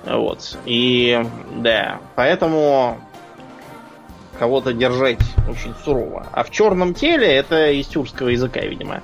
Вот. 0.05 0.57
И 0.65 1.23
да, 1.55 1.99
поэтому 2.15 2.99
кого-то 4.39 4.73
держать 4.73 5.19
очень 5.49 5.73
сурово. 5.83 6.27
А 6.31 6.43
в 6.43 6.51
черном 6.51 6.93
теле 6.93 7.27
это 7.27 7.71
из 7.71 7.87
тюркского 7.87 8.29
языка, 8.29 8.61
видимо. 8.61 9.01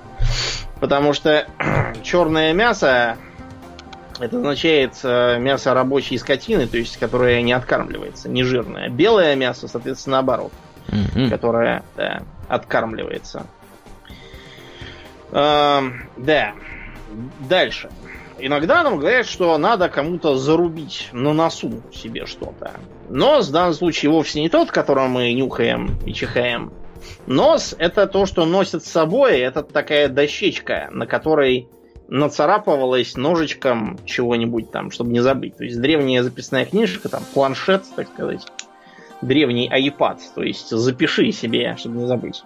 Потому 0.80 1.14
что 1.14 1.48
черное 2.04 2.54
мясо 2.54 3.18
Это 4.20 4.38
означает 4.38 4.94
э, 5.04 5.40
мясо 5.40 5.74
рабочей 5.74 6.18
скотины, 6.18 6.68
то 6.68 6.78
есть 6.78 6.98
которое 6.98 7.42
не 7.42 7.54
откармливается, 7.54 8.30
не 8.30 8.44
жирное. 8.44 8.90
Белое 8.90 9.36
мясо, 9.36 9.68
соответственно, 9.68 10.18
наоборот, 10.18 10.52
Мгм. 10.88 11.30
которое 11.30 11.84
да, 11.98 12.22
откармливается. 12.48 13.46
Эм, 15.32 16.10
да. 16.18 16.54
Дальше. 17.50 17.90
Иногда 18.40 18.84
нам 18.84 18.98
говорят, 18.98 19.28
что 19.28 19.58
надо 19.58 19.88
кому-то 19.88 20.36
зарубить 20.36 21.10
на 21.12 21.34
носу 21.34 21.84
себе 21.94 22.26
что-то. 22.26 22.72
Нос 23.10 23.50
в 23.50 23.52
данном 23.52 23.74
случае 23.74 24.12
вовсе 24.12 24.42
не 24.42 24.50
тот, 24.50 24.72
которого 24.72 25.08
мы 25.08 25.34
нюхаем 25.34 26.00
и 26.06 26.14
чихаем. 26.14 26.74
Нос 27.28 27.76
это 27.78 28.08
то, 28.08 28.26
что 28.26 28.46
носит 28.46 28.84
с 28.84 28.92
собой. 28.92 29.40
Это 29.40 29.62
такая 29.62 30.08
дощечка, 30.08 30.90
на 30.92 31.06
которой 31.06 31.70
нацарапывалась 32.08 33.16
ножичком 33.16 34.00
чего-нибудь 34.06 34.72
там, 34.72 34.92
чтобы 34.92 35.12
не 35.12 35.20
забыть. 35.20 35.58
То 35.58 35.64
есть 35.64 35.80
древняя 35.80 36.24
записная 36.24 36.66
книжка, 36.66 37.10
там 37.10 37.24
планшет, 37.34 37.84
так 37.96 38.08
сказать. 38.08 38.46
Древний 39.22 39.70
iPad. 39.70 40.20
То 40.34 40.42
есть 40.42 40.70
запиши 40.70 41.32
себе, 41.32 41.76
чтобы 41.78 42.00
не 42.00 42.08
забыть. 42.08 42.44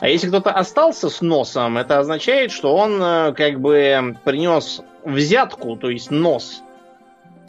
А 0.00 0.08
если 0.08 0.28
кто-то 0.28 0.50
остался 0.50 1.08
с 1.08 1.22
носом, 1.22 1.78
это 1.78 1.98
означает, 1.98 2.52
что 2.52 2.74
он 2.76 3.00
э, 3.02 3.32
как 3.32 3.60
бы 3.60 4.16
принес 4.24 4.82
взятку, 5.04 5.76
то 5.76 5.88
есть 5.88 6.10
нос. 6.10 6.62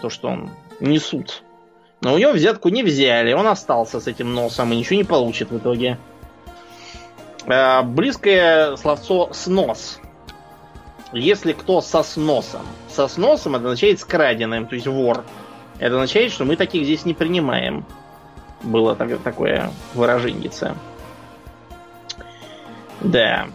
То, 0.01 0.09
что 0.09 0.29
он 0.29 0.51
несут. 0.79 1.43
Но 2.01 2.13
у 2.13 2.17
него 2.17 2.31
взятку 2.31 2.69
не 2.69 2.83
взяли, 2.83 3.33
он 3.33 3.47
остался 3.47 3.99
с 3.99 4.07
этим 4.07 4.33
носом 4.33 4.71
и 4.71 4.77
ничего 4.77 4.95
не 4.95 5.03
получит 5.03 5.51
в 5.51 5.57
итоге. 5.57 5.97
Э, 7.47 7.81
Близкое 7.81 8.77
словцо 8.77 9.29
снос. 9.33 9.99
Если 11.11 11.51
кто 11.51 11.81
со 11.81 12.01
сносом. 12.01 12.61
Со 12.89 13.09
сносом 13.09 13.55
это 13.55 13.65
означает 13.65 13.99
с 13.99 14.05
то 14.67 14.75
есть 14.75 14.87
вор. 14.87 15.25
Это 15.79 15.95
означает, 15.95 16.31
что 16.31 16.45
мы 16.45 16.55
таких 16.55 16.83
здесь 16.85 17.03
не 17.03 17.13
принимаем. 17.13 17.85
Было 18.63 18.95
так- 18.95 19.19
такое 19.19 19.71
выражение. 19.93 20.49
Да. 23.01 23.47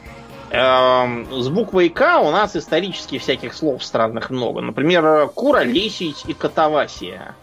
Эм, 0.50 1.26
с 1.32 1.48
буквой 1.48 1.88
К 1.88 2.20
у 2.20 2.30
нас 2.30 2.54
исторически 2.56 3.18
всяких 3.18 3.54
слов 3.54 3.82
странных 3.82 4.30
много. 4.30 4.60
Например, 4.60 5.28
куролесить 5.28 6.24
и 6.26 6.34
катавасия. 6.34 7.34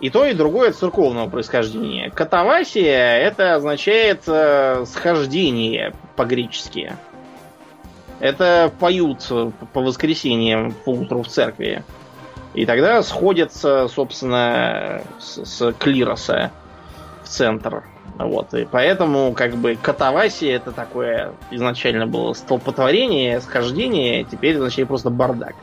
И 0.00 0.08
то, 0.08 0.24
и 0.24 0.34
другое 0.34 0.72
церковного 0.72 1.28
происхождения. 1.28 2.10
Катавасия 2.10 3.18
это 3.18 3.54
означает 3.54 4.22
э, 4.26 4.84
схождение 4.86 5.94
по-гречески. 6.16 6.94
Это 8.18 8.72
поют 8.78 9.26
э, 9.30 9.50
по 9.72 9.80
воскресеньям 9.80 10.72
по 10.72 10.90
утру 10.90 11.22
в 11.22 11.28
церкви. 11.28 11.84
И 12.54 12.66
тогда 12.66 13.02
сходятся, 13.02 13.88
собственно, 13.88 15.02
с, 15.18 15.44
с 15.44 15.72
клироса 15.72 16.50
в 17.22 17.28
центр. 17.28 17.84
Вот. 18.26 18.52
И 18.54 18.66
поэтому, 18.70 19.32
как 19.32 19.54
бы, 19.56 19.76
катавасия 19.80 20.56
это 20.56 20.72
такое 20.72 21.32
изначально 21.50 22.06
было 22.06 22.34
столпотворение, 22.34 23.40
схождение, 23.40 24.24
теперь 24.24 24.56
означает 24.56 24.88
просто 24.88 25.10
бардак. 25.10 25.54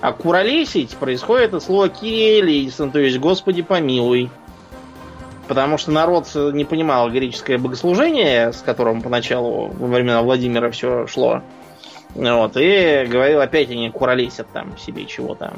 А 0.00 0.12
куролесить 0.12 0.96
происходит 0.96 1.54
от 1.54 1.62
слова 1.62 1.88
кириелейсон, 1.88 2.92
то 2.92 3.00
есть 3.00 3.18
Господи 3.18 3.62
помилуй. 3.62 4.30
Потому 5.48 5.78
что 5.78 5.90
народ 5.90 6.28
не 6.34 6.64
понимал 6.64 7.10
греческое 7.10 7.58
богослужение, 7.58 8.52
с 8.52 8.60
которым 8.60 9.02
поначалу 9.02 9.68
во 9.68 9.86
времена 9.88 10.22
Владимира 10.22 10.70
все 10.70 11.06
шло. 11.06 11.42
Вот, 12.14 12.56
и 12.56 13.06
говорил, 13.08 13.40
опять 13.40 13.70
они 13.70 13.90
куролесят 13.90 14.48
там 14.52 14.76
себе 14.78 15.04
чего-то. 15.04 15.54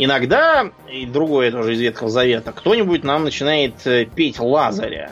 Иногда, 0.00 0.70
и 0.88 1.06
другое 1.06 1.50
тоже 1.50 1.74
из 1.74 1.80
Ветхого 1.80 2.08
Завета, 2.08 2.52
кто-нибудь 2.52 3.02
нам 3.02 3.24
начинает 3.24 3.84
э, 3.84 4.04
петь 4.04 4.38
Лазаря. 4.38 5.10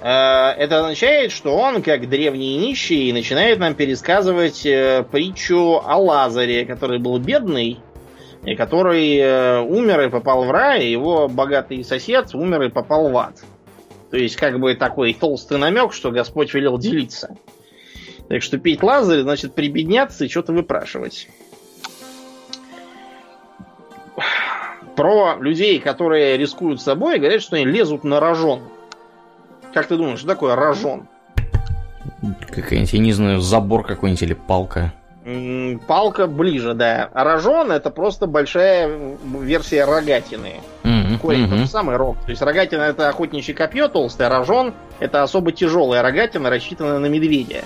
Э, 0.00 0.52
Это 0.56 0.78
означает, 0.78 1.32
что 1.32 1.56
он, 1.56 1.82
как 1.82 2.08
древний 2.08 2.56
нищий, 2.56 3.12
начинает 3.12 3.58
нам 3.58 3.74
пересказывать 3.74 4.64
э, 4.64 5.04
притчу 5.10 5.82
о 5.84 5.96
Лазаре, 5.96 6.64
который 6.64 7.00
был 7.00 7.18
бедный, 7.18 7.80
и 8.44 8.54
который 8.54 9.62
умер 9.62 10.02
и 10.02 10.08
попал 10.08 10.44
в 10.44 10.50
рай, 10.52 10.84
и 10.84 10.92
его 10.92 11.26
богатый 11.26 11.82
сосед 11.82 12.32
умер 12.34 12.62
и 12.62 12.68
попал 12.68 13.08
в 13.08 13.18
ад. 13.18 13.42
То 14.12 14.16
есть, 14.16 14.36
как 14.36 14.60
бы 14.60 14.76
такой 14.76 15.12
толстый 15.12 15.58
намек, 15.58 15.92
что 15.92 16.12
Господь 16.12 16.54
велел 16.54 16.78
делиться. 16.78 17.36
Так 18.28 18.42
что 18.42 18.58
петь 18.58 18.84
Лазарь, 18.84 19.22
значит, 19.22 19.54
прибедняться 19.54 20.24
и 20.24 20.28
что-то 20.28 20.52
выпрашивать. 20.52 21.26
Про 24.94 25.36
людей, 25.38 25.78
которые 25.78 26.36
рискуют 26.38 26.80
собой, 26.80 27.18
говорят, 27.18 27.42
что 27.42 27.56
они 27.56 27.66
лезут 27.66 28.04
на 28.04 28.18
рожон. 28.18 28.60
Как 29.74 29.86
ты 29.86 29.96
думаешь, 29.96 30.20
что 30.20 30.28
такое 30.28 30.56
рожон? 30.56 31.06
Какая-нибудь, 32.50 32.92
я 32.92 32.98
не 32.98 33.12
знаю, 33.12 33.40
забор 33.40 33.84
какой-нибудь 33.84 34.22
или 34.22 34.34
палка. 34.34 34.92
Палка 35.88 36.28
ближе, 36.28 36.74
да. 36.74 37.10
А 37.12 37.24
рожон 37.24 37.72
это 37.72 37.90
просто 37.90 38.26
большая 38.28 39.16
версия 39.40 39.84
рогатины. 39.84 40.60
Мгм, 40.84 41.18
Корень 41.18 41.46
мгм. 41.46 41.62
тот 41.62 41.70
самый 41.70 41.96
рог. 41.96 42.16
То 42.24 42.30
есть 42.30 42.42
рогатина 42.42 42.82
это 42.82 43.08
охотничье 43.08 43.52
копье 43.52 43.88
толстое, 43.88 44.28
а 44.28 44.30
рожон 44.30 44.72
это 45.00 45.24
особо 45.24 45.50
тяжелая 45.50 46.00
рогатина, 46.02 46.48
рассчитанная 46.48 47.00
на 47.00 47.06
медведя. 47.06 47.64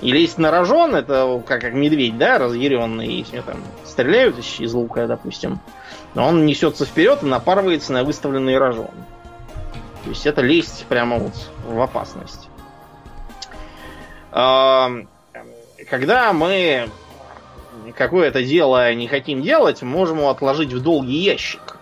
И 0.00 0.12
лезть 0.12 0.38
на 0.38 0.50
рожон, 0.50 0.94
это 0.94 1.42
как, 1.44 1.60
как 1.60 1.72
медведь, 1.72 2.16
да, 2.18 2.38
разъяренный, 2.38 3.08
если 3.08 3.40
там 3.40 3.64
стреляют 3.84 4.38
из, 4.38 4.72
лука, 4.72 5.06
допустим. 5.08 5.58
Но 6.14 6.26
он 6.28 6.46
несется 6.46 6.86
вперед 6.86 7.22
и 7.22 7.26
напарывается 7.26 7.92
на 7.92 8.04
выставленный 8.04 8.58
рожон. 8.58 8.90
То 10.04 10.10
есть 10.10 10.24
это 10.26 10.40
лезть 10.40 10.86
прямо 10.88 11.18
вот 11.18 11.34
в 11.66 11.80
опасность. 11.80 12.48
Когда 14.30 15.02
мы 16.32 16.88
какое-то 17.96 18.44
дело 18.44 18.94
не 18.94 19.08
хотим 19.08 19.42
делать, 19.42 19.82
можем 19.82 20.18
его 20.18 20.30
отложить 20.30 20.72
в 20.72 20.80
долгий 20.80 21.18
ящик. 21.18 21.76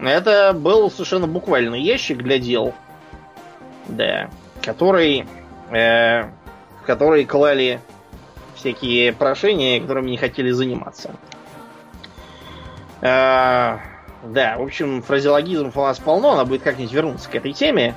Это 0.00 0.52
был 0.54 0.90
совершенно 0.90 1.26
буквальный 1.26 1.82
ящик 1.82 2.18
для 2.18 2.38
дел. 2.38 2.74
Да. 3.88 4.30
Который. 4.62 5.26
э, 5.70 6.24
в 6.82 6.86
который 6.86 7.24
клали 7.24 7.80
всякие 8.56 9.12
прошения, 9.12 9.80
которыми 9.80 10.10
не 10.10 10.16
хотели 10.16 10.50
заниматься. 10.50 11.14
Э, 13.00 13.78
да, 14.24 14.56
в 14.58 14.62
общем, 14.62 15.02
фразеологизмов 15.02 15.76
у 15.76 15.82
нас 15.82 15.98
полно, 15.98 16.36
надо 16.36 16.48
будет 16.48 16.62
как-нибудь 16.62 16.92
вернуться 16.92 17.30
к 17.30 17.34
этой 17.34 17.52
теме. 17.52 17.94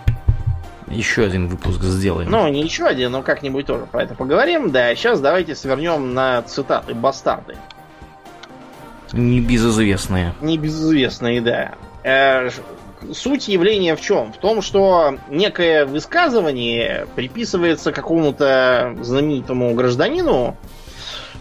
Еще 0.87 1.23
один 1.23 1.47
выпуск 1.47 1.81
сделаем. 1.81 2.29
Ну, 2.29 2.47
не 2.47 2.61
еще 2.61 2.85
один, 2.85 3.11
но 3.11 3.23
как-нибудь 3.23 3.65
тоже 3.65 3.85
про 3.87 4.03
это 4.03 4.13
поговорим. 4.13 4.69
Да, 4.69 4.93
сейчас 4.95 5.19
давайте 5.19 5.55
свернем 5.55 6.13
на 6.13 6.43
цитаты 6.43 6.93
бастарды. 6.93 7.57
Небезызвестные. 9.13 10.33
Небезызвестные, 10.41 11.41
да. 11.41 11.73
Э, 13.01 13.13
Суть 13.13 13.47
явления 13.47 13.95
в 13.95 14.01
чем? 14.01 14.33
В 14.33 14.37
том, 14.37 14.61
что 14.61 15.17
некое 15.29 15.85
высказывание 15.85 17.07
приписывается 17.15 17.91
какому-то 17.91 18.95
знаменитому 19.01 19.73
гражданину, 19.73 20.55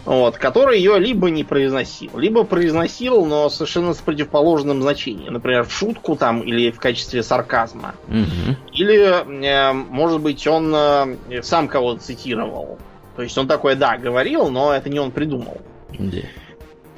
вот, 0.05 0.37
который 0.37 0.79
ее 0.79 0.99
либо 0.99 1.31
не 1.31 1.45
произносил, 1.45 2.19
либо 2.19 2.45
произносил, 2.45 3.25
но 3.25 3.49
совершенно 3.49 3.95
с 3.95 3.99
противоположным 3.99 4.83
значением. 4.83 5.33
Например, 5.33 5.65
в 5.65 5.73
шутку 5.73 6.15
там 6.17 6.43
или 6.43 6.71
в 6.71 6.79
качестве 6.79 7.23
сарказма. 7.23 7.95
Мгм. 8.09 8.57
Или, 8.73 9.45
э, 9.47 9.73
может 9.73 10.21
быть, 10.21 10.47
он 10.47 10.75
э, 10.75 11.43
сам 11.43 11.69
кого-то 11.69 12.03
цитировал. 12.03 12.79
То 13.17 13.23
есть 13.23 13.39
он 13.39 13.47
такой, 13.47 13.77
да, 13.77 13.97
говорил, 13.97 14.51
но 14.51 14.75
это 14.75 14.91
не 14.91 14.99
он 14.99 15.11
придумал. 15.11 15.59
Да. 15.99 16.19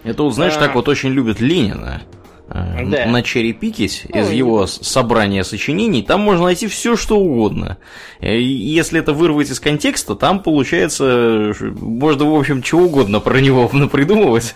Это 0.03 0.23
вот, 0.23 0.35
знаешь, 0.35 0.55
А. 0.57 0.61
так 0.61 0.75
вот 0.75 0.89
очень 0.89 1.11
любят 1.11 1.41
Ленина. 1.41 2.03
Э, 2.49 2.85
Да. 2.87 3.07
На 3.07 3.23
черепикить 3.23 4.07
из 4.09 4.29
Ну, 4.29 4.35
его 4.35 4.67
собрания 4.67 5.45
сочинений, 5.45 6.03
там 6.03 6.21
можно 6.21 6.45
найти 6.45 6.67
все, 6.69 6.97
что 6.97 7.19
угодно. 7.19 7.79
Э, 8.21 8.37
и 8.37 8.45
Если 8.45 9.01
это 9.01 9.13
вырвать 9.13 9.51
из 9.51 9.61
контекста, 9.61 10.15
там 10.15 10.43
получается, 10.43 11.53
можно, 11.61 12.25
в 12.31 12.35
общем, 12.39 12.63
чего 12.63 12.83
угодно 12.85 13.21
про 13.21 13.41
него 13.41 13.69
напридумывать. 13.73 14.55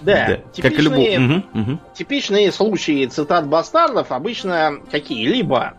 Да, 0.00 0.38
как 0.56 0.72
и 0.72 0.76
любой. 0.76 0.98
типичные, 1.06 1.18
Мгм, 1.18 1.44
мгм. 1.52 1.80
типичные 1.94 2.52
случаи 2.52 3.06
цитат 3.06 3.48
бастардов 3.48 4.12
обычно 4.12 4.78
какие? 4.90 5.26
Либо 5.26 5.74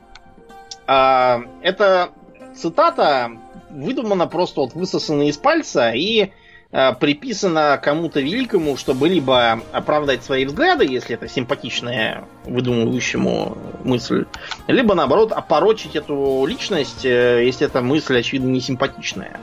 а, 0.86 1.42
эта 1.62 2.10
цитата 2.56 3.32
выдумана 3.70 4.28
просто 4.28 4.62
вот 4.62 4.74
высосана 4.74 5.30
из 5.30 5.38
пальца 5.38 5.92
и 5.92 6.32
а, 6.70 6.94
приписана 6.94 7.80
кому-то 7.82 8.20
великому, 8.20 8.76
чтобы 8.76 9.08
либо 9.08 9.62
оправдать 9.72 10.24
свои 10.24 10.46
взгляды, 10.46 10.86
если 10.86 11.16
это 11.16 11.30
симпатичная 11.30 12.26
выдумывающему 12.44 13.58
мысль, 13.86 14.26
либо 14.68 14.94
наоборот 14.94 15.32
опорочить 15.32 15.96
эту 15.96 16.46
личность, 16.46 17.06
э, 17.06 17.46
если 17.46 17.68
эта 17.68 17.82
мысль 17.82 18.20
очевидно 18.20 18.50
не 18.50 18.60
симпатичная. 18.60 19.40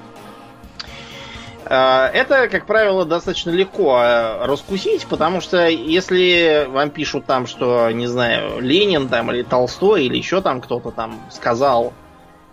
Э, 1.65 2.11
это, 2.13 2.49
как 2.49 2.67
правило, 2.67 3.07
достаточно 3.07 3.51
легко 3.51 3.99
э, 4.03 4.45
раскусить, 4.45 5.07
потому 5.07 5.41
что 5.41 5.67
если 5.67 6.67
вам 6.69 6.91
пишут 6.91 7.25
там, 7.25 7.47
что, 7.47 7.91
не 7.91 8.07
знаю, 8.07 8.61
Ленин 8.61 9.09
там 9.09 9.33
или 9.33 9.43
Толстой 9.43 10.05
или 10.05 10.19
еще 10.19 10.43
там 10.43 10.61
кто-то 10.61 10.91
там 10.91 11.23
сказал, 11.31 11.95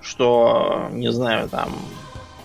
что, 0.02 0.88
не 0.92 1.12
знаю, 1.12 1.50
там 1.50 1.76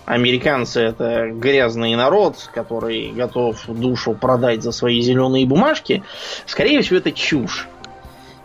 американцы 0.07 0.81
это 0.81 1.29
грязный 1.31 1.93
народ, 1.95 2.49
который 2.53 3.11
готов 3.11 3.63
душу 3.67 4.13
продать 4.13 4.63
за 4.63 4.71
свои 4.71 5.01
зеленые 5.01 5.45
бумажки, 5.45 6.01
скорее 6.45 6.81
всего, 6.81 6.97
это 6.97 7.11
чушь. 7.11 7.67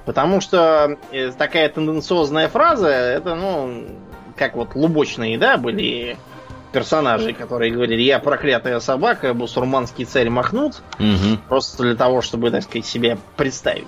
Потому 0.04 0.40
что 0.40 0.98
э, 1.12 1.30
такая 1.30 1.68
тенденциозная 1.68 2.48
фраза, 2.48 2.88
это, 2.88 3.36
ну, 3.36 3.84
как 4.36 4.56
вот 4.56 4.74
лубочные, 4.74 5.38
да, 5.38 5.56
были 5.56 6.16
персонажи, 6.72 7.32
которые 7.32 7.70
говорили, 7.70 8.02
я 8.02 8.18
проклятая 8.18 8.80
собака, 8.80 9.32
бусурманский 9.32 10.04
царь 10.04 10.30
Махнут, 10.30 10.82
угу. 10.98 11.38
просто 11.48 11.84
для 11.84 11.94
того, 11.94 12.22
чтобы, 12.22 12.50
так 12.50 12.64
сказать, 12.64 12.86
себе 12.86 13.18
представить. 13.36 13.86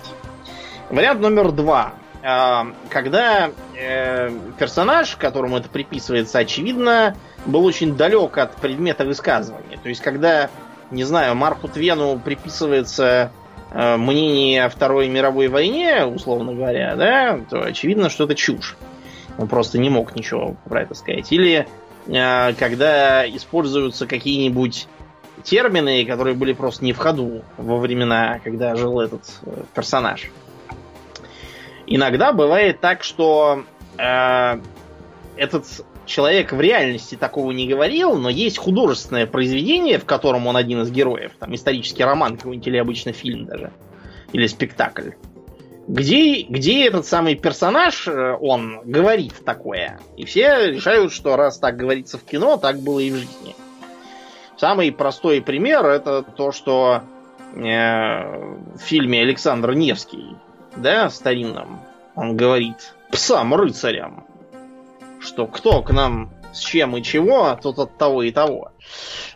Вариант 0.91 1.21
номер 1.21 1.51
два. 1.51 1.95
А, 2.23 2.69
когда 2.89 3.51
э, 3.77 4.31
персонаж, 4.59 5.17
которому 5.17 5.57
это 5.57 5.69
приписывается, 5.69 6.39
очевидно, 6.39 7.17
был 7.47 7.65
очень 7.65 7.97
далек 7.97 8.39
от 8.39 8.57
предмета 8.57 9.05
высказывания. 9.05 9.79
То 9.83 9.89
есть, 9.89 10.01
когда, 10.01 10.51
не 10.91 11.05
знаю, 11.05 11.35
Марку 11.35 11.69
Твену 11.69 12.19
приписывается 12.19 13.33
э, 13.71 13.97
мнение 13.97 14.65
о 14.65 14.69
Второй 14.69 15.09
мировой 15.09 15.49
войне, 15.49 16.05
условно 16.05 16.55
говоря, 16.55 16.97
да, 16.97 17.41
то 17.51 17.63
очевидно, 17.63 18.09
что 18.09 18.25
это 18.25 18.35
чушь. 18.35 18.77
Он 19.39 19.49
просто 19.49 19.79
не 19.79 19.91
мог 19.91 20.15
ничего 20.15 20.57
про 20.65 20.83
это 20.83 20.95
сказать. 20.95 21.31
Или 21.33 21.67
э, 22.07 22.53
когда 22.55 23.29
используются 23.29 24.07
какие-нибудь 24.07 24.89
термины, 25.43 26.05
которые 26.07 26.35
были 26.35 26.53
просто 26.53 26.85
не 26.85 26.93
в 26.93 26.99
ходу 26.99 27.43
во 27.57 27.79
времена, 27.79 28.41
когда 28.43 28.75
жил 28.77 29.01
этот 29.01 29.23
э, 29.43 29.65
персонаж. 29.75 30.31
Иногда 31.87 32.33
бывает 32.33 32.81
так, 32.81 33.03
что 33.03 33.65
э, 33.99 34.61
этот 35.37 35.67
человек 36.07 36.53
в 36.53 36.61
реальности 36.61 37.15
такого 37.15 37.51
не 37.53 37.67
говорил, 37.67 38.17
но 38.17 38.29
есть 38.29 38.59
художественное 38.59 39.27
произведение, 39.27 39.99
в 39.99 40.05
котором 40.05 40.47
он 40.47 40.57
один 40.57 40.83
из 40.83 40.91
героев, 40.91 41.33
там 41.39 41.55
исторический 41.55 42.05
роман 42.05 42.37
какой-нибудь 42.37 42.67
или 42.67 42.77
обычно 42.77 43.13
фильм 43.13 43.47
даже, 43.47 43.73
или 44.33 44.47
спектакль, 44.47 45.11
где, 45.87 46.43
где 46.43 46.87
этот 46.87 47.07
самый 47.07 47.35
персонаж, 47.35 48.09
э, 48.09 48.37
он 48.41 48.81
говорит 48.85 49.35
такое. 49.45 50.01
И 50.17 50.25
все 50.25 50.71
решают, 50.71 51.13
что 51.13 51.37
раз 51.37 51.59
так 51.59 51.77
говорится 51.77 52.19
в 52.19 52.25
кино, 52.25 52.57
так 52.57 52.79
было 52.81 53.01
и 53.01 53.11
в 53.11 53.17
жизни. 53.17 53.55
Самый 54.57 54.93
простой 54.93 55.43
пример 55.43 55.85
это 55.85 56.23
то, 56.23 56.53
что 56.53 57.03
э, 57.55 57.59
в 57.59 58.79
фильме 58.79 59.23
Александр 59.23 59.75
Невский, 59.75 60.37
да, 60.77 61.11
старинном, 61.11 61.81
он 62.15 62.37
говорит 62.37 62.95
псам-рыцарям, 63.11 64.25
что 65.25 65.47
кто 65.47 65.83
к 65.83 65.91
нам 65.91 66.31
с 66.53 66.61
чем 66.61 66.97
и 66.97 67.03
чего, 67.03 67.47
а 67.47 67.57
тот 67.57 67.79
от 67.79 67.99
того 67.99 68.23
и 68.23 68.31
того. 68.31 68.71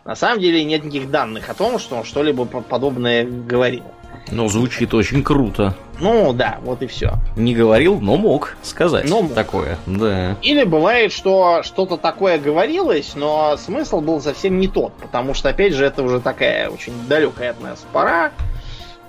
На 0.05 0.15
самом 0.15 0.39
деле 0.39 0.63
нет 0.63 0.83
никаких 0.83 1.11
данных 1.11 1.49
о 1.49 1.53
том, 1.53 1.79
что 1.79 1.97
он 1.97 2.03
что-либо 2.05 2.45
подобное 2.45 3.25
говорил. 3.25 3.83
Но 4.31 4.47
звучит 4.47 4.93
очень 4.93 5.23
круто. 5.23 5.75
Ну 5.99 6.33
да, 6.33 6.59
вот 6.61 6.81
и 6.81 6.87
все. 6.87 7.13
Не 7.35 7.55
говорил, 7.55 7.99
но 7.99 8.15
мог 8.15 8.57
сказать 8.61 9.09
но 9.09 9.21
мог. 9.23 9.33
такое. 9.33 9.77
Да. 9.85 10.37
Или 10.41 10.63
бывает, 10.63 11.11
что 11.11 11.61
что-то 11.63 11.97
такое 11.97 12.37
говорилось, 12.37 13.13
но 13.15 13.57
смысл 13.57 14.01
был 14.01 14.21
совсем 14.21 14.59
не 14.59 14.67
тот, 14.67 14.93
потому 14.93 15.33
что, 15.33 15.49
опять 15.49 15.73
же, 15.73 15.85
это 15.85 16.03
уже 16.03 16.19
такая 16.19 16.69
очень 16.69 16.93
далекая 17.07 17.51
от 17.51 17.61
нас 17.61 17.85
пора. 17.91 18.31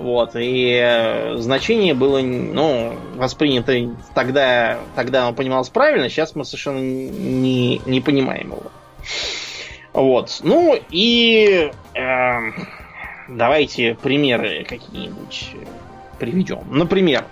Вот, 0.01 0.34
и 0.34 0.80
э, 0.82 1.36
значение 1.36 1.92
было, 1.92 2.20
ну, 2.20 2.96
воспринято 3.16 3.74
тогда, 4.14 4.78
тогда 4.96 5.24
оно 5.26 5.34
понималось 5.34 5.68
правильно, 5.68 6.09
сейчас 6.09 6.34
мы 6.34 6.46
совершенно 6.46 6.78
не, 6.78 7.82
не 7.84 8.01
понимаем 8.01 8.53
его. 8.53 8.72
Вот, 9.92 10.40
ну 10.42 10.74
и 10.88 11.70
э, 11.94 12.38
давайте 13.28 13.94
примеры 14.01 14.64
какие-нибудь 14.66 15.51
приведем. 16.18 16.64
Например, 16.70 17.26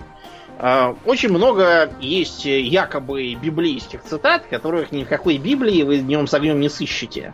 э, 0.58 0.94
очень 1.06 1.30
много 1.30 1.90
есть 2.00 2.44
якобы 2.44 3.32
библейских 3.32 4.02
цитат, 4.02 4.44
которых 4.44 4.92
ни 4.92 5.04
в 5.04 5.08
какой 5.08 5.38
Библии 5.38 5.84
вы 5.84 6.00
днем 6.00 6.26
с 6.26 6.34
огнем 6.34 6.60
не 6.60 6.68
сыщете. 6.68 7.32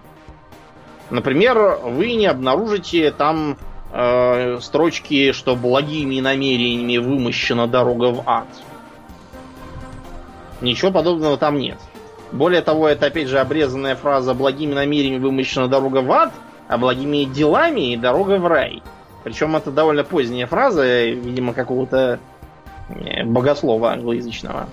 Например, 1.10 1.80
вы 1.82 2.14
не 2.14 2.26
обнаружите 2.26 3.10
там 3.10 3.58
э, 3.94 4.58
строчки, 4.60 5.32
что 5.32 5.54
благими 5.54 6.20
намерениями 6.20 6.98
вымощена 6.98 7.66
дорога 7.68 8.10
в 8.10 8.22
ад. 8.26 8.48
Ничего 10.60 10.90
подобного 10.90 11.36
там 11.38 11.58
нет. 11.58 11.78
Более 12.32 12.62
того, 12.62 12.88
это 12.88 13.06
опять 13.06 13.28
же 13.28 13.38
обрезанная 13.38 13.94
фраза 13.94 14.34
«благими 14.34 14.74
намерениями 14.74 15.22
вымощена 15.22 15.68
дорога 15.68 15.98
в 15.98 16.10
ад», 16.10 16.32
а 16.66 16.78
благими 16.78 17.24
делами 17.24 17.96
дорога 17.96 18.38
в 18.38 18.46
рай. 18.46 18.82
Причем 19.22 19.54
это 19.54 19.70
довольно 19.70 20.02
поздняя 20.02 20.46
фраза, 20.46 21.04
видимо, 21.04 21.52
какого-то 21.52 22.18
э, 22.88 23.24
богослова 23.24 23.92
англоязычного. 23.92 24.68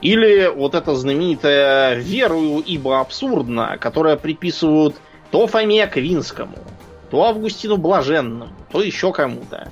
Или 0.00 0.50
вот 0.54 0.74
это 0.74 0.94
знаменитое 0.94 1.96
«верую, 1.96 2.60
ибо 2.60 3.00
абсурдно», 3.00 3.76
которое 3.78 4.16
приписывают 4.16 4.96
то 5.30 5.46
Фоме 5.46 5.86
Квинскому, 5.86 6.58
то 7.10 7.24
Августину 7.24 7.76
Блаженному, 7.76 8.52
то 8.70 8.82
еще 8.82 9.12
кому-то. 9.12 9.70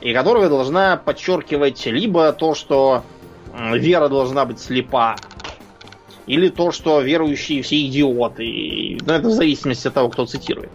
И 0.00 0.12
которая 0.12 0.48
должна 0.48 0.96
подчеркивать 0.96 1.86
либо 1.86 2.32
то, 2.32 2.54
что 2.54 3.04
вера 3.54 4.08
должна 4.08 4.44
быть 4.44 4.58
слепа, 4.58 5.16
или 6.26 6.48
то, 6.48 6.72
что 6.72 7.00
верующие 7.00 7.62
все 7.62 7.84
идиоты. 7.86 8.98
Ну, 9.04 9.12
это 9.12 9.28
в 9.28 9.32
зависимости 9.32 9.88
от 9.88 9.94
того, 9.94 10.08
кто 10.08 10.26
цитирует. 10.26 10.70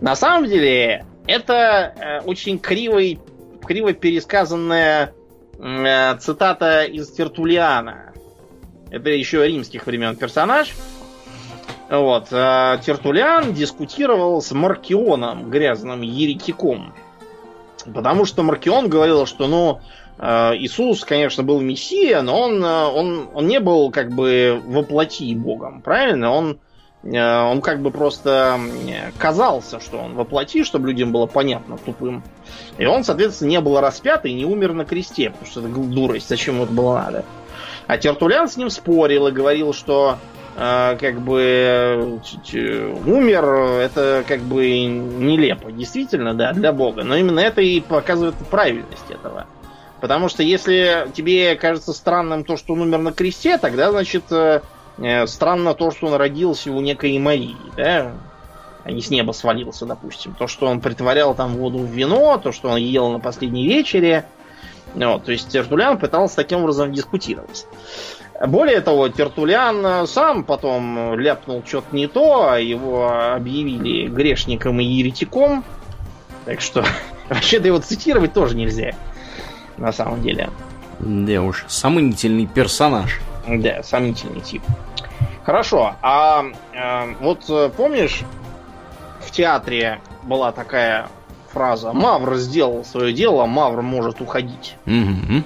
На 0.00 0.16
самом 0.16 0.48
деле, 0.48 1.04
это 1.26 1.94
э, 1.96 2.20
очень 2.20 2.58
кривый, 2.58 3.18
криво 3.64 3.92
пересказанная 3.92 5.12
э, 5.58 6.16
цитата 6.18 6.84
из 6.84 7.10
Тертулиана. 7.10 8.12
Это 8.90 9.10
еще 9.10 9.46
римских 9.46 9.86
времен 9.86 10.16
персонаж. 10.16 10.72
Вот. 11.88 12.28
А 12.32 12.78
Тертулян 12.78 13.52
дискутировал 13.52 14.42
с 14.42 14.52
Маркионом, 14.52 15.50
грязным 15.50 16.02
еретиком. 16.02 16.92
Потому 17.94 18.24
что 18.24 18.42
Маркион 18.42 18.88
говорил, 18.88 19.26
что, 19.26 19.46
ну, 19.46 19.80
э, 20.18 20.56
Иисус, 20.56 21.04
конечно, 21.04 21.42
был 21.42 21.60
Мессия, 21.60 22.22
но 22.22 22.40
он, 22.40 22.64
э, 22.64 22.84
он, 22.86 23.28
он 23.32 23.46
не 23.46 23.60
был 23.60 23.90
как 23.90 24.10
бы 24.10 24.60
воплоти 24.66 25.32
Богом, 25.36 25.82
правильно? 25.82 26.32
Он, 26.32 26.58
э, 27.04 27.42
он 27.42 27.60
как 27.60 27.80
бы 27.82 27.92
просто 27.92 28.58
казался, 29.18 29.78
что 29.78 29.98
он 29.98 30.14
воплоти, 30.14 30.64
чтобы 30.64 30.88
людям 30.88 31.12
было 31.12 31.26
понятно 31.26 31.78
тупым. 31.78 32.24
И 32.78 32.86
он, 32.86 33.04
соответственно, 33.04 33.50
не 33.50 33.60
был 33.60 33.78
распят 33.78 34.26
и 34.26 34.34
не 34.34 34.44
умер 34.44 34.72
на 34.72 34.84
кресте, 34.84 35.30
потому 35.30 35.46
что 35.46 35.60
это 35.60 35.68
дурость, 35.68 36.28
зачем 36.28 36.60
это 36.60 36.72
было 36.72 36.96
надо. 36.96 37.24
А 37.86 37.98
Тертулян 37.98 38.48
с 38.48 38.56
ним 38.56 38.68
спорил 38.68 39.28
и 39.28 39.32
говорил, 39.32 39.72
что 39.72 40.18
как 40.56 41.20
бы 41.20 42.20
умер, 43.06 43.44
это 43.44 44.24
как 44.26 44.40
бы 44.40 44.86
нелепо, 44.86 45.70
действительно, 45.70 46.32
да, 46.32 46.52
для 46.54 46.72
Бога. 46.72 47.04
Но 47.04 47.14
именно 47.14 47.40
это 47.40 47.60
и 47.60 47.80
показывает 47.80 48.34
правильность 48.50 49.10
этого. 49.10 49.46
Потому 50.00 50.28
что 50.28 50.42
если 50.42 51.08
тебе 51.14 51.56
кажется 51.56 51.92
странным 51.92 52.44
то, 52.44 52.56
что 52.56 52.74
он 52.74 52.82
умер 52.82 52.98
на 52.98 53.12
кресте, 53.12 53.58
тогда, 53.58 53.90
значит, 53.90 54.24
э, 54.30 54.60
э, 54.98 55.26
странно 55.26 55.74
то, 55.74 55.90
что 55.90 56.06
он 56.06 56.14
родился 56.14 56.70
у 56.70 56.80
некой 56.80 57.18
Марии, 57.18 57.56
да, 57.76 58.12
а 58.84 58.92
не 58.92 59.00
с 59.00 59.10
неба 59.10 59.32
свалился, 59.32 59.86
допустим. 59.86 60.34
То, 60.34 60.46
что 60.46 60.66
он 60.66 60.80
притворял 60.80 61.34
там 61.34 61.56
воду 61.56 61.78
в 61.78 61.90
вино, 61.90 62.38
то, 62.38 62.52
что 62.52 62.68
он 62.68 62.76
ел 62.76 63.10
на 63.10 63.20
последней 63.20 63.66
вечере. 63.66 64.26
Вот, 64.94 65.24
то 65.24 65.32
есть 65.32 65.48
Тертулян 65.48 65.98
пытался 65.98 66.36
таким 66.36 66.60
образом 66.60 66.92
дискутировать. 66.92 67.66
Более 68.44 68.80
того, 68.80 69.08
Тертулян 69.08 70.06
сам 70.06 70.44
потом 70.44 71.14
ляпнул 71.18 71.62
что-то 71.66 71.94
не 71.94 72.06
то, 72.06 72.50
а 72.50 72.58
его 72.58 73.10
объявили 73.34 74.08
грешником 74.08 74.80
и 74.80 74.84
еретиком. 74.84 75.64
Так 76.44 76.60
что 76.60 76.84
вообще-то 77.28 77.68
его 77.68 77.78
цитировать 77.78 78.32
тоже 78.32 78.56
нельзя. 78.56 78.94
На 79.78 79.92
самом 79.92 80.22
деле. 80.22 80.50
Да 80.98 81.42
уж, 81.42 81.64
сомнительный 81.68 82.46
персонаж. 82.46 83.20
Да, 83.46 83.82
сомнительный 83.82 84.40
тип. 84.40 84.62
Хорошо, 85.44 85.94
а 86.02 86.44
э, 86.72 87.14
вот 87.20 87.74
помнишь, 87.76 88.22
в 89.20 89.30
театре 89.30 90.00
была 90.22 90.52
такая 90.52 91.08
фраза 91.52 91.92
«Мавр 91.92 92.36
сделал 92.36 92.84
свое 92.84 93.12
дело, 93.12 93.46
Мавр 93.46 93.82
может 93.82 94.20
уходить». 94.20 94.76
Угу. 94.86 95.44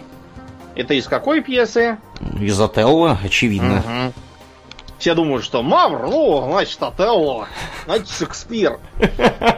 Это 0.76 0.94
из 0.94 1.06
какой 1.06 1.42
пьесы? 1.42 1.98
Из 2.40 2.60
Отелло, 2.60 3.18
очевидно. 3.22 3.78
Угу. 3.78 4.12
все 4.98 5.14
думают, 5.14 5.44
что 5.44 5.62
Мавр, 5.62 6.08
ну, 6.08 6.48
значит, 6.52 6.82
Отелло, 6.82 7.48
значит, 7.86 8.08
Шекспир. 8.08 8.78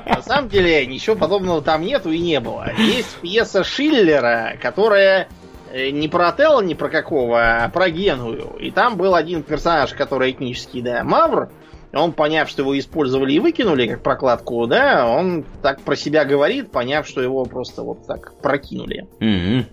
На 0.06 0.22
самом 0.22 0.48
деле, 0.48 0.86
ничего 0.86 1.16
подобного 1.16 1.62
там 1.62 1.82
нету 1.82 2.10
и 2.10 2.18
не 2.18 2.40
было. 2.40 2.72
Есть 2.78 3.16
пьеса 3.20 3.62
Шиллера, 3.64 4.56
которая 4.60 5.28
э, 5.72 5.90
не 5.90 6.08
про 6.08 6.28
Отелло, 6.28 6.60
не 6.60 6.74
про 6.74 6.88
какого, 6.88 7.64
а 7.64 7.68
про 7.68 7.90
Геную. 7.90 8.56
И 8.58 8.70
там 8.70 8.96
был 8.96 9.14
один 9.14 9.42
персонаж, 9.42 9.92
который 9.92 10.30
этнический, 10.30 10.80
да, 10.80 11.04
Мавр. 11.04 11.50
Он, 11.94 12.12
поняв, 12.12 12.48
что 12.48 12.62
его 12.62 12.78
использовали 12.78 13.34
и 13.34 13.38
выкинули 13.38 13.86
как 13.86 14.02
прокладку, 14.02 14.66
да, 14.66 15.06
он 15.06 15.44
так 15.60 15.82
про 15.82 15.94
себя 15.94 16.24
говорит, 16.24 16.70
поняв, 16.72 17.06
что 17.06 17.20
его 17.20 17.44
просто 17.44 17.82
вот 17.82 18.06
так 18.06 18.40
прокинули. 18.40 19.06
Мгм. 19.20 19.66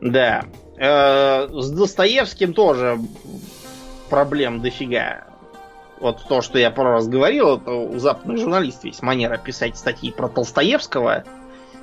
Да. 0.00 0.44
Э, 0.76 1.48
с 1.50 1.70
Достоевским 1.70 2.52
тоже 2.52 2.98
проблем 4.08 4.60
дофига. 4.60 5.24
Вот 6.00 6.22
то, 6.28 6.42
что 6.42 6.58
я 6.58 6.70
пару 6.70 6.90
раз 6.90 7.08
говорил, 7.08 7.56
это 7.56 7.70
у 7.70 7.98
западных 7.98 8.38
журналистов 8.38 8.84
есть 8.84 9.02
манера 9.02 9.38
писать 9.38 9.78
статьи 9.78 10.10
про 10.10 10.28
Толстоевского, 10.28 11.24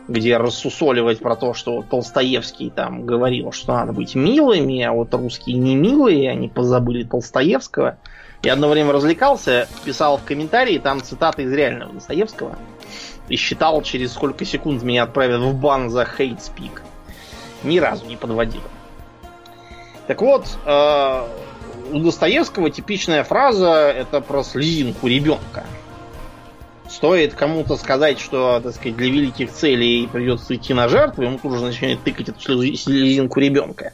где 0.08 0.38
рассусоливать 0.38 1.20
про 1.20 1.36
то, 1.36 1.54
что 1.54 1.82
Толстоевский 1.82 2.70
там 2.70 3.06
говорил, 3.06 3.52
что 3.52 3.74
надо 3.74 3.94
быть 3.94 4.14
милыми, 4.14 4.84
а 4.84 4.92
вот 4.92 5.14
русские 5.16 5.58
не 5.58 5.76
милые, 5.76 6.30
они 6.30 6.48
позабыли 6.48 7.04
Толстоевского. 7.04 7.98
Я 8.44 8.54
одно 8.54 8.70
время 8.70 8.92
развлекался, 8.92 9.68
писал 9.84 10.18
в 10.18 10.24
комментарии 10.24 10.78
там 10.78 11.02
цитаты 11.02 11.44
из 11.44 11.54
реального 11.54 11.94
Достоевского 11.94 12.58
и 13.30 13.36
считал, 13.36 13.82
через 13.82 14.14
сколько 14.14 14.46
секунд 14.46 14.84
меня 14.84 15.04
отправят 15.04 15.42
в 15.42 15.56
бан 15.56 15.90
за 15.90 16.06
хейт-спик. 16.06 16.84
Ни 17.64 17.80
разу 17.80 18.06
не 18.06 18.16
подводил. 18.16 18.62
Так 20.08 20.22
вот, 20.22 20.46
э, 20.66 21.28
у 21.92 22.00
Достоевского 22.00 22.70
типичная 22.70 23.24
фраза 23.24 23.92
это 23.92 24.22
про 24.22 24.44
слезинку 24.44 25.08
ребенка. 25.08 25.66
Стоит 26.90 27.34
кому-то 27.34 27.78
сказать, 27.78 28.20
что, 28.20 28.60
так 28.62 28.74
сказать, 28.76 28.96
для 28.98 29.10
великих 29.10 29.52
целей 29.52 30.08
придется 30.08 30.56
идти 30.56 30.74
на 30.74 30.90
жертву, 30.90 31.24
ему 31.24 31.40
тут 31.42 31.54
же 31.54 31.64
начинает 31.64 32.04
тыкать 32.04 32.30
эту 32.30 32.40
слезинку 32.42 33.40
ребенка. 33.40 33.94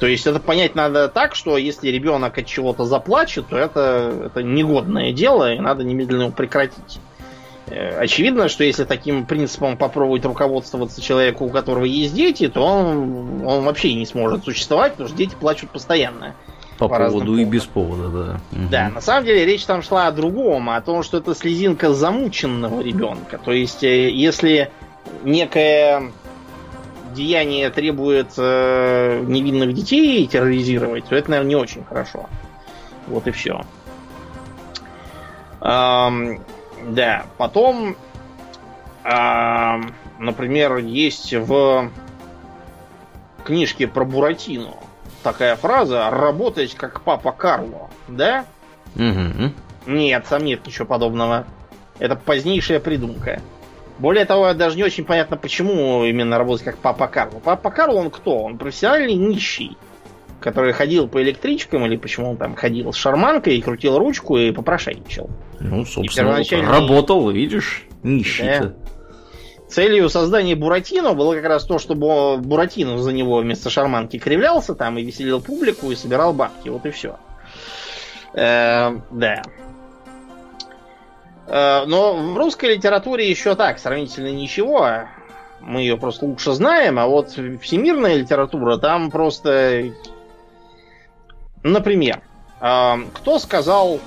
То 0.00 0.06
есть 0.06 0.26
это 0.26 0.40
понять 0.40 0.74
надо 0.74 1.08
так, 1.08 1.34
что 1.34 1.56
если 1.56 1.88
ребенок 1.88 2.36
от 2.36 2.46
чего-то 2.46 2.84
заплачет, 2.84 3.46
то 3.48 3.56
это, 3.56 4.12
это 4.26 4.42
негодное 4.42 5.12
дело, 5.12 5.54
и 5.54 5.60
надо 5.60 5.84
немедленно 5.84 6.24
его 6.24 6.32
прекратить. 6.32 6.98
Э, 7.66 7.98
Очевидно, 7.98 8.48
что 8.48 8.64
если 8.64 8.84
таким 8.84 9.26
принципом 9.26 9.76
попробовать 9.76 10.24
руководствоваться 10.24 11.00
человеку, 11.00 11.46
у 11.46 11.50
которого 11.50 11.84
есть 11.84 12.14
дети, 12.14 12.48
то 12.48 12.62
он, 12.62 13.46
он 13.46 13.64
вообще 13.64 13.94
не 13.94 14.06
сможет 14.06 14.44
существовать, 14.44 14.92
потому 14.92 15.08
что 15.08 15.16
дети 15.16 15.34
плачут 15.38 15.70
постоянно. 15.70 16.34
По, 16.78 16.88
По 16.88 16.98
поводу 16.98 17.36
и 17.36 17.44
без 17.44 17.64
повода, 17.64 18.08
да. 18.08 18.40
Да, 18.70 18.88
на 18.88 19.00
самом 19.00 19.24
деле 19.24 19.46
речь 19.46 19.64
там 19.64 19.82
шла 19.82 20.08
о 20.08 20.12
другом, 20.12 20.70
о 20.70 20.80
том, 20.80 21.04
что 21.04 21.18
это 21.18 21.34
слезинка 21.34 21.94
замученного 21.94 22.80
ребенка. 22.82 23.38
То 23.38 23.52
есть, 23.52 23.84
э, 23.84 24.10
если 24.10 24.70
некое 25.22 26.10
деяние 27.14 27.70
требует 27.70 28.32
э, 28.36 29.22
невинных 29.24 29.72
детей 29.72 30.26
терроризировать, 30.26 31.06
то 31.06 31.14
это, 31.14 31.30
наверное, 31.30 31.50
не 31.50 31.56
очень 31.56 31.84
хорошо. 31.84 32.28
Вот 33.06 33.26
и 33.26 33.30
все. 33.30 33.64
Да, 36.88 37.26
потом, 37.38 37.96
ам, 39.02 39.94
например, 40.18 40.76
есть 40.78 41.32
в 41.32 41.90
книжке 43.44 43.86
про 43.86 44.04
Буратино 44.04 44.74
такая 45.22 45.56
фраза 45.56 46.10
«работать 46.10 46.74
как 46.74 47.00
папа 47.00 47.32
Карло», 47.32 47.90
да? 48.08 48.44
Мгм. 48.94 49.52
Нет, 49.86 50.24
там 50.28 50.44
нет 50.44 50.66
ничего 50.66 50.86
подобного. 50.86 51.46
Это 51.98 52.16
позднейшая 52.16 52.80
придумка. 52.80 53.40
Более 53.98 54.24
того, 54.24 54.52
даже 54.54 54.76
не 54.76 54.82
очень 54.82 55.04
понятно, 55.04 55.36
почему 55.36 56.04
именно 56.04 56.36
работать 56.36 56.64
как 56.64 56.78
Папа 56.78 57.06
Карло. 57.06 57.38
Папа 57.38 57.70
Карло 57.70 58.00
он 58.00 58.10
кто? 58.10 58.42
Он 58.42 58.58
профессиональный 58.58 59.14
нищий, 59.14 59.76
который 60.40 60.72
ходил 60.72 61.08
по 61.08 61.22
электричкам, 61.22 61.86
или 61.86 61.96
почему 61.96 62.30
он 62.30 62.36
там 62.36 62.54
ходил 62.54 62.92
с 62.92 62.96
шарманкой, 62.96 63.56
и 63.56 63.62
крутил 63.62 63.98
ручку 63.98 64.36
и 64.36 64.52
попрошайничал. 64.52 65.30
Ну, 65.60 65.84
собственно, 65.84 66.36
вот 66.36 66.38
первоначальный- 66.40 66.70
работал, 66.70 67.30
видишь, 67.30 67.84
нищий-то. 68.02 68.76
Целью 69.68 70.08
создания 70.08 70.54
Буратино 70.54 71.14
было 71.14 71.34
как 71.34 71.46
раз 71.46 71.64
то, 71.64 71.78
чтобы 71.78 72.36
Буратино 72.36 72.98
за 72.98 73.12
него 73.12 73.38
вместо 73.38 73.70
шарманки 73.70 74.18
кривлялся 74.18 74.74
там 74.74 74.98
и 74.98 75.02
веселил 75.02 75.40
публику 75.40 75.90
и 75.90 75.96
собирал 75.96 76.32
бабки. 76.32 76.68
Вот 76.68 76.86
и 76.86 76.90
все. 76.90 77.16
да. 79.10 79.42
Э, 81.46 81.84
но 81.86 82.14
в 82.14 82.36
русской 82.36 82.76
литературе 82.76 83.28
еще 83.28 83.54
так, 83.54 83.78
сравнительно 83.78 84.30
ничего. 84.30 85.08
Мы 85.60 85.80
ее 85.80 85.96
просто 85.96 86.26
лучше 86.26 86.52
знаем, 86.52 86.98
а 86.98 87.06
вот 87.06 87.30
всемирная 87.30 88.16
литература 88.16 88.76
там 88.76 89.10
просто... 89.10 89.92
Например, 91.64 92.20
э, 92.60 92.94
кто 93.14 93.38
сказал, 93.38 93.98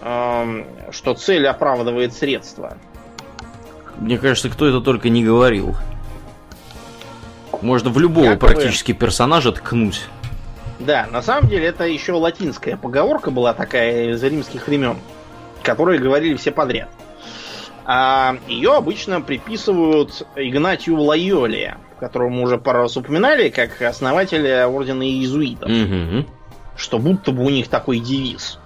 э, 0.00 0.64
что 0.92 1.14
цель 1.14 1.46
оправдывает 1.46 2.14
средства? 2.14 2.78
Мне 3.98 4.16
кажется, 4.16 4.48
кто 4.48 4.66
это 4.66 4.80
только 4.80 5.10
не 5.10 5.24
говорил. 5.24 5.76
Можно 7.60 7.90
в 7.90 7.98
любого 7.98 8.24
Якобы. 8.24 8.46
практически 8.46 8.92
персонажа 8.92 9.52
ткнуть. 9.52 10.02
Да, 10.78 11.06
на 11.10 11.20
самом 11.20 11.48
деле 11.50 11.66
это 11.66 11.84
еще 11.84 12.12
латинская 12.12 12.76
поговорка 12.76 13.30
была 13.30 13.52
такая 13.54 14.12
из 14.12 14.22
римских 14.22 14.66
времен, 14.66 14.96
которые 15.62 15.98
говорили 15.98 16.36
все 16.36 16.52
подряд. 16.52 16.88
А 17.84 18.36
ее 18.46 18.76
обычно 18.76 19.20
приписывают 19.20 20.26
Игнатию 20.36 20.98
Лайоле, 21.00 21.76
которого 21.98 22.28
мы 22.28 22.42
уже 22.42 22.56
пару 22.56 22.82
раз 22.82 22.96
упоминали, 22.96 23.48
как 23.50 23.82
основателя 23.82 24.68
ордена 24.68 25.02
иезуитов, 25.02 25.68
Мгм. 25.68 26.26
Что 26.80 26.98
будто 26.98 27.30
бы 27.30 27.44
у 27.44 27.50
них 27.50 27.68
такой 27.68 28.00
девиз. 28.00 28.58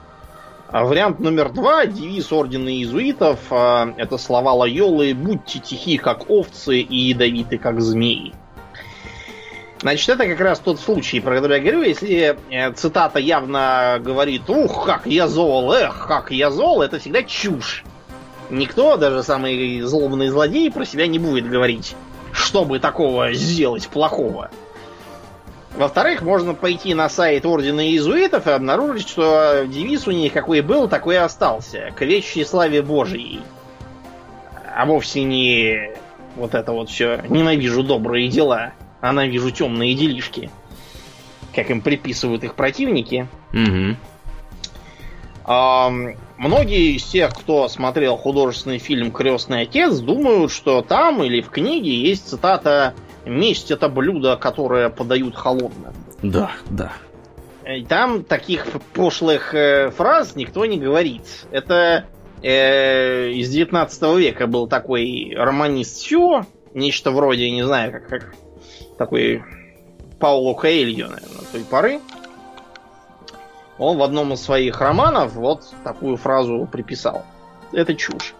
А 0.68 0.84
вариант 0.84 1.18
номер 1.18 1.50
два, 1.50 1.86
девиз 1.86 2.32
ордена 2.32 2.68
иезуитов, 2.68 3.40
а, 3.50 3.92
это 3.96 4.18
слова 4.18 4.52
Лайолы 4.52 5.14
«Будьте 5.14 5.58
тихи, 5.58 5.96
как 5.96 6.30
овцы, 6.30 6.78
и 6.80 6.96
ядовиты, 6.96 7.58
как 7.58 7.80
змеи». 7.80 8.32
Значит, 9.80 10.08
это 10.08 10.26
как 10.26 10.40
раз 10.40 10.60
тот 10.60 10.80
случай, 10.80 11.20
про 11.20 11.34
который 11.36 11.58
я 11.58 11.62
говорю, 11.62 11.82
если 11.82 12.38
э, 12.50 12.72
цитата 12.72 13.18
явно 13.18 13.98
говорит 14.00 14.48
«Ух, 14.48 14.86
как 14.86 15.06
я 15.06 15.28
зол, 15.28 15.72
эх, 15.72 16.06
как 16.06 16.30
я 16.30 16.50
зол», 16.50 16.82
это 16.82 16.98
всегда 16.98 17.22
чушь. 17.22 17.84
Никто, 18.48 18.96
даже 18.96 19.22
самый 19.22 19.80
злобный 19.82 20.28
злодей, 20.28 20.70
про 20.70 20.86
себя 20.86 21.06
не 21.06 21.18
будет 21.18 21.48
говорить, 21.48 21.96
чтобы 22.32 22.78
такого 22.78 23.32
сделать 23.34 23.88
плохого. 23.88 24.50
Во-вторых, 25.76 26.22
можно 26.22 26.54
пойти 26.54 26.94
на 26.94 27.08
сайт 27.08 27.44
Ордена 27.44 27.88
Иезуитов 27.88 28.46
и 28.46 28.50
обнаружить, 28.50 29.08
что 29.08 29.64
девиз 29.66 30.06
у 30.06 30.12
них 30.12 30.32
какой 30.32 30.60
был, 30.60 30.88
такой 30.88 31.16
и 31.16 31.18
остался. 31.18 31.92
К 31.96 32.02
вечной 32.02 32.46
славе 32.46 32.80
Божией. 32.80 33.40
А 34.76 34.86
вовсе 34.86 35.24
не 35.24 35.94
вот 36.36 36.54
это 36.54 36.72
вот 36.72 36.90
все. 36.90 37.22
Ненавижу 37.28 37.82
добрые 37.82 38.28
дела, 38.28 38.72
а 39.00 39.10
ненавижу 39.10 39.50
темные 39.50 39.94
делишки. 39.94 40.50
Как 41.54 41.70
им 41.70 41.80
приписывают 41.80 42.44
их 42.44 42.54
противники. 42.54 43.28
Мгм. 43.52 43.96
Ам, 45.46 46.14
многие 46.38 46.96
из 46.96 47.04
тех, 47.04 47.34
кто 47.34 47.68
смотрел 47.68 48.16
художественный 48.16 48.78
фильм 48.78 49.10
Крестный 49.10 49.62
отец, 49.62 49.98
думают, 49.98 50.50
что 50.52 50.82
там 50.82 51.22
или 51.22 51.40
в 51.40 51.50
книге 51.50 51.94
есть 51.94 52.28
цитата 52.28 52.94
Месть 53.24 53.70
это 53.70 53.88
блюдо, 53.88 54.36
которое 54.36 54.90
подают 54.90 55.34
холодным. 55.34 55.94
Да, 56.22 56.52
да. 56.70 56.92
Э, 57.64 57.82
Там 57.82 58.24
таких 58.24 58.66
пошлых 58.92 59.54
э, 59.54 59.90
фраз 59.90 60.36
никто 60.36 60.66
не 60.66 60.78
говорит. 60.78 61.22
Это 61.50 62.06
э, 62.42 63.30
из 63.30 63.48
19 63.50 64.02
века 64.18 64.46
был 64.46 64.68
такой 64.68 65.34
романист 65.36 65.96
Сю, 65.96 66.44
нечто 66.74 67.10
вроде, 67.10 67.50
не 67.50 67.62
знаю, 67.62 67.92
как, 67.92 68.08
как 68.08 68.34
такой 68.98 69.42
Пауло 70.20 70.54
Коэльо, 70.54 71.08
наверное, 71.08 71.44
той 71.50 71.64
поры. 71.64 72.00
Он 73.78 73.96
в 73.98 74.02
одном 74.02 74.32
из 74.34 74.40
своих 74.42 74.80
романов 74.80 75.34
вот 75.34 75.62
такую 75.82 76.16
фразу 76.16 76.68
приписал. 76.70 77.24
Это 77.72 77.94
чушь. 77.94 78.34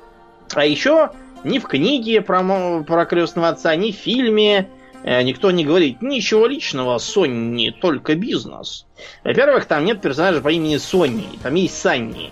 А 0.55 0.64
еще 0.64 1.11
ни 1.45 1.59
в 1.59 1.66
книге 1.66 2.20
про, 2.20 2.82
про 2.82 3.05
крестного 3.05 3.49
отца, 3.49 3.74
ни 3.76 3.92
в 3.92 3.97
фильме 3.97 4.68
э, 5.03 5.22
никто 5.22 5.51
не 5.51 5.64
говорит 5.64 6.03
ничего 6.03 6.47
личного, 6.47 6.99
Сонни, 6.99 7.70
только 7.70 8.14
бизнес. 8.14 8.86
Во-первых, 9.22 9.66
там 9.66 9.84
нет 9.84 10.01
персонажа 10.01 10.40
по 10.40 10.51
имени 10.51 10.76
Сонни, 10.78 11.38
там 11.42 11.55
есть 11.55 11.76
Санни 11.76 12.30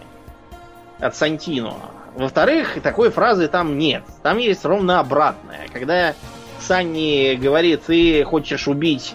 от 1.01 1.17
Сантино. 1.17 1.75
Во-вторых, 2.15 2.81
такой 2.83 3.11
фразы 3.11 3.49
там 3.49 3.79
нет. 3.79 4.03
Там 4.23 4.39
есть 4.39 4.65
ровно 4.65 5.01
обратное. 5.01 5.69
Когда 5.73 6.15
Санни 6.61 7.35
говорит, 7.37 7.85
ты 7.87 8.23
хочешь 8.25 8.69
убить 8.69 9.15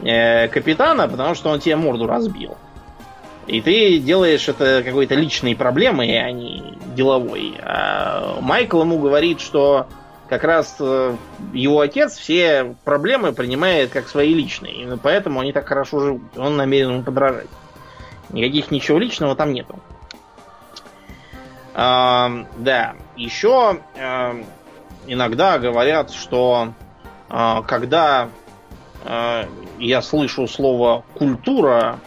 э, 0.00 0.48
капитана, 0.48 1.08
потому 1.08 1.34
что 1.34 1.50
он 1.50 1.60
тебе 1.60 1.76
морду 1.76 2.06
разбил. 2.06 2.56
И 3.46 3.60
ты 3.60 3.98
делаешь 3.98 4.48
это 4.48 4.82
какой-то 4.84 5.14
личной 5.14 5.54
проблемой, 5.54 6.18
а 6.18 6.32
не 6.32 6.76
деловой. 6.96 7.56
А 7.62 8.40
Майкл 8.40 8.80
ему 8.80 8.98
говорит, 8.98 9.40
что 9.40 9.86
как 10.28 10.42
раз 10.42 10.76
э, 10.80 11.14
его 11.52 11.80
отец 11.80 12.16
все 12.16 12.74
проблемы 12.84 13.32
принимает 13.32 13.90
как 13.90 14.08
свои 14.08 14.34
личные. 14.34 14.74
Именно 14.74 14.98
поэтому 14.98 15.40
они 15.40 15.52
так 15.52 15.68
хорошо 15.68 16.00
живут. 16.00 16.22
Он 16.36 16.56
намерен 16.56 16.90
ему 16.90 17.02
подражать. 17.04 17.46
Никаких 18.30 18.72
ничего 18.72 18.98
личного 18.98 19.36
там 19.36 19.52
нету. 19.52 19.78
А, 21.74 22.46
да, 22.56 22.96
еще 23.16 23.78
а, 23.96 24.34
иногда 25.06 25.58
говорят, 25.58 26.10
что 26.10 26.72
а, 27.28 27.62
когда 27.62 28.28
я 29.78 30.02
слышу 30.02 30.48
слово 30.48 31.04
культура, 31.14 32.00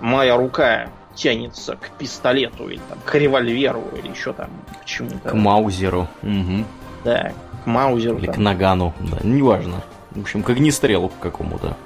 моя 0.00 0.36
рука 0.36 0.88
тянется 1.14 1.76
к 1.76 1.90
пистолету 1.98 2.68
или 2.68 2.80
там, 2.88 2.98
к 3.04 3.14
револьверу 3.14 3.84
или 3.96 4.10
еще 4.10 4.32
там 4.32 4.50
к 4.82 4.84
чему-то. 4.84 5.30
К 5.30 5.34
Маузеру. 5.34 6.08
Угу. 6.22 6.64
Да, 7.04 7.32
к 7.64 7.66
Маузеру. 7.66 8.18
Или 8.18 8.26
там. 8.26 8.34
к 8.34 8.38
Нагану, 8.38 8.94
да, 9.00 9.18
неважно. 9.22 9.82
В 10.12 10.20
общем, 10.20 10.42
к 10.42 10.50
огнестрелу 10.50 11.08
к 11.08 11.18
какому-то. 11.18 11.76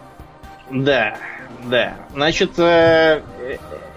Да, 0.70 1.16
да. 1.64 1.94
Значит, 2.12 2.58
э, 2.58 3.22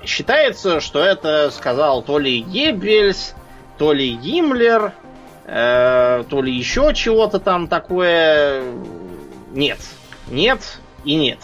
считается, 0.03 0.80
что 0.80 1.03
это 1.03 1.51
сказал 1.51 2.01
то 2.01 2.18
ли 2.18 2.39
Геббельс, 2.39 3.36
то 3.78 3.93
ли 3.93 4.14
Гиммлер, 4.16 4.93
э, 5.45 6.24
то 6.30 6.41
ли 6.41 6.55
еще 6.55 6.93
чего-то 6.95 7.39
там 7.39 7.68
такое. 7.68 8.64
Нет. 9.51 9.80
Нет 10.30 10.80
и 11.03 11.16
нет. 11.16 11.39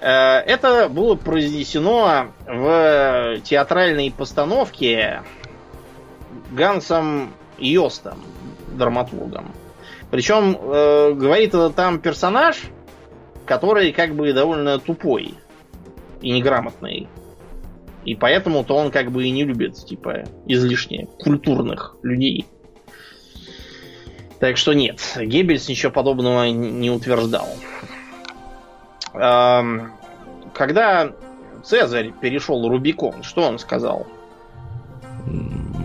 Э, 0.00 0.38
это 0.40 0.88
было 0.88 1.14
произнесено 1.14 2.28
в 2.46 3.40
театральной 3.42 4.12
постановке 4.16 5.22
Гансом 6.50 7.32
Йостом, 7.58 8.18
драматургом. 8.68 9.52
Причем 10.10 10.56
э, 10.60 11.12
говорит 11.14 11.50
это 11.50 11.70
там 11.70 12.00
персонаж, 12.00 12.62
который 13.44 13.92
как 13.92 14.14
бы 14.14 14.32
довольно 14.32 14.78
тупой 14.78 15.34
и 16.20 16.30
неграмотный. 16.30 17.08
И 18.04 18.14
поэтому-то 18.14 18.76
он 18.76 18.92
как 18.92 19.10
бы 19.10 19.24
и 19.24 19.30
не 19.30 19.44
любит, 19.44 19.74
типа, 19.74 20.24
излишне 20.46 21.08
культурных 21.18 21.96
людей. 22.02 22.46
Так 24.38 24.58
что 24.58 24.74
нет, 24.74 25.00
Геббельс 25.16 25.68
ничего 25.68 25.90
подобного 25.90 26.44
не 26.44 26.90
утверждал. 26.90 27.48
Когда 29.16 31.12
Цезарь 31.64 32.12
перешел 32.20 32.68
Рубикон, 32.68 33.22
что 33.22 33.42
он 33.42 33.58
сказал? 33.58 34.06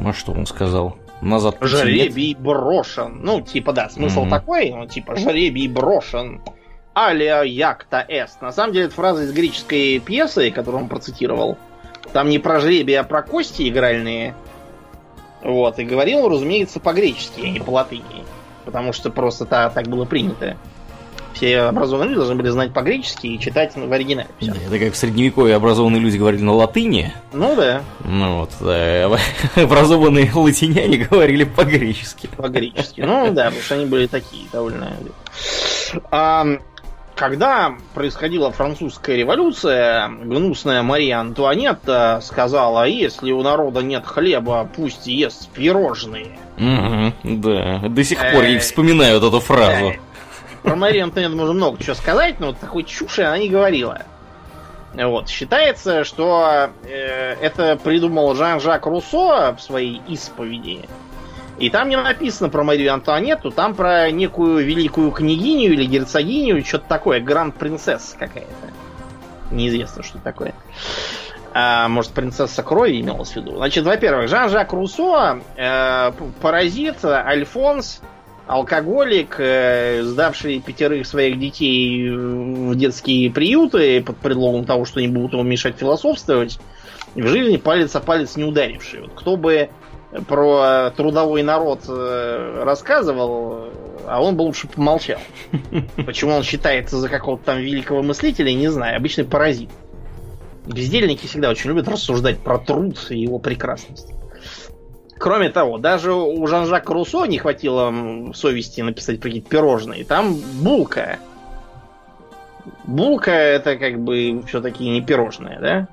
А 0.06 0.14
что 0.14 0.32
он 0.32 0.46
сказал? 0.46 0.98
Назад 1.22 1.58
Жребий 1.62 2.36
брошен. 2.36 3.20
Ну, 3.22 3.42
типа, 3.42 3.74
да, 3.74 3.90
смысл 3.90 4.26
mm-hmm. 4.26 4.30
такой, 4.30 4.72
ну, 4.72 4.88
типа, 4.88 5.16
жребий 5.16 5.68
брошен. 5.68 6.42
Алия 6.94 7.44
якта 7.44 8.04
эст. 8.08 8.42
На 8.42 8.52
самом 8.52 8.74
деле, 8.74 8.86
это 8.88 8.96
фраза 8.96 9.24
из 9.24 9.32
греческой 9.32 10.00
пьесы, 10.00 10.52
которую 10.52 10.84
он 10.84 10.90
процитировал. 10.90 11.58
Там 12.12 12.30
не 12.30 12.40
про 12.40 12.60
жребий, 12.60 13.00
а 13.00 13.04
про 13.04 13.22
кости 13.22 13.70
игральные. 13.70 14.34
Вот, 15.44 15.80
и 15.80 15.84
говорил, 15.84 16.28
разумеется, 16.28 16.80
по-гречески, 16.80 17.42
а 17.42 17.50
не 17.50 17.60
по 17.60 17.70
латыни. 17.70 18.26
Потому 18.66 18.92
что 18.92 19.10
просто 19.10 19.46
та, 19.46 19.70
так 19.70 19.88
было 19.88 20.06
принято. 20.06 20.58
Все 21.42 21.62
образованные 21.62 22.10
люди 22.10 22.18
должны 22.20 22.36
были 22.36 22.50
знать 22.50 22.72
по-гречески 22.72 23.26
и 23.26 23.40
читать 23.40 23.76
в 23.76 23.92
оригинале. 23.92 24.30
Да, 24.42 24.54
это 24.68 24.78
как 24.78 24.94
в 24.94 24.96
средневековье 24.96 25.56
образованные 25.56 26.00
люди 26.00 26.16
говорили 26.16 26.44
на 26.44 26.54
латыни. 26.54 27.12
Ну 27.34 27.56
да. 27.56 27.82
Ну 28.06 28.42
вот, 28.42 28.52
да, 28.60 29.18
образованные 29.56 30.32
латиняне 30.32 31.00
говорили 31.00 31.46
по-гречески. 31.46 32.30
По-гречески. 32.38 33.02
Ну 33.02 33.32
да, 33.34 33.46
потому 33.46 33.62
что 33.64 33.74
они 33.74 33.86
были 33.88 34.06
такие 34.06 34.46
довольно. 34.54 34.94
А, 36.12 36.46
когда 37.16 37.74
происходила 37.96 38.52
французская 38.52 39.18
революция, 39.18 40.10
гнусная 40.10 40.84
Мария 40.84 41.22
Антуанетта 41.22 42.20
сказала, 42.22 42.88
если 42.88 43.32
у 43.32 43.42
народа 43.42 43.82
нет 43.82 44.06
хлеба, 44.06 44.70
пусть 44.76 45.08
ест 45.08 45.50
пирожные. 45.50 46.38
Угу, 46.60 47.14
да, 47.24 47.80
до 47.90 48.04
сих 48.04 48.20
пор 48.20 48.44
я 48.44 48.60
вспоминаю 48.60 49.20
вот 49.20 49.28
эту 49.28 49.40
фразу. 49.40 49.94
Про 50.64 50.76
Марию 50.76 51.06
Антуанетту 51.06 51.38
можно 51.38 51.54
много 51.54 51.84
чего 51.84 51.96
сказать, 51.96 52.40
но 52.40 52.48
вот 52.48 52.60
такой 52.60 52.84
чуши 52.84 53.24
она 53.24 53.38
не 53.38 53.50
говорила. 53.50 54.04
Вот. 54.94 55.30
Считается, 55.30 56.04
что 56.04 56.70
э, 56.84 57.36
это 57.42 57.78
придумал 57.78 58.36
Жан-Жак 58.36 58.86
Руссо 58.86 59.56
в 59.58 59.62
своей 59.62 60.02
исповеди. 60.08 60.88
И 61.58 61.70
там 61.70 61.90
не 61.90 61.96
написано 61.96 62.50
про 62.50 62.64
Марию 62.64 62.94
Антуанетту, 62.94 63.52
там 63.52 63.76
про 63.76 64.12
некую 64.12 64.66
великую 64.66 65.12
княгиню 65.12 65.74
или 65.74 65.86
герцогиню, 65.86 66.64
что-то 66.66 66.86
такое, 66.88 67.20
гранд-принцесса 67.20 68.18
какая-то. 68.18 68.50
Неизвестно, 69.52 70.04
что 70.04 70.18
такое. 70.18 70.54
А, 71.54 71.88
может, 71.88 72.12
принцесса 72.12 72.64
крови 72.64 73.00
имелась 73.02 73.32
в 73.32 73.36
виду. 73.36 73.58
Значит, 73.58 73.86
во-первых, 73.86 74.30
Жан-Жак 74.30 74.74
Руссо, 74.74 75.42
э, 75.56 76.12
паразит, 76.42 77.04
Альфонс, 77.06 78.02
алкоголик, 78.48 79.36
э, 79.40 80.04
сдавший 80.04 80.60
пятерых 80.60 81.08
своих 81.08 81.40
детей 81.40 82.10
в 82.10 82.76
детские 82.76 83.32
приюты 83.32 84.02
под 84.02 84.18
предлогом 84.18 84.66
того, 84.66 84.86
что 84.86 85.00
они 85.00 85.08
будут 85.08 85.34
ему 85.34 85.44
мешать 85.44 85.78
философствовать, 85.78 86.60
в 87.16 87.28
жизни 87.28 87.58
палец 87.58 87.96
о 87.96 88.00
палец 88.00 88.36
не 88.36 88.44
ударивший. 88.44 89.02
Вот 89.02 89.12
кто 89.16 89.38
бы 89.38 89.70
про 90.28 90.92
трудовой 90.96 91.44
народ 91.44 91.82
э, 91.88 92.64
рассказывал, 92.64 93.70
а 94.08 94.22
он 94.22 94.36
бы 94.36 94.42
лучше 94.42 94.68
помолчал. 94.68 95.20
Почему 96.06 96.34
он 96.34 96.44
считается 96.44 96.98
за 96.98 97.10
какого-то 97.10 97.46
там 97.46 97.60
великого 97.60 98.02
мыслителя, 98.02 98.52
не 98.54 98.68
знаю. 98.68 98.98
Обычный 98.98 99.26
паразит. 99.26 99.70
Бездельники 100.66 101.26
всегда 101.26 101.50
очень 101.50 101.70
любят 101.70 101.88
рассуждать 101.88 102.40
про 102.40 102.60
труд 102.60 103.08
и 103.10 103.20
его 103.20 103.40
прекрасность. 103.40 104.12
Кроме 105.22 105.50
того, 105.50 105.78
даже 105.78 106.14
у 106.14 106.48
Жан-Жака 106.48 106.94
Руссо 106.94 107.26
не 107.26 107.38
хватило 107.38 107.94
совести 108.34 108.82
написать 108.82 109.20
какие-то 109.20 109.48
пирожные. 109.48 110.04
Там 110.04 110.34
булка. 110.34 111.20
Булка 112.86 113.30
это 113.30 113.78
как 113.78 114.00
бы 114.00 114.42
все-таки 114.48 114.90
не 114.90 115.00
пирожное, 115.00 115.60
да? 115.60 115.88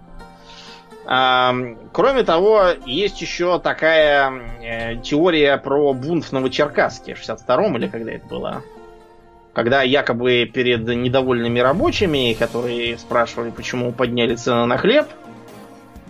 А, 1.05 1.55
кроме 1.93 2.23
того, 2.23 2.69
есть 2.87 3.21
еще 3.21 3.59
такая 3.59 4.33
э, 4.63 4.97
теория 5.03 5.59
про 5.59 5.93
бунт 5.93 6.25
в 6.25 6.33
Новочеркасске 6.33 7.13
в 7.13 7.21
62-м 7.21 7.77
или 7.77 7.87
когда 7.87 8.13
это 8.13 8.27
было. 8.27 8.63
Когда 9.53 9.83
якобы 9.83 10.47
перед 10.47 10.89
недовольными 10.89 11.59
рабочими, 11.61 12.33
которые 12.33 12.97
спрашивали, 12.97 13.51
почему 13.51 13.93
подняли 13.93 14.37
цены 14.37 14.65
на 14.65 14.79
хлеб, 14.79 15.07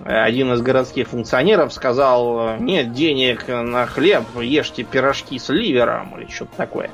один 0.04 0.52
из 0.52 0.62
городских 0.62 1.08
функционеров 1.08 1.72
сказал, 1.72 2.56
нет 2.58 2.92
денег 2.92 3.48
на 3.48 3.86
хлеб, 3.86 4.24
ешьте 4.40 4.82
пирожки 4.84 5.38
с 5.38 5.48
ливером 5.48 6.18
или 6.18 6.30
что-то 6.30 6.56
такое. 6.56 6.90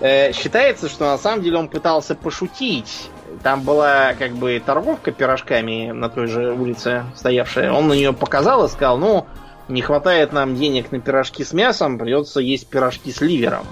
Э, 0.00 0.32
считается, 0.32 0.88
что 0.88 1.04
на 1.04 1.18
самом 1.18 1.42
деле 1.42 1.58
он 1.58 1.68
пытался 1.68 2.14
пошутить 2.14 3.10
там 3.42 3.62
была 3.62 4.14
как 4.18 4.32
бы 4.32 4.62
торговка 4.64 5.12
пирожками 5.12 5.90
на 5.92 6.08
той 6.08 6.26
же 6.26 6.52
улице 6.52 7.04
стоявшая. 7.14 7.72
Он 7.72 7.88
на 7.88 7.94
нее 7.94 8.12
показал 8.12 8.64
и 8.64 8.68
сказал, 8.68 8.98
ну, 8.98 9.26
не 9.68 9.82
хватает 9.82 10.32
нам 10.32 10.56
денег 10.56 10.92
на 10.92 11.00
пирожки 11.00 11.44
с 11.44 11.52
мясом, 11.52 11.98
придется 11.98 12.40
есть 12.40 12.68
пирожки 12.68 13.12
с 13.12 13.20
ливером. 13.20 13.66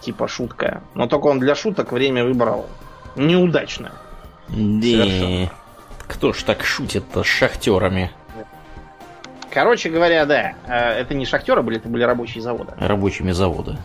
Типа 0.00 0.28
шутка. 0.28 0.82
Но 0.94 1.06
только 1.06 1.26
он 1.26 1.38
для 1.38 1.54
шуток 1.54 1.92
время 1.92 2.24
выбрал 2.24 2.66
неудачно. 3.16 3.92
Да. 4.48 5.50
Кто 6.10 6.32
ж 6.32 6.42
так 6.42 6.64
шутит-то 6.64 7.22
с 7.22 7.26
шахтерами? 7.26 8.10
Короче 9.48 9.90
говоря, 9.90 10.26
да, 10.26 10.54
э, 10.66 11.00
это 11.00 11.14
не 11.14 11.24
шахтеры 11.24 11.62
были, 11.62 11.78
это 11.78 11.88
были 11.88 12.02
рабочие 12.02 12.42
завода. 12.42 12.74
Рабочими 12.78 13.30
завода. 13.30 13.78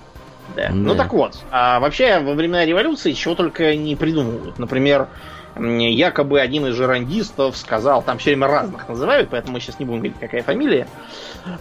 Да. 0.56 0.70
Ну, 0.72 0.86
да. 0.86 0.90
Ну 0.90 0.96
так 0.96 1.14
вот, 1.14 1.38
а 1.52 1.80
вообще 1.80 2.20
во 2.20 2.34
времена 2.34 2.66
революции 2.66 3.14
чего 3.14 3.36
только 3.36 3.76
не 3.76 3.96
придумывают. 3.96 4.58
Например, 4.58 5.08
якобы 5.56 6.40
один 6.40 6.66
из 6.66 6.76
жерандистов 6.76 7.58
сказал, 7.58 8.02
там 8.02 8.18
все 8.18 8.32
время 8.32 8.48
разных 8.48 8.90
называют, 8.90 9.30
поэтому 9.30 9.54
мы 9.54 9.60
сейчас 9.60 9.80
не 9.80 9.86
будем 9.86 10.00
говорить, 10.00 10.20
какая 10.20 10.42
фамилия. 10.42 10.88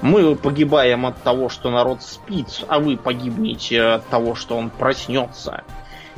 Мы 0.01 0.35
погибаем 0.35 1.05
от 1.05 1.23
того, 1.23 1.51
что 1.51 1.71
народ 1.71 2.03
спит, 2.03 2.65
а 2.69 2.79
вы 2.79 2.97
погибнете 2.97 3.83
от 3.83 4.07
того, 4.09 4.35
что 4.35 4.57
он 4.57 4.71
проснется. 4.71 5.63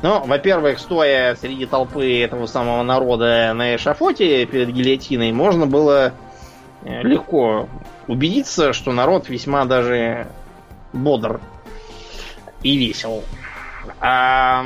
Ну, 0.01 0.23
во-первых, 0.25 0.77
стоя 0.79 1.35
среди 1.35 1.65
толпы 1.65 2.21
этого 2.21 2.45
самого 2.45 2.83
народа 2.83 3.53
на 3.55 3.75
эшафоте 3.75 4.45
перед 4.45 4.69
гильотиной, 4.69 5.31
можно 5.31 5.65
было 5.65 6.13
э, 6.83 7.01
легко 7.01 7.67
убедиться, 8.07 8.73
что 8.73 8.91
народ 8.91 9.27
весьма 9.27 9.65
даже 9.65 10.27
бодр 10.93 11.41
и 12.61 12.77
весел. 12.77 13.23
А, 13.99 14.63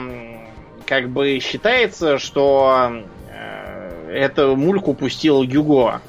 как 0.85 1.09
бы 1.09 1.39
считается, 1.39 2.19
что 2.19 2.91
э, 3.29 4.11
эту 4.11 4.57
мульку 4.57 4.93
пустил 4.93 5.43
Гюго, 5.45 6.01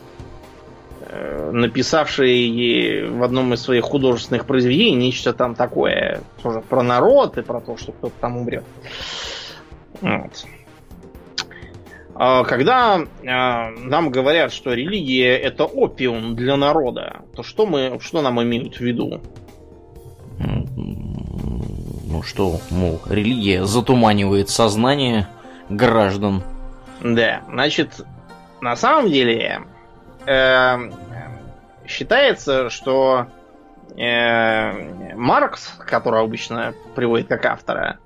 написавший 1.53 3.09
в 3.09 3.23
одном 3.23 3.53
из 3.55 3.63
своих 3.63 3.85
художественных 3.85 4.47
произведений 4.47 5.07
нечто 5.07 5.33
там 5.33 5.55
такое, 5.55 6.23
тоже 6.43 6.61
про 6.61 6.83
народ 6.83 7.39
и 7.39 7.43
про 7.43 7.61
то, 7.61 7.77
что 7.77 7.93
кто-то 7.93 8.15
там 8.21 8.37
умрет. 8.37 8.65
Вот. 10.01 10.47
А 12.15 12.45
когда 12.45 13.01
э, 13.01 13.25
нам 13.25 14.11
говорят, 14.11 14.53
что 14.53 14.75
религия 14.75 15.37
это 15.37 15.65
опиум 15.65 16.37
для 16.37 16.57
народа, 16.57 17.23
то 17.35 17.43
что 17.43 17.67
мы, 17.67 17.99
что 18.01 18.21
нам 18.21 18.43
имеют 18.43 18.77
в 18.77 18.81
виду? 18.81 19.21
Ну 20.39 22.23
что, 22.23 22.61
мол, 22.71 23.01
религия 23.09 23.65
затуманивает 23.65 24.51
сознание 24.51 25.27
граждан. 25.71 26.43
Да, 27.01 27.43
значит, 27.49 28.05
на 28.61 28.77
самом 28.77 29.11
деле 29.11 29.39
э, 29.41 29.59
считается, 31.87 32.71
что 32.71 33.27
э, 33.97 35.15
Маркс, 35.15 35.75
который 35.87 36.21
обычно 36.21 36.75
приводит 36.95 37.29
как 37.29 37.45
автора, 37.47 37.99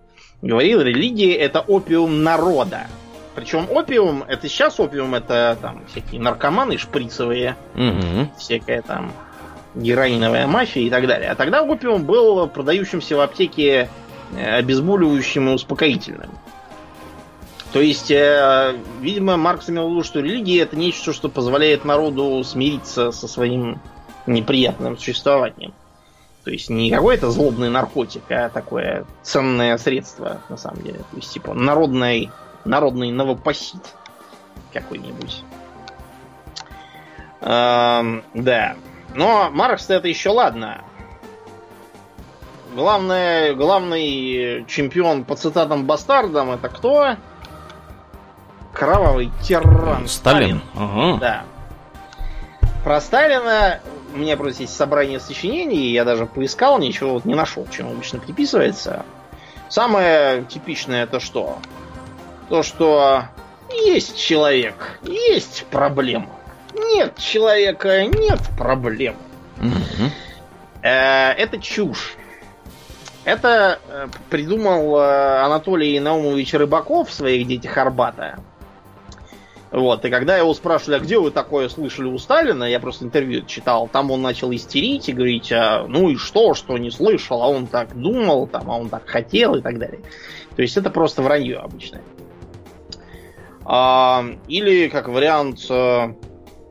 говорил, 0.42 0.80
религия 0.80 1.34
это 1.34 1.60
опиум 1.60 2.22
народа. 2.22 2.86
Причем 3.34 3.68
опиум, 3.70 4.24
это 4.26 4.48
сейчас 4.48 4.80
опиум, 4.80 5.14
это 5.14 5.58
там 5.60 5.84
всякие 5.88 6.20
наркоманы 6.20 6.78
шприцевые, 6.78 7.54
угу. 7.74 8.30
всякая 8.38 8.80
там 8.80 9.12
героиновая 9.74 10.46
мафия 10.46 10.84
и 10.84 10.90
так 10.90 11.06
далее. 11.06 11.30
А 11.30 11.34
тогда 11.34 11.62
опиум 11.62 12.04
был 12.04 12.48
продающимся 12.48 13.16
в 13.16 13.20
аптеке 13.20 13.90
э, 14.34 14.56
обезболивающим 14.56 15.50
и 15.50 15.52
успокоительным. 15.52 16.30
То 17.72 17.80
есть, 17.80 18.10
э, 18.10 18.76
видимо, 19.00 19.36
Маркс 19.36 19.68
имел 19.68 19.88
в 19.88 19.90
виду, 19.90 20.04
что 20.04 20.20
религия 20.20 20.60
это 20.62 20.76
нечто, 20.76 21.12
что 21.12 21.28
позволяет 21.28 21.84
народу 21.84 22.42
смириться 22.44 23.10
со 23.10 23.28
своим 23.28 23.80
неприятным 24.26 24.96
существованием. 24.96 25.74
То 26.44 26.50
есть 26.52 26.70
не 26.70 26.90
какой-то 26.90 27.30
злобный 27.30 27.68
наркотик, 27.68 28.22
а 28.30 28.48
такое 28.48 29.04
ценное 29.22 29.76
средство, 29.78 30.40
на 30.48 30.56
самом 30.56 30.82
деле. 30.82 30.98
То 30.98 31.16
есть, 31.16 31.32
типа, 31.32 31.54
народный 31.54 32.30
народный 32.66 33.10
новопосит 33.10 33.94
какой-нибудь. 34.72 35.42
Эм, 37.40 38.24
да. 38.34 38.76
Но 39.14 39.50
Маркс 39.50 39.88
это 39.88 40.08
еще 40.08 40.30
ладно. 40.30 40.82
Главное, 42.74 43.54
главный 43.54 44.66
чемпион 44.66 45.24
по 45.24 45.34
цитатам 45.36 45.86
бастардам 45.86 46.50
это 46.50 46.68
кто? 46.68 47.16
Кровавый 48.77 49.31
тиран. 49.43 50.07
Сталин. 50.07 50.09
Сталин. 50.09 50.62
Ага. 50.74 51.18
Да. 51.18 51.45
Про 52.85 53.01
Сталина 53.01 53.81
у 54.14 54.18
меня 54.18 54.37
просто 54.37 54.62
есть 54.62 54.77
собрание 54.77 55.18
сочинений, 55.18 55.91
я 55.91 56.05
даже 56.05 56.27
поискал, 56.27 56.79
ничего 56.79 57.14
вот 57.14 57.24
не 57.24 57.35
нашел, 57.35 57.66
чем 57.70 57.89
обычно 57.89 58.18
приписывается. 58.18 59.05
Самое 59.68 60.45
типичное 60.45 61.05
это 61.05 61.18
что? 61.20 61.59
то, 62.49 62.62
что 62.62 63.24
есть 63.70 64.18
человек, 64.18 65.01
есть 65.03 65.66
проблема. 65.70 66.29
Нет 66.74 67.16
человека, 67.16 68.05
нет 68.05 68.41
проблем. 68.57 69.16
Э, 70.83 71.33
это 71.33 71.59
чушь. 71.59 72.14
Это 73.24 73.81
э, 73.89 74.07
придумал 74.31 74.99
э, 74.99 75.41
Анатолий 75.43 75.99
Наумович 75.99 76.55
Рыбаков 76.55 77.09
в 77.09 77.12
своих 77.12 77.49
детях 77.49 77.77
Арбата. 77.77 78.39
Вот, 79.77 80.07
и 80.07 80.11
когда 80.11 80.39
его 80.39 80.55
спрашивали, 80.55 80.97
а 80.97 81.01
где 81.01 81.18
вы 81.18 81.31
такое 81.31 81.68
слышали 81.68 82.07
у 82.07 82.16
Сталина, 82.16 82.64
я 82.64 82.81
просто 82.81 83.05
интервью 83.05 83.45
читал, 83.45 83.89
там 83.93 84.11
он 84.11 84.22
начал 84.22 84.51
истерить 84.55 85.11
и 85.11 85.12
говорить, 85.12 85.53
а, 85.53 85.85
ну 85.87 86.09
и 86.09 86.16
что, 86.16 86.55
что 86.55 86.79
не 86.79 86.91
слышал, 86.91 87.43
а 87.43 87.49
он 87.49 87.66
так 87.66 87.95
думал, 87.95 88.47
там, 88.47 88.70
а 88.70 88.79
он 88.79 88.89
так 88.89 89.07
хотел 89.07 89.55
и 89.55 89.61
так 89.61 89.79
далее. 89.79 90.01
То 90.57 90.62
есть 90.62 90.79
это 90.79 90.89
просто 90.89 91.20
вранье 91.20 91.59
обычное. 91.59 92.01
А, 93.66 94.24
или, 94.49 94.89
как 94.89 95.09
вариант, 95.09 95.66
э, 95.68 96.14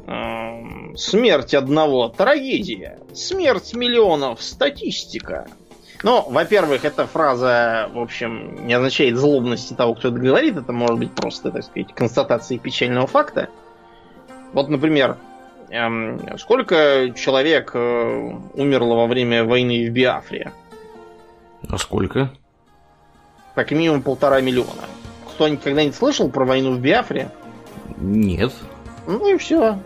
э, 0.07 0.95
смерть 0.95 1.53
одного 1.53 2.09
трагедия. 2.09 2.97
Смерть 3.13 3.75
миллионов 3.75 4.41
статистика. 4.41 5.45
Ну, 6.05 6.23
во-первых, 6.29 6.85
эта 6.85 7.07
фраза, 7.07 7.89
в 7.91 7.97
общем, 7.97 8.67
не 8.67 8.75
означает 8.75 9.17
злобности 9.17 9.73
того, 9.73 9.95
кто 9.95 10.09
это 10.09 10.19
говорит. 10.19 10.55
Это 10.55 10.71
может 10.71 10.99
быть 10.99 11.11
просто, 11.11 11.49
так 11.49 11.63
сказать, 11.63 11.95
констатацией 11.95 12.59
печального 12.59 13.07
факта. 13.07 13.49
Вот, 14.53 14.69
например, 14.69 15.17
эм, 15.71 16.21
сколько 16.37 17.11
человек 17.15 17.71
э, 17.73 18.33
умерло 18.53 18.93
во 18.93 19.07
время 19.07 19.45
войны 19.45 19.89
в 19.89 19.93
Биафре? 19.93 20.51
А 21.67 21.77
сколько? 21.79 22.29
Как 23.55 23.71
минимум 23.71 24.03
полтора 24.03 24.41
миллиона 24.41 24.83
кто-нибудь 25.33 25.63
когда-нибудь 25.63 25.95
слышал 25.95 26.29
про 26.29 26.45
войну 26.45 26.73
в 26.73 26.79
Биафре? 26.79 27.31
Нет. 27.97 28.53
Ну 29.07 29.33
и 29.33 29.39
все. 29.39 29.79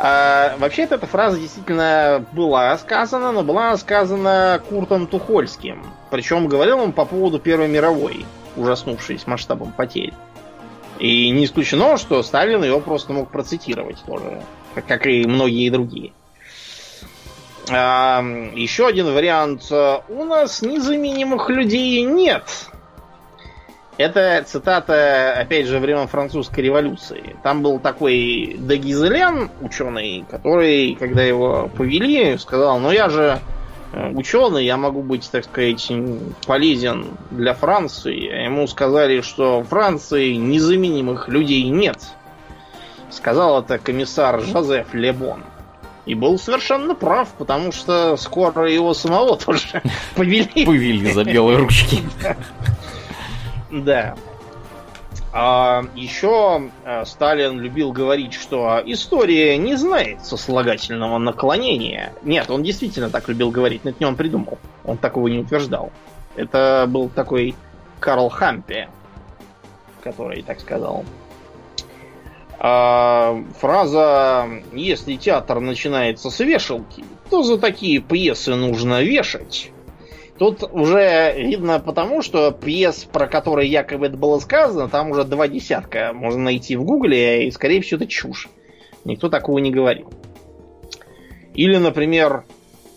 А, 0.00 0.56
вообще-то 0.58 0.94
эта 0.94 1.08
фраза 1.08 1.40
действительно 1.40 2.24
была 2.32 2.78
сказана, 2.78 3.32
но 3.32 3.42
была 3.42 3.76
сказана 3.76 4.62
Куртом 4.68 5.08
Тухольским. 5.08 5.84
Причем 6.10 6.46
говорил 6.46 6.78
он 6.78 6.92
по 6.92 7.04
поводу 7.04 7.40
Первой 7.40 7.66
мировой, 7.66 8.24
ужаснувшись 8.56 9.26
масштабом 9.26 9.72
потерь. 9.72 10.12
И 11.00 11.30
не 11.30 11.46
исключено, 11.46 11.96
что 11.96 12.22
Сталин 12.22 12.62
его 12.62 12.78
просто 12.78 13.12
мог 13.12 13.30
процитировать 13.30 13.98
тоже, 14.06 14.40
как 14.86 15.04
и 15.06 15.26
многие 15.26 15.68
другие. 15.68 16.12
А, 17.68 18.22
еще 18.54 18.86
один 18.86 19.12
вариант. 19.12 19.62
У 19.72 20.24
нас 20.24 20.62
незаменимых 20.62 21.50
людей 21.50 22.02
нет. 22.02 22.44
Это 23.98 24.44
цитата, 24.46 25.32
опять 25.32 25.66
же, 25.66 25.80
времен 25.80 26.06
французской 26.06 26.60
революции. 26.60 27.34
Там 27.42 27.62
был 27.62 27.80
такой 27.80 28.54
Дагизелен, 28.56 29.50
ученый, 29.60 30.24
который, 30.30 30.94
когда 30.94 31.24
его 31.24 31.68
повели, 31.76 32.38
сказал, 32.38 32.78
ну 32.78 32.92
я 32.92 33.08
же 33.08 33.40
э, 33.92 34.12
ученый, 34.12 34.64
я 34.64 34.76
могу 34.76 35.02
быть, 35.02 35.28
так 35.28 35.44
сказать, 35.44 35.90
полезен 36.46 37.06
для 37.32 37.54
Франции. 37.54 38.30
А 38.30 38.44
ему 38.44 38.68
сказали, 38.68 39.20
что 39.20 39.62
в 39.62 39.64
Франции 39.66 40.34
незаменимых 40.34 41.26
людей 41.26 41.64
нет. 41.64 41.98
Сказал 43.10 43.60
это 43.62 43.78
комиссар 43.78 44.40
Жозеф 44.42 44.94
Лебон. 44.94 45.42
И 46.06 46.14
был 46.14 46.38
совершенно 46.38 46.94
прав, 46.94 47.30
потому 47.36 47.72
что 47.72 48.16
скоро 48.16 48.70
его 48.70 48.94
самого 48.94 49.36
тоже 49.36 49.82
повели. 50.14 50.64
Повели 50.64 51.12
за 51.12 51.24
белые 51.24 51.58
ручки. 51.58 51.98
Да. 53.70 54.16
А 55.32 55.84
еще 55.94 56.70
э, 56.84 57.04
Сталин 57.04 57.60
любил 57.60 57.92
говорить, 57.92 58.32
что 58.32 58.82
история 58.84 59.58
не 59.58 59.76
знает 59.76 60.24
сослагательного 60.24 61.18
наклонения. 61.18 62.12
Нет, 62.22 62.50
он 62.50 62.62
действительно 62.62 63.10
так 63.10 63.28
любил 63.28 63.50
говорить, 63.50 63.84
но 63.84 63.90
это 63.90 63.98
не 64.00 64.06
он 64.06 64.16
придумал. 64.16 64.58
Он 64.84 64.96
такого 64.96 65.28
не 65.28 65.38
утверждал. 65.38 65.92
Это 66.34 66.86
был 66.88 67.10
такой 67.10 67.54
Карл 68.00 68.30
Хампе, 68.30 68.88
который 70.02 70.42
так 70.42 70.60
сказал. 70.60 71.04
А, 72.58 73.40
фраза 73.60 74.48
«Если 74.72 75.16
театр 75.16 75.60
начинается 75.60 76.30
с 76.30 76.40
вешалки, 76.40 77.04
то 77.30 77.42
за 77.42 77.58
такие 77.58 78.00
пьесы 78.00 78.54
нужно 78.54 79.02
вешать». 79.02 79.72
Тут 80.38 80.62
уже 80.62 81.34
видно 81.36 81.80
потому, 81.80 82.22
что 82.22 82.52
пьес, 82.52 83.04
про 83.04 83.26
которые 83.26 83.68
якобы 83.68 84.06
это 84.06 84.16
было 84.16 84.38
сказано, 84.38 84.88
там 84.88 85.10
уже 85.10 85.24
два 85.24 85.48
десятка 85.48 86.12
можно 86.14 86.42
найти 86.42 86.76
в 86.76 86.84
гугле, 86.84 87.48
и 87.48 87.50
скорее 87.50 87.82
всего 87.82 87.96
это 87.96 88.06
чушь. 88.06 88.48
Никто 89.04 89.28
такого 89.28 89.58
не 89.58 89.72
говорил. 89.72 90.12
Или, 91.54 91.76
например, 91.78 92.44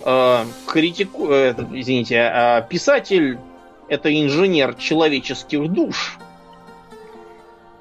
э, 0.05 0.43
критику, 0.67 1.31
э, 1.31 1.55
извините, 1.73 2.15
э, 2.17 2.67
писатель 2.69 3.39
это 3.87 4.13
инженер 4.13 4.75
человеческих 4.75 5.67
душ. 5.67 6.19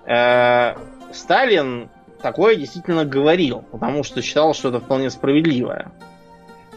Э, 0.07 0.75
Сталин 1.13 1.91
такое 2.23 2.57
действительно 2.57 3.05
говорил, 3.05 3.63
потому 3.71 4.05
что 4.05 4.23
считал, 4.23 4.55
что 4.55 4.71
это 4.71 4.81
вполне 4.81 5.11
справедливо. 5.11 5.93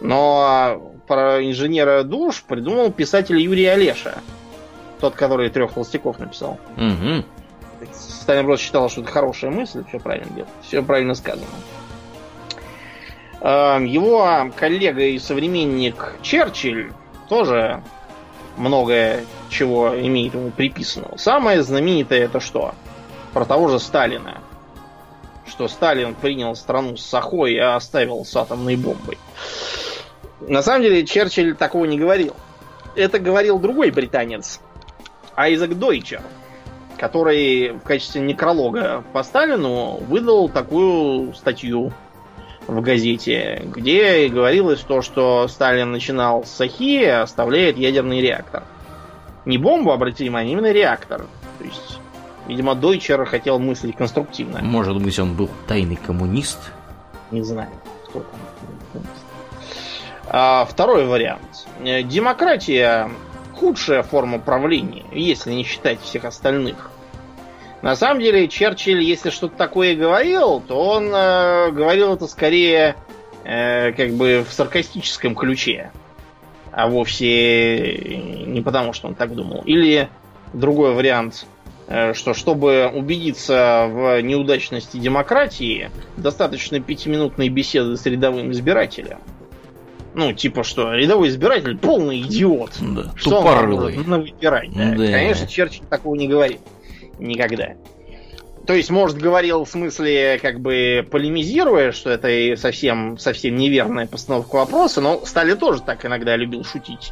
Но 0.02 0.93
про 1.14 1.46
инженера 1.46 2.04
душ 2.04 2.44
придумал 2.44 2.92
писатель 2.92 3.40
Юрий 3.40 3.66
Олеша. 3.66 4.16
Тот, 5.00 5.16
который 5.16 5.50
трех 5.50 5.74
толстяков 5.74 6.18
написал. 6.20 6.60
Угу. 6.78 7.26
Сталин 7.94 8.46
просто 8.46 8.66
считал, 8.66 8.90
что 8.90 9.02
это 9.02 9.12
хорошая 9.12 9.52
мысль, 9.52 9.84
все 9.88 10.00
правильно 10.00 10.30
делает. 10.30 10.54
Все 10.62 10.82
правильно 10.82 11.14
сказано. 11.14 11.46
Эм, 13.42 13.86
его 13.86 14.50
коллега 14.56 15.04
и 15.04 15.20
современник 15.20 16.14
Черчилль 16.22 16.94
тоже 17.28 17.84
многое 18.58 19.26
чего 19.50 19.94
имеет 20.00 20.34
ему 20.34 20.52
приписано. 20.52 21.18
Самое 21.18 21.62
знаменитое 21.62 22.24
это 22.24 22.40
что? 22.40 22.74
про 23.34 23.46
того 23.46 23.68
же 23.68 23.80
Сталина. 23.80 24.38
Что 25.46 25.68
Сталин 25.68 26.16
принял 26.16 26.56
страну 26.56 26.96
с 26.96 27.06
сахой, 27.06 27.58
а 27.58 27.76
оставил 27.76 28.24
с 28.24 28.36
атомной 28.36 28.78
бомбой. 28.78 29.18
На 30.48 30.62
самом 30.62 30.82
деле 30.82 31.06
Черчилль 31.06 31.56
такого 31.56 31.86
не 31.86 31.98
говорил. 31.98 32.36
Это 32.96 33.20
говорил 33.20 33.60
другой 33.60 33.92
британец, 33.92 34.60
Айзек 35.36 35.74
Дойчер, 35.76 36.22
который 36.98 37.72
в 37.72 37.80
качестве 37.80 38.22
некролога 38.22 39.04
по 39.14 39.24
Сталину 39.24 39.98
выдал 40.08 40.50
такую 40.50 41.34
статью 41.34 41.92
в 42.68 42.82
газете, 42.82 43.64
где 43.66 44.28
говорилось 44.28 44.82
то, 44.82 45.02
что 45.02 45.48
Сталин 45.48 45.92
начинал 45.92 46.46
с 46.46 46.50
Сахи, 46.52 47.04
оставляет 47.04 47.78
ядерный 47.78 48.22
реактор. 48.22 48.64
Не 49.46 49.58
бомбу, 49.58 49.92
обратите 49.92 50.26
внимание, 50.26 50.56
а 50.56 50.58
именно 50.58 50.72
реактор. 50.72 51.26
То 51.60 51.66
есть, 51.66 52.00
видимо, 52.48 52.76
Дойчер 52.76 53.26
хотел 53.26 53.60
мыслить 53.60 53.98
конструктивно. 53.98 54.60
Может 54.62 55.02
быть, 55.02 55.18
он 55.20 55.36
был 55.36 55.50
тайный 55.68 55.98
коммунист? 55.98 56.60
Не 57.32 57.42
знаю, 57.42 57.72
кто 58.08 58.20
там. 58.20 58.40
А, 60.30 60.66
второй 60.66 61.06
вариант. 61.06 61.68
Демократия 61.80 63.10
худшая 63.54 64.04
форма 64.04 64.40
правления, 64.40 65.06
если 65.12 65.54
не 65.54 65.64
считать 65.64 66.02
всех 66.02 66.26
остальных. 66.26 66.92
На 67.82 67.96
самом 67.96 68.22
деле, 68.22 68.48
Черчилль, 68.48 69.04
если 69.04 69.30
что-то 69.30 69.58
такое 69.58 69.96
говорил, 69.96 70.62
то 70.62 70.80
он 70.80 71.12
э, 71.14 71.72
говорил 71.72 72.14
это 72.14 72.28
скорее 72.28 72.96
э, 73.44 73.92
как 73.92 74.12
бы 74.12 74.46
в 74.48 74.54
саркастическом 74.54 75.36
ключе, 75.36 75.92
а 76.72 76.88
вовсе 76.88 78.18
не 78.48 78.62
потому, 78.62 78.94
что 78.94 79.10
он 79.10 79.16
так 79.16 79.36
думал. 79.36 79.64
Или 79.66 80.08
другой 80.54 80.94
вариант, 80.94 81.46
э, 81.88 82.14
что 82.14 82.34
чтобы 82.34 82.90
убедиться 82.94 83.88
в 83.90 84.22
неудачности 84.22 84.96
демократии, 84.96 85.92
достаточно 86.16 86.80
пятиминутной 86.80 87.50
беседы 87.50 87.98
с 87.98 88.06
рядовым 88.06 88.52
избирателем. 88.54 89.20
Ну, 90.16 90.32
типа 90.34 90.64
что, 90.64 90.94
рядовой 90.94 91.30
избиратель 91.30 91.78
полный 91.78 92.22
идиот. 92.22 92.72
Да, 92.82 93.12
что 93.16 93.42
тупорылый. 93.42 93.98
он 93.98 94.22
выбирать, 94.22 94.72
да? 94.74 94.92
Да. 94.92 95.06
Конечно, 95.12 95.48
Черчилль 95.48 95.86
такого 95.88 96.16
не 96.16 96.28
говорит. 96.28 96.60
Никогда. 97.20 97.74
То 98.66 98.74
есть, 98.74 98.90
может, 98.92 99.18
говорил 99.18 99.66
в 99.66 99.70
смысле, 99.70 100.40
как 100.42 100.62
бы 100.62 101.06
полемизируя, 101.12 101.92
что 101.92 102.10
это 102.10 102.30
и 102.30 102.56
совсем, 102.56 103.18
совсем 103.18 103.56
неверная 103.56 104.08
постановка 104.08 104.56
вопроса, 104.56 105.02
но 105.02 105.26
Сталин 105.26 105.58
тоже 105.58 105.82
так 105.82 106.06
иногда 106.06 106.36
любил 106.38 106.64
шутить. 106.64 107.12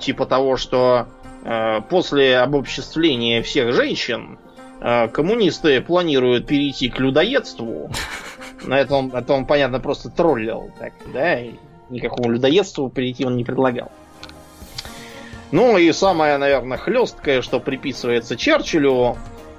Типа 0.00 0.26
того, 0.26 0.56
что 0.56 1.06
э, 1.44 1.80
после 1.88 2.38
обобществления 2.38 3.42
всех 3.42 3.72
женщин 3.74 4.38
э, 4.80 5.06
коммунисты 5.08 5.80
планируют 5.80 6.48
перейти 6.48 6.88
к 6.88 6.98
людоедству. 6.98 7.90
На 8.64 8.80
это 8.80 8.96
он, 8.96 9.14
это 9.14 9.32
он, 9.34 9.46
понятно, 9.46 9.78
просто 9.78 10.08
троллил. 10.10 10.72
Так, 10.80 10.94
да, 11.12 11.38
никакому 11.92 12.30
людоедству 12.30 12.88
перейти 12.88 13.24
он 13.24 13.36
не 13.36 13.44
предлагал. 13.44 13.90
Ну 15.50 15.76
и 15.76 15.92
самое, 15.92 16.38
наверное, 16.38 16.78
хлесткое, 16.78 17.42
что 17.42 17.60
приписывается 17.60 18.36
Черчиллю, 18.36 19.18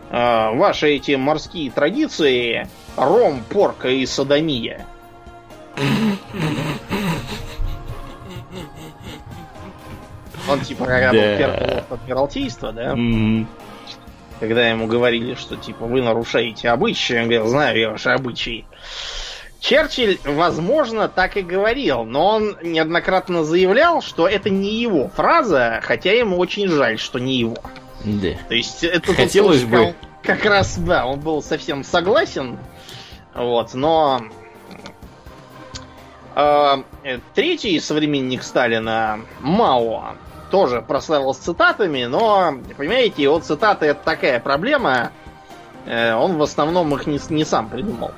э, 0.10 0.56
ваши 0.56 0.90
эти 0.96 1.12
морские 1.16 1.70
традиции, 1.72 2.68
ром, 2.98 3.44
порка 3.48 3.90
и 3.90 4.06
садомия. 4.06 4.86
Он 10.50 10.60
типа 10.60 10.86
когда 10.86 11.12
был 11.12 11.20
Да. 11.20 11.38
первый 11.38 11.84
Адмиралтейства, 11.90 12.72
да? 12.74 12.98
Когда 14.40 14.68
ему 14.68 14.88
говорили, 14.88 15.36
что 15.36 15.56
типа 15.56 15.86
вы 15.86 16.02
нарушаете 16.02 16.70
обычаи, 16.70 17.14
он 17.14 17.24
говорил, 17.24 17.48
знаю 17.48 17.80
я 17.80 17.90
ваши 17.92 18.10
обычаи. 18.10 18.66
Черчилль, 19.64 20.19
возможно, 20.26 21.07
так 21.07 21.38
и 21.38 21.41
говорил, 21.41 22.03
но 22.03 22.35
он 22.35 22.57
неоднократно 22.61 23.45
заявлял, 23.45 24.02
что 24.02 24.27
это 24.27 24.49
не 24.49 24.81
его 24.81 25.07
фраза, 25.07 25.80
хотя 25.81 26.11
ему 26.11 26.38
очень 26.38 26.68
жаль, 26.68 26.99
что 26.99 27.18
не 27.18 27.38
его. 27.38 27.56
Да. 28.03 28.34
То 28.49 28.56
есть 28.56 28.84
это 28.84 29.07
тот 29.07 29.15
Хотелось 29.15 29.61
случай, 29.61 29.85
бы. 29.85 29.95
Как 30.22 30.44
раз, 30.44 30.77
да, 30.77 31.06
он 31.06 31.22
был 31.22 31.41
совсем 31.41 31.85
согласен. 31.85 32.60
Вот, 33.34 33.73
но... 33.73 34.23
э, 36.35 36.84
третий 37.34 37.80
современник 37.80 38.44
Сталина, 38.44 39.22
Мао, 39.40 40.18
тоже 40.52 40.81
прославился 40.81 41.41
цитатами, 41.41 42.03
но, 42.03 42.53
понимаете, 42.76 43.23
его 43.23 43.40
цитаты 43.40 43.85
это 43.85 44.03
такая 44.03 44.41
проблема, 44.41 45.14
э, 45.85 46.14
он 46.14 46.35
в 46.35 46.44
основном 46.44 46.94
их 46.95 47.07
не, 47.07 47.18
не 47.30 47.45
сам 47.45 47.69
придумал. 47.69 48.11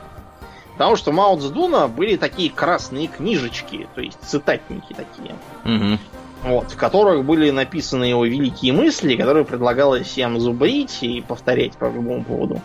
Потому 0.78 0.96
что 0.98 1.12
у 1.12 1.14
Мао 1.14 1.38
Цзэдуна 1.38 1.88
были 1.88 2.18
такие 2.18 2.50
красные 2.50 3.08
книжечки, 3.08 3.88
то 3.96 4.02
есть 4.02 4.18
цитатники 4.22 4.94
такие 4.94 5.36
Мгм. 5.64 6.00
вот, 6.44 6.72
в 6.72 6.76
которых 6.78 7.24
были 7.24 7.50
написаны 7.50 8.04
его 8.04 8.26
великие 8.26 8.74
мысли, 8.74 9.16
которые 9.16 9.46
предлагалось 9.46 10.06
всем 10.06 10.38
зубрить 10.40 11.02
и 11.02 11.22
повторять 11.22 11.78
по 11.78 11.86
любому 11.86 12.24
поводу. 12.24 12.62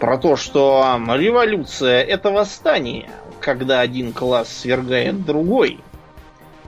Про 0.00 0.18
то, 0.18 0.36
что 0.36 1.00
революция 1.14 2.02
это 2.02 2.30
восстание, 2.30 3.08
когда 3.40 3.80
один 3.80 4.12
класс 4.12 4.48
свергает 4.48 5.24
другой. 5.24 5.80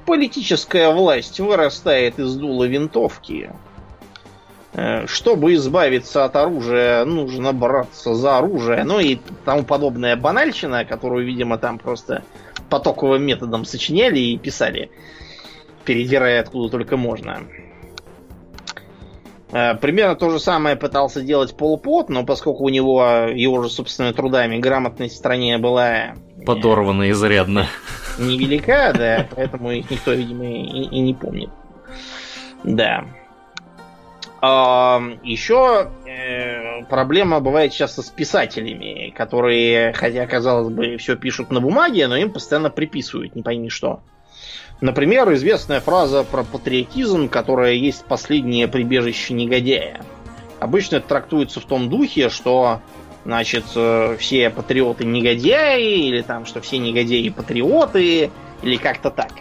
Политическая 0.06 0.90
власть 0.90 1.40
вырастает 1.40 2.18
из 2.18 2.34
дула 2.36 2.64
винтовки. 2.64 3.50
Э, 4.74 5.06
Чтобы 5.06 5.54
избавиться 5.54 6.24
от 6.24 6.36
оружия, 6.36 7.04
нужно 7.04 7.52
браться 7.52 8.14
за 8.14 8.38
оружие. 8.38 8.84
Ну 8.84 9.00
и 9.00 9.18
тому 9.44 9.64
подобная 9.64 10.16
банальщина, 10.16 10.84
которую, 10.84 11.26
видимо, 11.26 11.58
там 11.58 11.78
просто 11.78 12.22
потоковым 12.70 13.22
методом 13.22 13.64
сочиняли 13.64 14.18
и 14.18 14.38
писали 14.38 14.90
передирая 15.84 16.40
откуда 16.42 16.68
только 16.70 16.98
можно. 16.98 17.44
Э, 19.52 19.74
Примерно 19.74 20.16
то 20.16 20.28
же 20.28 20.38
самое 20.38 20.76
пытался 20.76 21.22
делать 21.22 21.56
Пол 21.56 21.78
Пот, 21.78 22.10
но 22.10 22.26
поскольку 22.26 22.64
у 22.64 22.68
него 22.68 23.02
его 23.34 23.62
же 23.62 23.70
собственными 23.70 24.12
трудами 24.12 24.58
грамотность 24.58 25.14
в 25.14 25.18
стране 25.18 25.56
была 25.56 25.94
э, 25.96 26.14
Подорвано 26.44 27.10
изрядно. 27.10 27.66
невелика, 28.18 28.92
да, 28.94 29.26
поэтому 29.34 29.72
их 29.72 29.90
никто, 29.90 30.12
видимо, 30.12 30.44
и, 30.44 30.82
и 30.82 31.00
не 31.00 31.14
помнит. 31.14 31.48
Да. 32.64 33.06
Еще 34.40 35.90
э, 36.06 36.84
проблема 36.84 37.40
бывает 37.40 37.72
часто 37.72 38.02
с 38.02 38.10
писателями, 38.10 39.12
которые, 39.16 39.92
хотя, 39.92 40.26
казалось 40.26 40.72
бы, 40.72 40.96
все 40.96 41.16
пишут 41.16 41.50
на 41.50 41.60
бумаге, 41.60 42.06
но 42.06 42.16
им 42.16 42.32
постоянно 42.32 42.70
приписывают, 42.70 43.34
не 43.34 43.42
пойми 43.42 43.68
что. 43.68 44.00
Например, 44.80 45.32
известная 45.34 45.80
фраза 45.80 46.22
про 46.22 46.44
патриотизм, 46.44 47.28
которая 47.28 47.72
есть 47.72 48.04
последнее 48.04 48.68
прибежище 48.68 49.34
негодяя. 49.34 50.00
Обычно 50.60 50.96
это 50.96 51.08
трактуется 51.08 51.58
в 51.60 51.64
том 51.64 51.88
духе, 51.88 52.28
что 52.28 52.80
значит, 53.24 53.64
э, 53.74 54.16
все 54.20 54.50
патриоты 54.50 55.04
негодяи, 55.04 56.06
или 56.06 56.22
там, 56.22 56.46
что 56.46 56.60
все 56.60 56.78
негодяи 56.78 57.28
патриоты, 57.28 58.30
или 58.62 58.76
как-то 58.76 59.10
так. 59.10 59.32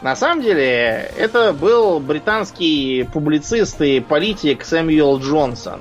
На 0.00 0.14
самом 0.14 0.42
деле, 0.42 1.10
это 1.16 1.52
был 1.52 1.98
британский 1.98 3.08
публицист 3.12 3.80
и 3.80 3.98
политик 3.98 4.64
Сэмюэл 4.64 5.18
Джонсон. 5.18 5.80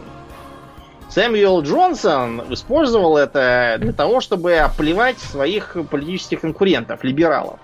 Сэмюэл 1.09 1.61
Джонсон 1.61 2.43
использовал 2.51 3.17
это 3.17 3.77
для 3.79 3.93
того, 3.93 4.19
чтобы 4.19 4.55
оплевать 4.55 5.19
своих 5.19 5.77
политических 5.89 6.41
конкурентов, 6.41 7.03
либералов. 7.03 7.59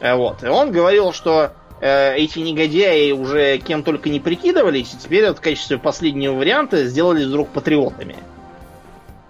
Э, 0.00 0.14
Вот. 0.14 0.44
И 0.44 0.46
он 0.46 0.70
говорил, 0.70 1.12
что 1.12 1.52
э, 1.80 2.16
эти 2.16 2.38
негодяи 2.38 3.10
уже 3.10 3.58
кем 3.58 3.82
только 3.82 4.10
не 4.10 4.20
прикидывались, 4.20 4.94
и 4.94 4.98
теперь 4.98 5.26
вот 5.26 5.38
в 5.38 5.40
качестве 5.40 5.78
последнего 5.78 6.34
варианта 6.34 6.84
сделались 6.86 7.26
вдруг 7.26 7.48
патриотами. 7.48 8.16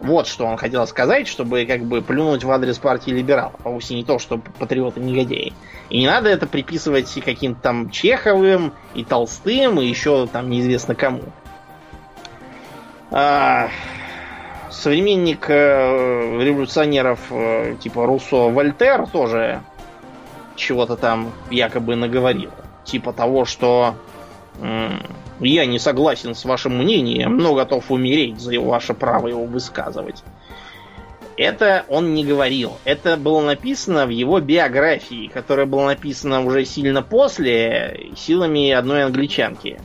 Вот 0.04 0.26
что 0.26 0.44
он 0.44 0.58
хотел 0.58 0.86
сказать, 0.86 1.26
чтобы 1.26 1.64
как 1.64 1.82
бы 1.84 2.02
плюнуть 2.02 2.44
в 2.44 2.50
адрес 2.50 2.76
партии 2.76 3.10
либералов, 3.10 3.54
а 3.64 3.70
вовсе 3.70 3.94
не 3.94 4.04
то, 4.04 4.18
что 4.18 4.38
патриоты 4.58 5.00
негодяи. 5.00 5.54
И 5.88 5.98
не 5.98 6.06
надо 6.06 6.28
это 6.28 6.46
приписывать 6.46 7.10
каким-то 7.24 7.62
там 7.62 7.88
Чеховым, 7.88 8.74
и 8.94 9.02
Толстым, 9.02 9.80
и 9.80 9.86
еще 9.86 10.26
там 10.26 10.50
неизвестно 10.50 10.94
кому. 10.94 11.22
А, 13.10 13.70
современник 14.70 15.46
э, 15.48 16.38
революционеров 16.42 17.20
э, 17.30 17.76
типа 17.80 18.04
Руссо 18.04 18.50
Вольтер 18.50 19.06
тоже 19.06 19.62
чего-то 20.54 20.96
там 20.96 21.32
якобы 21.50 21.96
наговорил. 21.96 22.50
Типа 22.84 23.14
того, 23.14 23.46
что 23.46 23.94
я 25.40 25.66
не 25.66 25.78
согласен 25.78 26.34
с 26.34 26.44
вашим 26.44 26.78
мнением, 26.78 27.36
но 27.36 27.54
готов 27.54 27.90
умереть 27.90 28.40
за 28.40 28.60
ваше 28.60 28.94
право 28.94 29.28
его 29.28 29.44
высказывать. 29.44 30.22
Это 31.36 31.84
он 31.88 32.14
не 32.14 32.24
говорил. 32.24 32.74
Это 32.84 33.16
было 33.16 33.40
написано 33.40 34.06
в 34.06 34.10
его 34.10 34.38
биографии, 34.40 35.26
которая 35.32 35.66
была 35.66 35.86
написана 35.86 36.44
уже 36.44 36.64
сильно 36.64 37.02
после, 37.02 38.10
силами 38.16 38.70
одной 38.70 39.04
англичанки. 39.04 39.80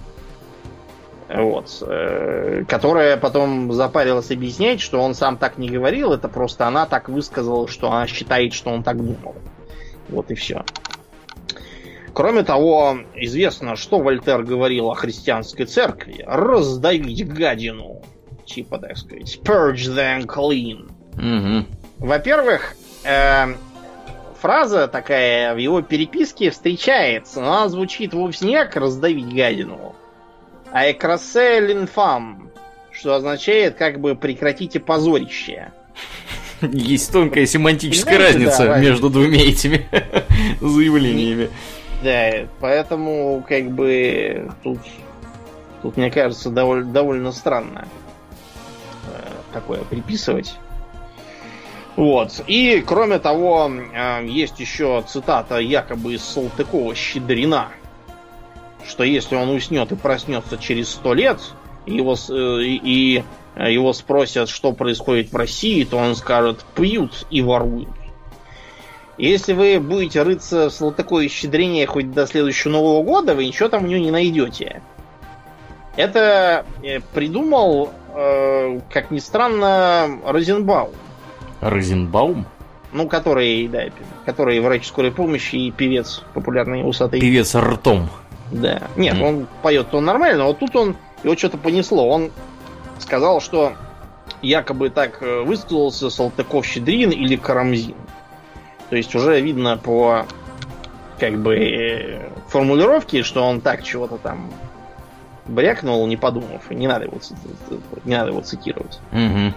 Вот. 1.28 1.82
Э, 1.82 2.64
которая 2.68 3.18
потом 3.18 3.72
запарилась 3.72 4.32
объяснять, 4.32 4.82
что 4.82 5.00
он 5.00 5.14
сам 5.14 5.38
так 5.38 5.58
не 5.58 5.70
говорил, 5.70 6.14
это 6.14 6.28
просто 6.28 6.68
она 6.68 6.86
так 6.86 7.08
высказала, 7.10 7.68
что 7.68 7.92
она 7.92 8.08
считает, 8.08 8.54
что 8.54 8.72
он 8.72 8.84
так 8.84 8.98
думал. 8.98 9.36
Вот 10.08 10.32
и 10.32 10.36
все. 10.36 10.64
Кроме 12.20 12.44
того, 12.44 12.98
известно, 13.16 13.78
что 13.78 14.00
Вольтер 14.00 14.44
говорил 14.44 14.92
о 14.92 14.94
христианской 14.94 15.66
церкви. 15.66 16.22
Раздавить 16.28 17.26
гадину. 17.26 18.02
Типа, 18.46 18.78
так 18.78 18.98
сказать, 18.98 19.40
purge 19.42 19.88
them 19.88 20.26
clean. 20.26 20.92
Угу. 21.14 21.66
Во-первых, 22.00 22.76
э, 23.06 23.56
фраза 24.42 24.90
такая 24.90 25.56
в 25.56 25.60
его 25.60 25.82
переписке 25.82 26.50
встречается, 26.50 27.40
но 27.40 27.54
она 27.54 27.70
звучит 27.70 28.14
вовсе 28.14 28.48
не 28.48 28.56
как 28.58 28.76
раздавить 28.76 29.34
гадину, 29.34 29.96
а 30.74 30.92
экрасе 30.92 31.62
линфам, 31.62 32.52
что 32.92 33.16
означает 33.16 33.78
как 33.78 34.02
бы 34.02 34.16
прекратите 34.16 34.82
позорище. 34.82 35.72
Есть 36.62 37.14
тонкая 37.14 37.46
семантическая 37.46 38.16
Понимаете, 38.18 38.40
разница 38.40 38.66
да, 38.66 38.78
между 38.80 39.10
двумя 39.10 39.42
этими 39.42 39.88
заявлениями. 40.60 41.50
Да, 42.02 42.48
поэтому 42.62 43.44
как 43.48 43.72
бы 43.72 44.50
тут, 44.64 44.80
тут 45.82 45.98
мне 45.98 46.10
кажется, 46.10 46.50
довольно, 46.50 46.92
довольно 46.92 47.32
странно 47.34 47.88
э, 49.08 49.30
такое 49.52 49.82
приписывать. 49.82 50.56
Вот. 51.98 52.42
И, 52.48 52.82
кроме 52.88 53.20
того, 53.20 53.70
э, 53.70 54.26
есть 54.26 54.62
еще 54.62 55.04
цитата 55.06 55.58
якобы 55.58 56.14
из 56.14 56.22
Салтыкова-Щедрина, 56.24 57.68
что 58.88 59.04
если 59.04 59.36
он 59.36 59.50
уснет 59.50 59.92
и 59.92 59.96
проснется 59.96 60.58
через 60.58 60.90
сто 60.90 61.14
лет, 61.14 61.42
и 61.86 61.96
его, 61.96 62.16
э, 62.16 62.62
и 62.64 63.26
его 63.58 63.92
спросят, 63.92 64.48
что 64.48 64.72
происходит 64.72 65.34
в 65.34 65.36
России, 65.36 65.84
то 65.84 65.98
он 65.98 66.16
скажет, 66.16 66.64
пьют 66.76 67.28
и 67.30 67.42
воруют. 67.42 67.90
Если 69.20 69.52
вы 69.52 69.80
будете 69.82 70.24
рыться 70.24 70.70
в 70.70 70.74
Салтыкове-Щедрине 70.74 71.86
хоть 71.88 72.12
до 72.14 72.26
следующего 72.26 72.72
Нового 72.72 73.04
года, 73.04 73.36
вы 73.36 73.46
ничего 73.46 73.68
там 73.68 73.84
в 73.84 73.88
нее 73.88 74.00
не 74.00 74.12
найдете. 74.12 74.82
Это 75.98 76.66
э, 76.82 77.02
придумал, 77.14 77.92
э, 78.16 78.80
как 78.90 79.12
ни 79.12 79.20
странно, 79.20 80.20
Розенбаум. 80.26 80.92
Розенбаум? 81.60 82.46
Ну, 82.94 83.10
который, 83.10 83.68
да, 83.68 83.84
который 84.26 84.62
врач 84.62 84.88
скорой 84.88 85.12
помощи 85.12 85.58
и 85.58 85.72
певец 85.72 86.24
популярный 86.34 86.88
усатый. 86.88 87.20
Певец 87.20 87.54
ртом. 87.56 88.10
Да. 88.52 88.84
Нет, 88.96 89.16
Мгм. 89.16 89.24
он 89.24 89.48
поет 89.62 89.90
то 89.92 90.00
нормально, 90.00 90.40
но 90.40 90.48
вот 90.48 90.60
тут 90.60 90.76
он 90.78 90.96
его 91.24 91.36
что-то 91.36 91.58
понесло. 91.58 92.08
Он 92.08 92.32
сказал, 93.00 93.42
что 93.42 93.74
якобы 94.42 94.90
так 94.90 95.22
э, 95.22 95.42
высказался 95.42 96.10
Салтыков-Щедрин 96.10 97.10
или 97.12 97.36
Карамзин. 97.36 97.96
То 98.90 98.96
есть 98.96 99.14
уже 99.16 99.40
видно 99.40 99.78
по 99.78 100.26
как 101.20 101.38
бы 101.38 101.56
э, 101.56 102.30
формулировке, 102.48 103.24
что 103.24 103.44
он 103.44 103.62
так 103.62 103.84
чего-то 103.84 104.18
там 104.18 104.52
брякнул, 105.46 106.06
не 106.08 106.18
подумав. 106.18 106.70
Не 106.70 106.88
надо 106.88 107.06
его, 107.06 107.20
не 108.06 108.16
надо 108.16 108.32
его 108.32 108.42
цитировать. 108.42 109.00
Угу. 109.12 109.54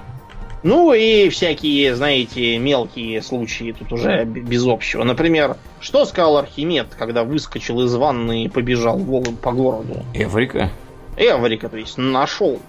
Ну 0.64 0.92
и 0.92 1.28
всякие, 1.28 1.96
знаете, 1.96 2.56
мелкие 2.58 3.20
случаи 3.22 3.74
тут 3.76 3.92
уже 3.92 4.24
без 4.24 4.64
общего. 4.64 5.02
Например, 5.02 5.56
что 5.80 6.04
сказал 6.04 6.36
Архимед, 6.36 6.94
когда 6.96 7.24
выскочил 7.24 7.82
из 7.82 7.94
ванны 7.94 8.44
и 8.44 8.48
побежал 8.48 8.98
по 9.42 9.52
городу? 9.52 10.04
Эврика? 10.14 10.70
Эврика, 11.16 11.68
то 11.68 11.76
есть 11.76 11.98
нашел. 11.98 12.60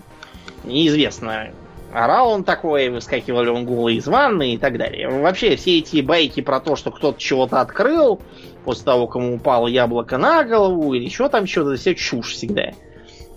Неизвестно, 0.63 1.51
орал 1.93 2.31
он 2.31 2.43
такое, 2.43 2.89
выскакивал 2.89 3.43
ли 3.43 3.49
он 3.49 3.65
голый 3.65 3.95
из 3.95 4.07
ванны 4.07 4.53
и 4.53 4.57
так 4.57 4.77
далее. 4.77 5.09
Вообще, 5.09 5.55
все 5.55 5.79
эти 5.79 6.01
байки 6.01 6.41
про 6.41 6.59
то, 6.59 6.75
что 6.75 6.91
кто-то 6.91 7.19
чего-то 7.19 7.61
открыл, 7.61 8.19
после 8.65 8.85
того, 8.85 9.07
кому 9.07 9.35
упало 9.35 9.67
яблоко 9.67 10.17
на 10.17 10.43
голову, 10.43 10.93
или 10.93 11.05
еще 11.05 11.29
там 11.29 11.45
что-то, 11.45 11.75
все 11.75 11.95
чушь 11.95 12.33
всегда. 12.33 12.71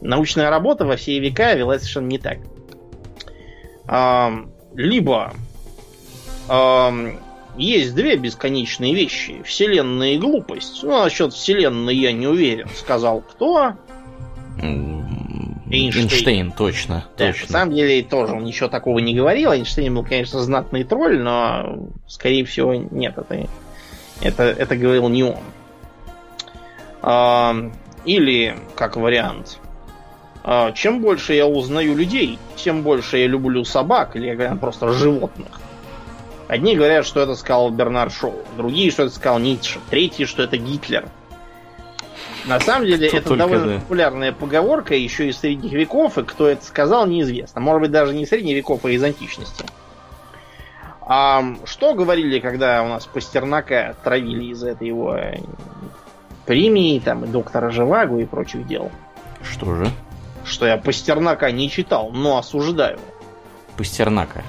Научная 0.00 0.50
работа 0.50 0.84
во 0.84 0.96
все 0.96 1.18
века 1.18 1.54
велась 1.54 1.82
совершенно 1.82 2.06
не 2.06 2.18
так. 2.18 2.38
Ам, 3.88 4.50
либо 4.74 5.32
ам, 6.48 7.18
есть 7.56 7.94
две 7.94 8.16
бесконечные 8.16 8.94
вещи. 8.94 9.42
Вселенная 9.44 10.14
и 10.14 10.18
глупость. 10.18 10.82
Ну, 10.82 11.02
насчет 11.02 11.32
Вселенной 11.32 11.94
я 11.94 12.12
не 12.12 12.26
уверен, 12.26 12.68
сказал 12.74 13.20
кто. 13.20 13.74
Эйнштейн. 15.70 16.04
Эйнштейн, 16.04 16.52
точно. 16.52 17.06
Да, 17.16 17.26
на 17.26 17.32
точно. 17.32 17.48
самом 17.48 17.74
деле 17.74 18.02
тоже 18.02 18.34
он 18.34 18.44
ничего 18.44 18.68
такого 18.68 18.98
не 19.00 19.14
говорил. 19.14 19.52
Эйнштейн 19.52 19.94
был, 19.94 20.04
конечно, 20.04 20.40
знатный 20.40 20.84
тролль, 20.84 21.18
но, 21.18 21.88
скорее 22.06 22.44
всего, 22.44 22.74
нет, 22.74 23.18
это, 23.18 23.48
это, 24.20 24.42
это 24.44 24.76
говорил 24.76 25.08
не 25.08 25.24
он. 25.24 25.40
А, 27.02 27.54
или, 28.04 28.56
как 28.76 28.96
вариант, 28.96 29.58
а, 30.44 30.70
чем 30.72 31.00
больше 31.00 31.34
я 31.34 31.46
узнаю 31.46 31.96
людей, 31.96 32.38
тем 32.54 32.82
больше 32.82 33.18
я 33.18 33.26
люблю 33.26 33.64
собак, 33.64 34.14
или, 34.14 34.32
говорят, 34.32 34.60
просто 34.60 34.92
животных. 34.92 35.60
Одни 36.46 36.76
говорят, 36.76 37.04
что 37.04 37.20
это 37.20 37.34
сказал 37.34 37.70
Бернард 37.70 38.12
Шоу, 38.12 38.34
другие, 38.56 38.92
что 38.92 39.02
это 39.02 39.14
сказал 39.14 39.40
Ницше, 39.40 39.80
третьи, 39.90 40.24
что 40.24 40.44
это 40.44 40.56
Гитлер. 40.56 41.08
На 42.46 42.60
самом 42.60 42.86
деле, 42.86 43.08
Кто 43.08 43.16
это 43.16 43.28
только, 43.28 43.44
довольно 43.44 43.74
да. 43.74 43.80
популярная 43.80 44.32
поговорка 44.32 44.94
еще 44.94 45.28
из 45.28 45.38
средних 45.38 45.72
веков, 45.72 46.16
и 46.16 46.22
кто 46.22 46.46
это 46.46 46.64
сказал, 46.64 47.06
неизвестно. 47.06 47.60
Может 47.60 47.82
быть, 47.82 47.90
даже 47.90 48.14
не 48.14 48.22
из 48.22 48.28
средних 48.28 48.56
веков, 48.56 48.84
а 48.84 48.90
из 48.90 49.02
античности. 49.02 49.64
А 51.00 51.42
что 51.64 51.94
говорили, 51.94 52.38
когда 52.38 52.82
у 52.82 52.88
нас 52.88 53.06
Пастернака 53.06 53.96
травили 54.04 54.46
из-за 54.52 54.70
этой 54.70 54.88
его 54.88 55.16
э, 55.16 55.38
премии, 56.46 57.00
там, 57.00 57.24
и 57.24 57.28
доктора 57.28 57.70
Живаго 57.70 58.18
и 58.18 58.24
прочих 58.24 58.66
дел? 58.66 58.90
Что 59.42 59.74
же? 59.74 59.88
Что 60.44 60.66
я 60.66 60.76
Пастернака 60.76 61.50
не 61.50 61.68
читал, 61.68 62.10
но 62.12 62.38
осуждаю. 62.38 62.98
Пастернака. 63.76 64.44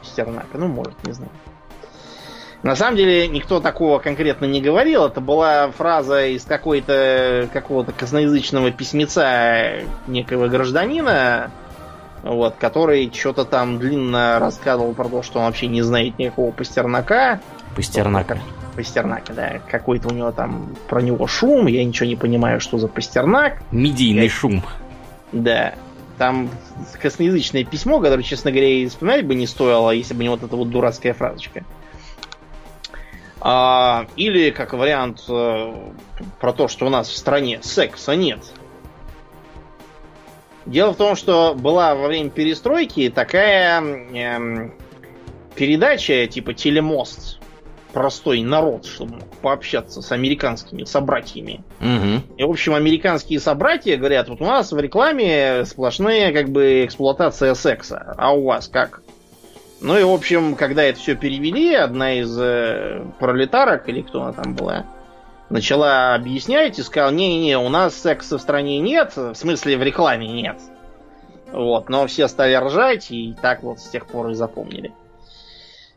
Пастернака, 0.00 0.58
ну, 0.58 0.66
может, 0.66 0.94
не 1.04 1.12
знаю. 1.12 1.30
На 2.68 2.76
самом 2.76 2.98
деле, 2.98 3.26
никто 3.28 3.60
такого 3.60 3.98
конкретно 3.98 4.44
не 4.44 4.60
говорил. 4.60 5.06
Это 5.06 5.22
была 5.22 5.70
фраза 5.70 6.26
из 6.26 6.44
какой-то 6.44 7.48
какого-то 7.50 7.92
косноязычного 7.92 8.70
письмеца 8.72 9.84
некого 10.06 10.48
гражданина, 10.48 11.50
вот, 12.22 12.56
который 12.60 13.10
что-то 13.10 13.46
там 13.46 13.78
длинно 13.78 14.38
рассказывал 14.38 14.92
про 14.92 15.08
то, 15.08 15.22
что 15.22 15.38
он 15.38 15.46
вообще 15.46 15.66
не 15.66 15.80
знает 15.80 16.18
никакого 16.18 16.50
Пастернака. 16.50 17.40
Пастернака. 17.74 18.38
Пастернака, 18.76 19.32
да. 19.32 19.60
Какой-то 19.70 20.08
у 20.08 20.12
него 20.12 20.30
там 20.30 20.76
про 20.90 21.00
него 21.00 21.26
шум. 21.26 21.68
Я 21.68 21.82
ничего 21.82 22.06
не 22.06 22.16
понимаю, 22.16 22.60
что 22.60 22.76
за 22.76 22.88
Пастернак. 22.88 23.62
Медийный 23.70 24.24
Я- 24.24 24.30
шум. 24.30 24.62
Да. 25.32 25.72
Там 26.18 26.50
косноязычное 27.00 27.64
письмо, 27.64 27.98
которое, 27.98 28.22
честно 28.24 28.50
говоря, 28.50 28.68
и 28.68 28.86
вспоминать 28.88 29.24
бы 29.24 29.34
не 29.34 29.46
стоило, 29.46 29.90
если 29.90 30.12
бы 30.12 30.22
не 30.22 30.28
вот 30.28 30.42
эта 30.42 30.54
вот 30.54 30.68
дурацкая 30.68 31.14
фразочка. 31.14 31.64
А, 33.40 34.06
или, 34.16 34.50
как 34.50 34.72
вариант, 34.72 35.24
э, 35.28 35.74
про 36.40 36.52
то, 36.52 36.68
что 36.68 36.86
у 36.86 36.88
нас 36.88 37.08
в 37.08 37.16
стране 37.16 37.60
секса 37.62 38.16
нет. 38.16 38.40
Дело 40.66 40.92
в 40.92 40.96
том, 40.96 41.16
что 41.16 41.54
была 41.54 41.94
во 41.94 42.08
время 42.08 42.28
перестройки 42.28 43.08
такая 43.08 43.80
эм, 43.80 44.74
передача 45.54 46.26
типа 46.26 46.52
Телемост. 46.52 47.38
Простой 47.94 48.42
народ, 48.42 48.84
чтобы 48.84 49.14
мог 49.14 49.28
пообщаться 49.40 50.02
с 50.02 50.12
американскими 50.12 50.84
собратьями. 50.84 51.64
Угу. 51.80 52.36
И, 52.36 52.44
в 52.44 52.50
общем, 52.50 52.74
американские 52.74 53.40
собратья 53.40 53.96
говорят, 53.96 54.28
вот 54.28 54.42
у 54.42 54.44
нас 54.44 54.70
в 54.72 54.78
рекламе 54.78 55.64
сплошная 55.64 56.32
как 56.34 56.50
бы 56.50 56.84
эксплуатация 56.84 57.54
секса, 57.54 58.14
а 58.18 58.34
у 58.34 58.44
вас 58.44 58.68
как? 58.68 59.00
Ну 59.80 59.96
и, 59.96 60.02
в 60.02 60.10
общем, 60.10 60.56
когда 60.56 60.82
это 60.82 60.98
все 60.98 61.14
перевели, 61.14 61.74
одна 61.74 62.14
из 62.14 62.36
э, 62.38 63.04
пролетарок, 63.18 63.88
или 63.88 64.02
кто 64.02 64.22
она 64.22 64.32
там 64.32 64.54
была, 64.54 64.86
начала 65.50 66.14
объяснять 66.14 66.78
и 66.78 66.82
сказала, 66.82 67.10
не-не, 67.10 67.58
у 67.58 67.68
нас 67.68 67.94
секса 67.94 68.38
в 68.38 68.40
стране 68.40 68.80
нет, 68.80 69.16
в 69.16 69.34
смысле 69.34 69.76
в 69.76 69.82
рекламе 69.82 70.26
нет. 70.26 70.58
Вот, 71.52 71.88
но 71.88 72.06
все 72.06 72.28
стали 72.28 72.54
ржать, 72.54 73.10
и 73.10 73.34
так 73.40 73.62
вот 73.62 73.78
с 73.78 73.88
тех 73.88 74.06
пор 74.06 74.30
и 74.30 74.34
запомнили. 74.34 74.92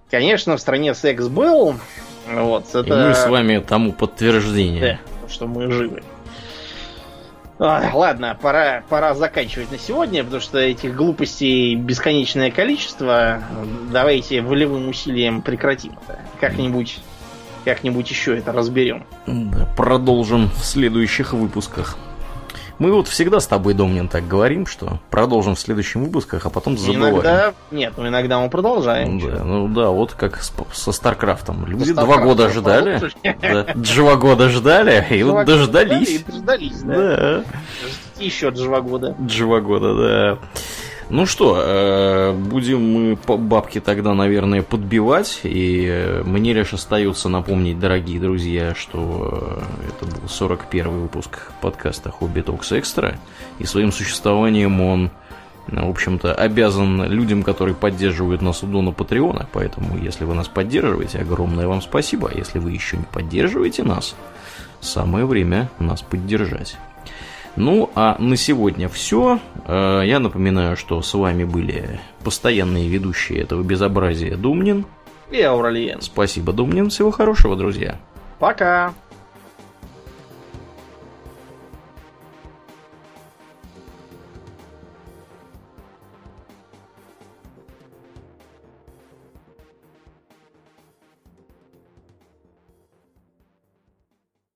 Конечно, 0.10 0.58
в 0.58 0.62
стране 0.62 0.94
секс 0.94 1.28
был, 1.28 1.76
вот, 2.32 2.76
это... 2.76 2.82
И 2.82 3.08
мы 3.08 3.16
с 3.16 3.28
вами 3.28 3.60
тому 3.60 3.94
подтверждение. 3.94 5.00
Да, 5.24 5.30
что 5.30 5.48
мы 5.48 5.72
живы. 5.72 6.04
Ай, 7.64 7.92
ладно, 7.94 8.36
пора, 8.42 8.82
пора 8.90 9.14
заканчивать 9.14 9.72
на 9.72 9.78
сегодня, 9.78 10.24
потому 10.24 10.42
что 10.42 10.58
этих 10.58 10.96
глупостей 10.96 11.76
бесконечное 11.76 12.50
количество. 12.50 13.44
Давайте 13.92 14.42
волевым 14.42 14.90
усилием 14.90 15.44
прекратим 15.44 15.96
это. 16.08 16.20
Как-нибудь 16.40 17.00
как-нибудь 17.64 18.10
еще 18.10 18.36
это 18.36 18.52
разберем. 18.52 19.06
Продолжим 19.78 20.50
в 20.50 20.66
следующих 20.66 21.34
выпусках. 21.34 21.98
Мы 22.80 22.92
вот 22.92 23.08
всегда 23.08 23.40
с 23.40 23.48
тобой, 23.48 23.74
Домнин, 23.74 24.08
так 24.08 24.28
говорим, 24.28 24.66
что 24.66 25.00
продолжим 25.10 25.56
в 25.56 25.60
следующих 25.60 25.96
выпусках, 25.96 26.46
а 26.46 26.50
потом 26.50 26.78
забываем. 26.78 27.16
Иногда, 27.16 27.54
нет, 27.72 27.94
ну 27.98 28.08
иногда 28.08 28.40
мы 28.40 28.50
продолжаем. 28.50 29.20
Да, 29.20 29.44
ну 29.44 29.68
да, 29.68 29.90
вот 29.90 30.14
как 30.14 30.42
с, 30.42 30.52
со 30.74 30.92
Старкрафтом. 30.92 31.66
Люди 31.66 31.94
два 31.94 32.18
года 32.18 32.50
ждали, 32.50 33.02
да, 33.42 33.74
два 33.76 34.16
года 34.16 34.50
ждали, 34.50 35.06
и 35.10 35.24
вот 35.24 35.46
дождались. 35.46 36.24
Дождались, 36.24 36.82
да. 36.82 37.44
Еще 38.20 38.52
года. 38.52 39.16
Два 39.18 39.62
года, 39.62 39.96
да. 39.96 40.38
Ну 41.12 41.26
что, 41.26 41.62
э, 41.62 42.32
будем 42.32 42.94
мы 42.94 43.38
бабки 43.38 43.82
тогда, 43.82 44.14
наверное, 44.14 44.62
подбивать. 44.62 45.42
И 45.44 45.86
э, 45.86 46.24
мне 46.24 46.54
лишь 46.54 46.72
остается 46.72 47.28
напомнить, 47.28 47.78
дорогие 47.78 48.18
друзья, 48.18 48.74
что 48.76 49.60
э, 49.60 49.90
это 49.90 50.06
был 50.06 50.30
41 50.30 50.90
выпуск 50.90 51.52
подкаста 51.60 52.12
Хобби 52.12 52.40
Токс 52.40 52.72
Экстра. 52.72 53.20
И 53.60 53.66
своим 53.66 53.92
существованием 53.92 54.80
он, 54.80 55.12
в 55.68 55.90
общем-то, 55.90 56.34
обязан 56.34 57.04
людям, 57.04 57.44
которые 57.44 57.76
поддерживают 57.76 58.42
нас 58.42 58.64
у 58.64 58.68
Дона 58.68 58.94
Патреона. 58.94 59.50
Поэтому, 59.52 59.98
если 59.98 60.24
вы 60.24 60.34
нас 60.34 60.48
поддерживаете, 60.48 61.20
огромное 61.20 61.68
вам 61.68 61.82
спасибо. 61.82 62.32
А 62.34 62.38
если 62.38 62.58
вы 62.58 62.72
еще 62.72 62.96
не 62.96 63.04
поддерживаете 63.04 63.84
нас, 63.84 64.16
самое 64.80 65.26
время 65.26 65.70
нас 65.78 66.02
поддержать. 66.04 66.78
Ну, 67.56 67.90
а 67.96 68.16
на 68.20 68.38
сегодня 68.38 68.88
все. 68.88 69.40
Э, 69.66 70.02
я 70.06 70.20
напоминаю, 70.20 70.78
что 70.78 71.02
с 71.02 71.14
вами 71.14 71.44
были 71.44 72.00
постоянные 72.24 72.88
ведущие 72.88 73.42
этого 73.42 73.62
безобразия 73.64 74.36
Думнин 74.36 74.86
и 75.32 75.42
Ауралиен. 75.42 76.02
Спасибо, 76.02 76.54
Думнин. 76.54 76.90
Всего 76.90 77.12
хорошего, 77.12 77.56
друзья. 77.56 78.00
Пока. 78.40 78.94